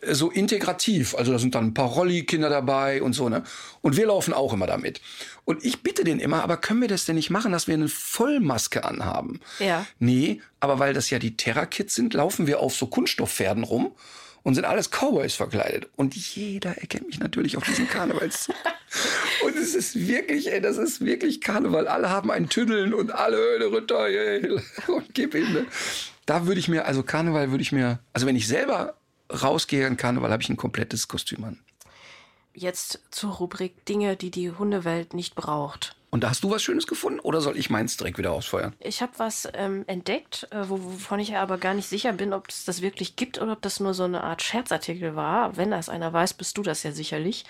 [0.02, 1.14] so integrativ.
[1.14, 3.42] Also da sind dann ein paar Rolli-Kinder dabei und so, ne?
[3.80, 5.00] Und wir laufen auch immer damit.
[5.44, 7.88] Und ich bitte den immer, aber können wir das denn nicht machen, dass wir eine
[7.88, 9.40] Vollmaske anhaben?
[9.58, 9.86] Ja.
[9.98, 13.92] Nee, aber weil das ja die Terra-Kids sind, laufen wir auf so Kunststoffpferden rum
[14.42, 15.88] und sind alles Cowboys verkleidet.
[15.96, 18.54] Und jeder erkennt mich natürlich auf diesem Karnevalszug.
[19.44, 21.88] und es ist wirklich, ey, das ist wirklich Karneval.
[21.88, 23.70] Alle haben ein Tüddeln und alle Höhle
[24.86, 25.66] und gib ihm, ne?
[26.26, 28.94] Da würde ich mir, also Karneval würde ich mir, also wenn ich selber
[29.30, 31.58] rausgehe in Karneval, habe ich ein komplettes Kostüm an.
[32.54, 35.94] Jetzt zur Rubrik Dinge, die die Hundewelt nicht braucht.
[36.08, 38.72] Und da hast du was Schönes gefunden oder soll ich meins direkt wieder ausfeuern?
[38.78, 42.48] Ich habe was ähm, entdeckt, äh, wo- wovon ich aber gar nicht sicher bin, ob
[42.48, 45.58] es das wirklich gibt oder ob das nur so eine Art Scherzartikel war.
[45.58, 47.44] Wenn das einer weiß, bist du das ja sicherlich.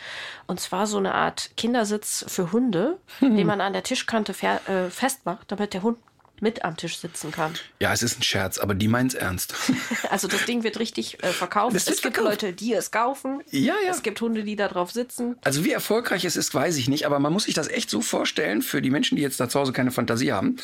[0.49, 4.33] Und zwar so eine Art Kindersitz für Hunde, den man an der Tischkante
[4.67, 5.99] äh, festmacht, damit der Hund
[6.41, 7.55] mit am Tisch sitzen kann.
[7.81, 9.55] Ja, es ist ein Scherz, aber die meint's ernst.
[10.11, 11.75] Also das Ding wird richtig äh, verkauft.
[11.75, 12.43] Das es gibt verkauft.
[12.43, 13.43] Leute, die es kaufen.
[13.51, 13.91] Ja, ja.
[13.91, 15.37] Es gibt Hunde, die da drauf sitzen.
[15.43, 18.01] Also wie erfolgreich es ist, weiß ich nicht, aber man muss sich das echt so
[18.01, 20.57] vorstellen für die Menschen, die jetzt da zu Hause keine Fantasie haben.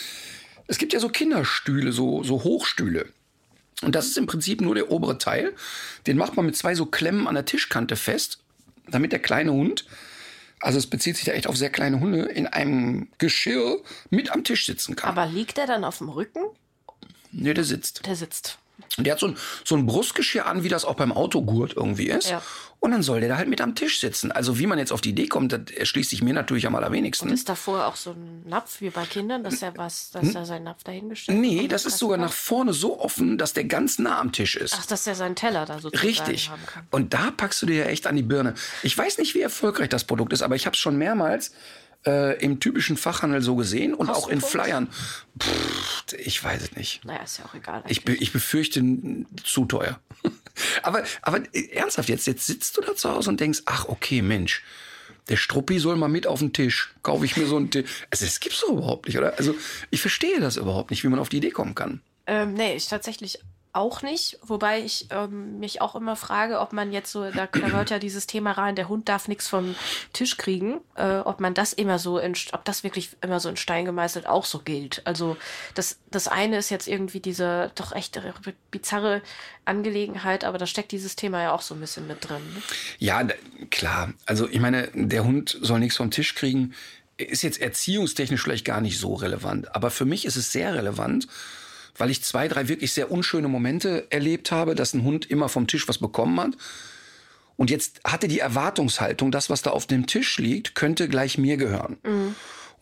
[0.68, 3.06] Es gibt ja so Kinderstühle, so, so Hochstühle.
[3.82, 5.52] Und das ist im Prinzip nur der obere Teil.
[6.06, 8.38] Den macht man mit zwei so Klemmen an der Tischkante fest,
[8.88, 9.84] damit der kleine Hund,
[10.62, 14.44] also es bezieht sich da echt auf sehr kleine Hunde, in einem Geschirr mit am
[14.44, 15.10] Tisch sitzen kann.
[15.10, 16.40] Aber liegt der dann auf dem Rücken?
[17.32, 18.06] nee, der sitzt.
[18.06, 18.58] Der sitzt.
[18.96, 22.08] Und der hat so ein, so ein Brustgeschirr an, wie das auch beim Autogurt irgendwie
[22.08, 22.30] ist.
[22.30, 22.42] Ja.
[22.82, 24.32] Und dann soll der da halt mit am Tisch sitzen.
[24.32, 27.28] Also wie man jetzt auf die Idee kommt, das erschließt sich mir natürlich am allerwenigsten.
[27.28, 30.44] Und ist davor auch so ein Napf wie bei Kindern, dass er was, dass er
[30.44, 31.42] seinen Napf dahingestellt hat?
[31.44, 34.74] Nee, das ist sogar nach vorne so offen, dass der ganz nah am Tisch ist.
[34.76, 36.50] Ach, dass er seinen Teller da sozusagen Richtig.
[36.50, 36.84] haben kann.
[36.90, 38.54] Und da packst du dir ja echt an die Birne.
[38.82, 41.52] Ich weiß nicht, wie erfolgreich das Produkt ist, aber ich habe es schon mehrmals
[42.06, 44.40] äh, im typischen Fachhandel so gesehen und auch in?
[44.40, 44.88] Flyern.
[45.38, 47.04] Pff, ich weiß es nicht.
[47.04, 47.82] Naja, ist ja auch egal.
[47.88, 48.82] Ich, be ich befürchte
[49.44, 50.00] zu teuer.
[50.82, 54.22] aber, aber äh, ernsthaft jetzt, jetzt sitzt du da zu Hause und denkst, ach okay,
[54.22, 54.62] Mensch,
[55.28, 56.94] der Struppi soll mal mit auf den Tisch.
[57.02, 57.88] Kaufe ich mir so einen Tisch.
[58.10, 59.38] Also das gibt's doch überhaupt nicht, oder?
[59.38, 59.54] Also
[59.90, 62.00] ich verstehe das überhaupt nicht, wie man auf die Idee kommen kann.
[62.26, 63.38] Ähm, nee, ich tatsächlich
[63.72, 64.38] auch nicht.
[64.42, 67.98] Wobei ich ähm, mich auch immer frage, ob man jetzt so, da, da gehört ja
[67.98, 69.74] dieses Thema rein, der Hund darf nichts vom
[70.12, 73.56] Tisch kriegen, äh, ob man das immer so, in, ob das wirklich immer so in
[73.56, 75.00] Stein gemeißelt auch so gilt.
[75.06, 75.38] Also
[75.74, 78.20] das, das eine ist jetzt irgendwie diese doch echt
[78.70, 79.22] bizarre
[79.64, 82.42] Angelegenheit, aber da steckt dieses Thema ja auch so ein bisschen mit drin.
[82.54, 82.62] Ne?
[82.98, 83.26] Ja,
[83.70, 84.12] klar.
[84.26, 86.74] Also ich meine, der Hund soll nichts vom Tisch kriegen.
[87.16, 89.74] Ist jetzt erziehungstechnisch vielleicht gar nicht so relevant.
[89.74, 91.26] Aber für mich ist es sehr relevant,
[91.96, 95.66] weil ich zwei, drei wirklich sehr unschöne Momente erlebt habe, dass ein Hund immer vom
[95.66, 96.56] Tisch was bekommen hat.
[97.56, 101.56] Und jetzt hatte die Erwartungshaltung, das, was da auf dem Tisch liegt, könnte gleich mir
[101.56, 101.98] gehören.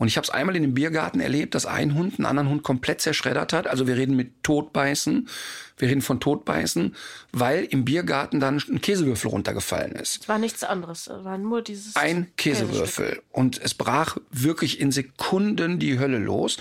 [0.00, 2.62] Und ich habe es einmal in dem Biergarten erlebt, dass ein Hund einen anderen Hund
[2.62, 3.66] komplett zerschreddert hat.
[3.66, 5.28] Also wir reden mit Totbeißen.
[5.76, 6.96] Wir reden von Totbeißen,
[7.32, 10.22] weil im Biergarten dann ein Käsewürfel runtergefallen ist.
[10.22, 13.20] Es war nichts anderes, es war nur dieses Ein Käsewürfel.
[13.30, 16.56] Und es brach wirklich in Sekunden die Hölle los.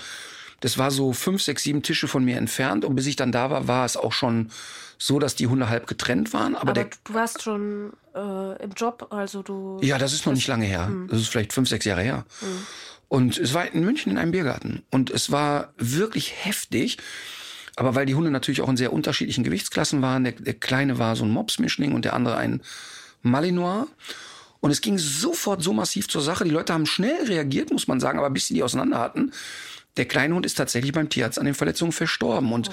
[0.60, 2.84] Das war so fünf, sechs, sieben Tische von mir entfernt.
[2.84, 4.50] Und bis ich dann da war, war es auch schon
[4.98, 6.54] so, dass die Hunde halb getrennt waren.
[6.54, 9.78] Aber, Aber der, du warst schon äh, im Job, also du.
[9.82, 10.90] ja, das ist noch nicht lange her.
[11.08, 12.24] Das ist vielleicht fünf, sechs Jahre her.
[13.08, 14.82] Und es war in München in einem Biergarten.
[14.90, 16.98] Und es war wirklich heftig.
[17.76, 20.24] Aber weil die Hunde natürlich auch in sehr unterschiedlichen Gewichtsklassen waren.
[20.24, 22.60] Der, der kleine war so ein Mops-Mischling und der andere ein
[23.22, 23.86] Malinois.
[24.60, 26.44] Und es ging sofort so massiv zur Sache.
[26.44, 29.32] Die Leute haben schnell reagiert, muss man sagen, aber bis sie die auseinander hatten.
[30.00, 32.54] Der kleine Hund ist tatsächlich beim Tierarzt an den Verletzungen verstorben.
[32.54, 32.70] Und,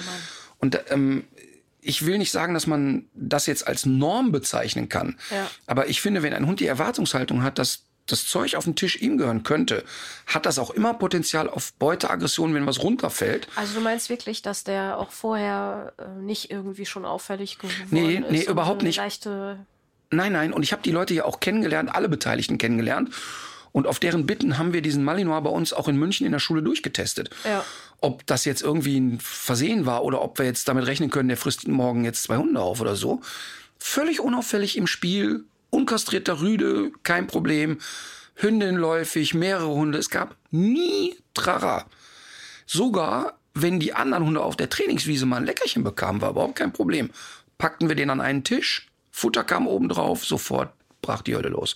[0.60, 1.24] und ähm,
[1.82, 5.18] ich will nicht sagen, dass man das jetzt als Norm bezeichnen kann.
[5.30, 5.50] Ja.
[5.66, 8.96] Aber ich finde, wenn ein Hund die Erwartungshaltung hat, dass das Zeug auf dem Tisch
[9.02, 9.84] ihm gehören könnte,
[10.24, 13.46] hat das auch immer Potenzial auf Beuteaggression, wenn was runterfällt.
[13.56, 18.14] Also du meinst wirklich, dass der auch vorher äh, nicht irgendwie schon auffällig geworden Nee,
[18.14, 18.30] ist?
[18.30, 18.96] nee, überhaupt nicht.
[18.96, 19.58] Leichte,
[20.10, 20.54] Nein, nein.
[20.54, 23.10] Und ich habe die Leute ja auch kennengelernt, alle Beteiligten kennengelernt.
[23.72, 26.38] Und auf deren Bitten haben wir diesen Malinois bei uns auch in München in der
[26.38, 27.30] Schule durchgetestet.
[27.44, 27.64] Ja.
[28.00, 31.36] Ob das jetzt irgendwie ein Versehen war oder ob wir jetzt damit rechnen können, der
[31.36, 33.20] frisst morgen jetzt zwei Hunde auf oder so.
[33.78, 37.78] Völlig unauffällig im Spiel, unkastrierter Rüde, kein Problem.
[38.34, 39.98] Hündin läufig, mehrere Hunde.
[39.98, 41.86] Es gab nie Trara.
[42.66, 46.72] Sogar wenn die anderen Hunde auf der Trainingswiese mal ein Leckerchen bekamen, war überhaupt kein
[46.72, 47.10] Problem.
[47.58, 50.72] Packten wir den an einen Tisch, Futter kam oben drauf, sofort
[51.02, 51.74] brach die Hölle los.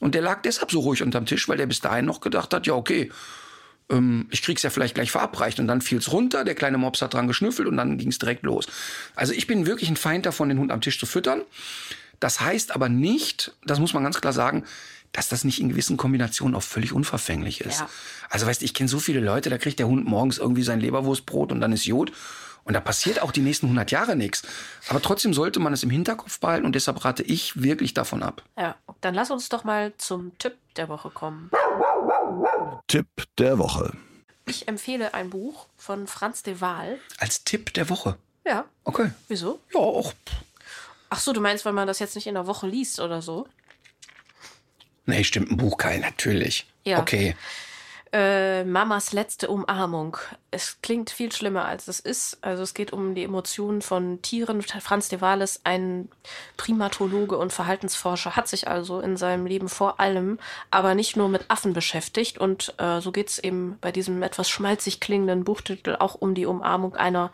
[0.00, 2.66] Und der lag deshalb so ruhig unterm Tisch, weil der bis dahin noch gedacht hat,
[2.66, 3.10] ja okay,
[3.90, 5.60] ähm, ich krieg's ja vielleicht gleich verabreicht.
[5.60, 8.66] Und dann fiel's runter, der kleine Mops hat dran geschnüffelt und dann ging's direkt los.
[9.14, 11.42] Also ich bin wirklich ein Feind davon, den Hund am Tisch zu füttern.
[12.20, 14.64] Das heißt aber nicht, das muss man ganz klar sagen,
[15.12, 17.80] dass das nicht in gewissen Kombinationen auch völlig unverfänglich ist.
[17.80, 17.88] Ja.
[18.30, 20.80] Also weißt du, ich kenne so viele Leute, da kriegt der Hund morgens irgendwie sein
[20.80, 22.12] Leberwurstbrot und dann ist Jod.
[22.64, 24.42] Und da passiert auch die nächsten 100 Jahre nichts.
[24.88, 28.42] Aber trotzdem sollte man es im Hinterkopf behalten und deshalb rate ich wirklich davon ab.
[28.58, 28.76] ja.
[29.00, 31.50] Dann lass uns doch mal zum Tipp der Woche kommen.
[32.86, 33.92] Tipp der Woche.
[34.46, 37.00] Ich empfehle ein Buch von Franz de Waal.
[37.18, 38.16] Als Tipp der Woche.
[38.46, 38.64] Ja.
[38.84, 39.10] Okay.
[39.26, 39.58] Wieso?
[39.74, 40.12] Ja, auch.
[41.10, 43.48] Ach so, du meinst, weil man das jetzt nicht in der Woche liest oder so?
[45.06, 46.66] Nee, stimmt, ein Buch kein, natürlich.
[46.84, 47.00] Ja.
[47.00, 47.36] Okay.
[48.14, 50.18] Äh, Mamas letzte Umarmung.
[50.50, 52.36] Es klingt viel schlimmer, als es ist.
[52.42, 54.60] Also es geht um die Emotionen von Tieren.
[54.60, 56.10] Franz de Waal ist ein
[56.58, 60.38] Primatologe und Verhaltensforscher, hat sich also in seinem Leben vor allem,
[60.70, 62.36] aber nicht nur mit Affen beschäftigt.
[62.36, 66.44] Und äh, so geht es eben bei diesem etwas schmalzig klingenden Buchtitel auch um die
[66.44, 67.32] Umarmung einer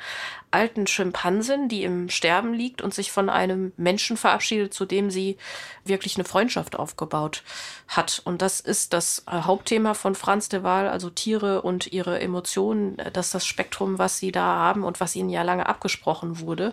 [0.50, 5.36] alten Schimpansin, die im Sterben liegt und sich von einem Menschen verabschiedet, zu dem sie
[5.84, 7.42] wirklich eine Freundschaft aufgebaut
[7.86, 8.22] hat.
[8.24, 12.98] Und das ist das äh, Hauptthema von Franz de Waal also Tiere und ihre Emotionen,
[12.98, 16.72] äh, dass das Spektrum, was sie da haben und was ihnen ja lange abgesprochen wurde,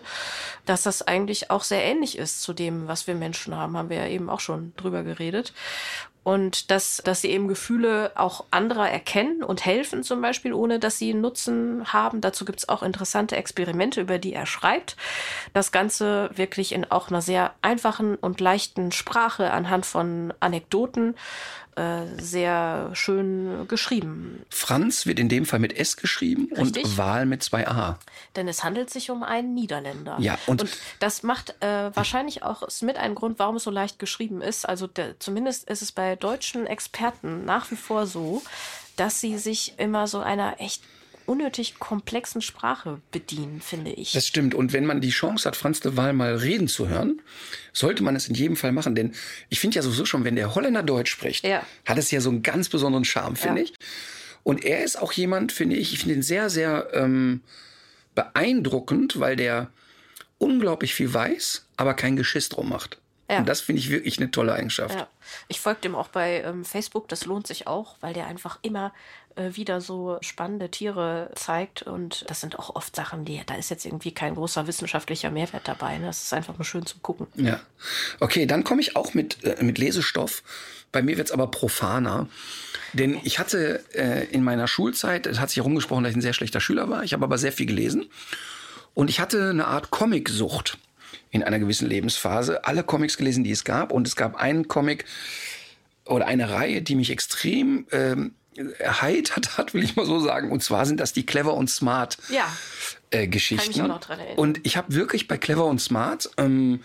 [0.64, 3.98] dass das eigentlich auch sehr ähnlich ist zu dem, was wir Menschen haben, haben wir
[3.98, 5.52] ja eben auch schon drüber geredet
[6.26, 10.98] und dass, dass sie eben Gefühle auch anderer erkennen und helfen zum Beispiel, ohne dass
[10.98, 12.20] sie Nutzen haben.
[12.20, 14.96] Dazu gibt es auch interessante Experimente, über die er schreibt.
[15.54, 21.14] Das Ganze wirklich in auch einer sehr einfachen und leichten Sprache anhand von Anekdoten
[21.76, 24.46] äh, sehr schön geschrieben.
[24.48, 26.84] Franz wird in dem Fall mit S geschrieben Richtig.
[26.84, 27.98] und Wahl mit zwei A.
[28.34, 30.16] Denn es handelt sich um einen Niederländer.
[30.18, 30.64] Ja, und-
[31.00, 34.66] das macht äh, wahrscheinlich auch mit ein Grund, warum es so leicht geschrieben ist.
[34.66, 38.42] Also der, zumindest ist es bei deutschen Experten nach wie vor so,
[38.96, 40.82] dass sie sich immer so einer echt
[41.26, 44.12] unnötig komplexen Sprache bedienen, finde ich.
[44.12, 44.54] Das stimmt.
[44.54, 47.20] Und wenn man die Chance hat, Franz de Waal mal reden zu hören,
[47.72, 48.94] sollte man es in jedem Fall machen.
[48.94, 49.12] Denn
[49.48, 51.62] ich finde ja sowieso schon, wenn der Holländer Deutsch spricht, Ja.
[51.84, 53.66] hat es ja so einen ganz besonderen Charme, finde Ja.
[53.66, 53.74] ich.
[54.44, 57.40] Und er ist auch jemand, finde ich, ich finde ihn sehr, sehr ähm,
[58.14, 59.70] beeindruckend, weil der
[60.38, 62.98] unglaublich viel weiß, aber kein Geschiss drum macht.
[63.28, 63.38] Ja.
[63.38, 64.94] Und das finde ich wirklich eine tolle Eigenschaft.
[64.94, 65.08] Ja,
[65.48, 68.92] ich folge dem auch bei ähm, Facebook, das lohnt sich auch, weil der einfach immer
[69.34, 73.68] äh, wieder so spannende Tiere zeigt und das sind auch oft Sachen, die, da ist
[73.68, 75.98] jetzt irgendwie kein großer wissenschaftlicher Mehrwert dabei.
[75.98, 76.06] Ne?
[76.06, 77.26] Das ist einfach nur schön zum Gucken.
[77.34, 77.60] Ja.
[78.20, 80.42] Okay, dann komme ich auch mit, äh, mit Lesestoff.
[80.92, 82.28] Bei mir wird's aber profaner.
[82.92, 86.32] Denn ich hatte äh, in meiner Schulzeit, es hat sich herumgesprochen, dass ich ein sehr
[86.32, 87.02] schlechter Schüler war.
[87.02, 88.08] Ich habe aber sehr viel gelesen.
[88.94, 90.78] Und ich hatte eine Art Comicsucht
[91.30, 92.64] in einer gewissen Lebensphase.
[92.64, 93.92] Alle Comics gelesen, die es gab.
[93.92, 95.04] Und es gab einen Comic
[96.04, 98.34] oder eine Reihe, die mich extrem ähm,
[98.78, 100.50] erheitert hat, will ich mal so sagen.
[100.50, 102.50] Und zwar sind das die Clever und Smart Ja,
[103.10, 103.72] äh, Geschichten.
[103.72, 104.38] Kann auch noch dran erinnern.
[104.38, 106.80] Und ich habe wirklich bei Clever und Smart, ähm,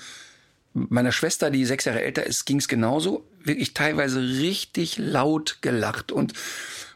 [0.74, 6.12] meiner Schwester, die sechs Jahre älter ist, ging es genauso, wirklich teilweise richtig laut gelacht
[6.12, 6.34] und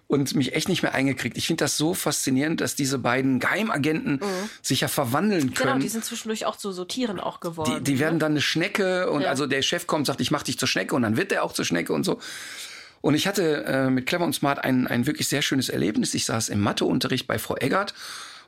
[0.08, 1.36] und mich echt nicht mehr eingekriegt.
[1.38, 4.20] Ich finde das so faszinierend, dass diese beiden Geheimagenten
[4.62, 5.53] sich ja verwandeln Mhm.
[5.53, 5.82] genau, können.
[5.82, 7.84] die sind zwischendurch auch zu so Tieren auch geworden.
[7.84, 8.20] Die, die werden ne?
[8.20, 9.30] dann eine Schnecke und Ja.
[9.30, 11.53] also der Chef kommt, sagt, ich mach dich zur Schnecke und dann wird er auch
[11.53, 12.20] zur Schnecke und so.
[13.01, 16.14] Und ich hatte äh, mit Clever und Smart ein, ein wirklich sehr schönes Erlebnis.
[16.14, 17.93] Ich saß im Matheunterricht bei Frau Eggert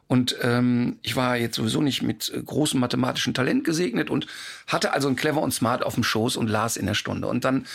[0.07, 4.25] und ähm, ich war jetzt sowieso nicht mit äh, großem mathematischen Talent gesegnet und
[4.67, 7.27] hatte also ein Clever und Smart auf dem Schoß und las in der Stunde.
[7.27, 7.65] Und dann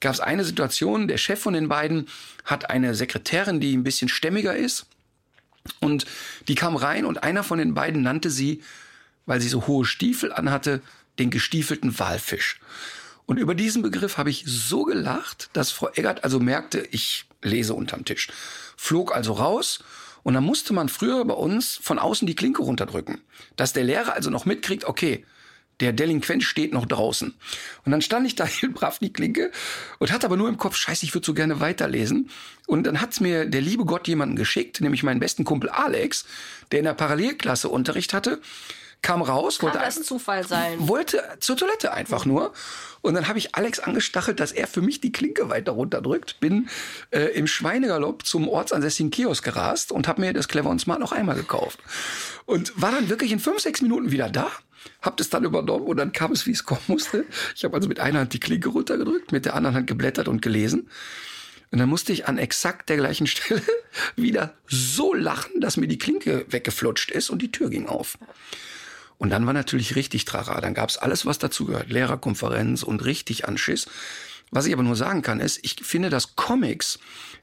[0.00, 2.08] gab es eine Situation, der Chef von den beiden
[2.44, 4.86] hat eine Sekretärin, die ein bisschen stämmiger ist.
[5.80, 6.06] Und
[6.48, 8.62] die kam rein und einer von den beiden nannte sie,
[9.24, 10.80] weil sie so hohe Stiefel anhatte,
[11.18, 12.60] den gestiefelten Walfisch.
[13.26, 17.74] Und über diesen Begriff habe ich so gelacht, dass Frau Eggert also merkte, ich lese
[17.74, 18.28] unterm Tisch.
[18.76, 19.80] Flog also raus
[20.22, 23.20] und dann musste man früher bei uns von außen die Klinke runterdrücken.
[23.56, 25.24] Dass der Lehrer also noch mitkriegt, okay,
[25.80, 27.34] der Delinquent steht noch draußen.
[27.84, 29.50] Und dann stand ich da brav die Klinke
[29.98, 32.30] und hatte aber nur im Kopf, scheiße, ich würde so gerne weiterlesen.
[32.66, 36.24] Und dann hat's mir der liebe Gott jemanden geschickt, nämlich meinen besten Kumpel Alex,
[36.72, 38.40] der in der Parallelklasse Unterricht hatte,
[39.02, 40.88] kam raus, Kann wollte das Zufall sein?
[40.88, 42.52] wollte zur Toilette einfach nur.
[43.02, 46.40] Und dann habe ich Alex angestachelt, dass er für mich die Klinke weiter runterdrückt.
[46.40, 46.68] Bin
[47.10, 51.12] äh, im Schweinegalopp zum ortsansässigen Kiosk gerast und habe mir das Clever und Smart noch
[51.12, 51.78] einmal gekauft.
[52.46, 54.50] Und war dann wirklich in fünf, sechs Minuten wieder da.
[55.02, 57.24] Hab das dann übernommen und dann kam es, wie es kommen musste.
[57.54, 60.42] Ich habe also mit einer Hand die Klinke runtergedrückt, mit der anderen Hand geblättert und
[60.42, 60.88] gelesen.
[61.70, 63.62] Und dann musste ich an exakt der gleichen Stelle
[64.14, 68.18] wieder so lachen, dass mir die Klinke weggeflutscht ist und die Tür ging auf.
[69.18, 70.60] Und dann war natürlich richtig Trara.
[70.60, 71.90] Dann gab's alles, was dazugehört.
[71.90, 73.86] Lehrerkonferenz und richtig Anschiss.
[74.50, 76.98] Was ich aber nur sagen kann, ist, ich finde, dass Comics,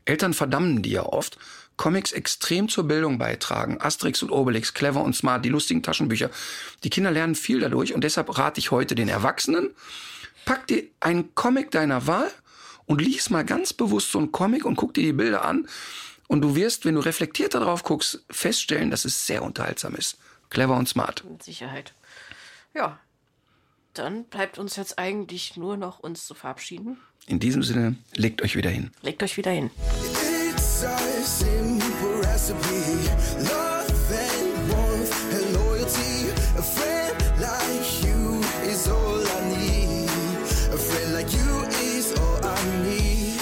[0.05, 1.37] Eltern verdammen die ja oft,
[1.77, 3.79] Comics extrem zur Bildung beitragen.
[3.81, 6.29] Asterix und Obelix, Clever und Smart, die lustigen Taschenbücher.
[6.83, 9.71] Die Kinder lernen viel dadurch und deshalb rate ich heute den Erwachsenen,
[10.45, 12.31] pack dir einen Comic deiner Wahl
[12.85, 15.67] und lies mal ganz bewusst so einen Comic und guck dir die Bilder an.
[16.27, 20.17] Und du wirst, wenn du reflektiert darauf guckst, feststellen, dass es sehr unterhaltsam ist.
[20.49, 21.23] Clever und smart.
[21.29, 21.93] Mit Sicherheit.
[22.73, 22.99] Ja.
[23.93, 26.97] Dann bleibt uns jetzt eigentlich nur noch uns zu verabschieden.
[27.27, 28.91] In diesem Sinne, legt euch wieder hin.
[29.01, 29.69] Legt euch wieder hin.
[31.23, 31.62] It's
[32.43, 33.07] meant to be.
[33.49, 36.29] Love and warmth and loyalty.
[36.57, 40.09] A friend like you is all I need.
[40.73, 43.39] A friend like you is all I need.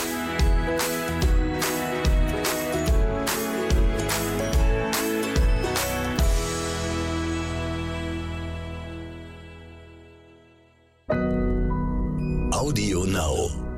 [12.53, 13.70] Audio Now.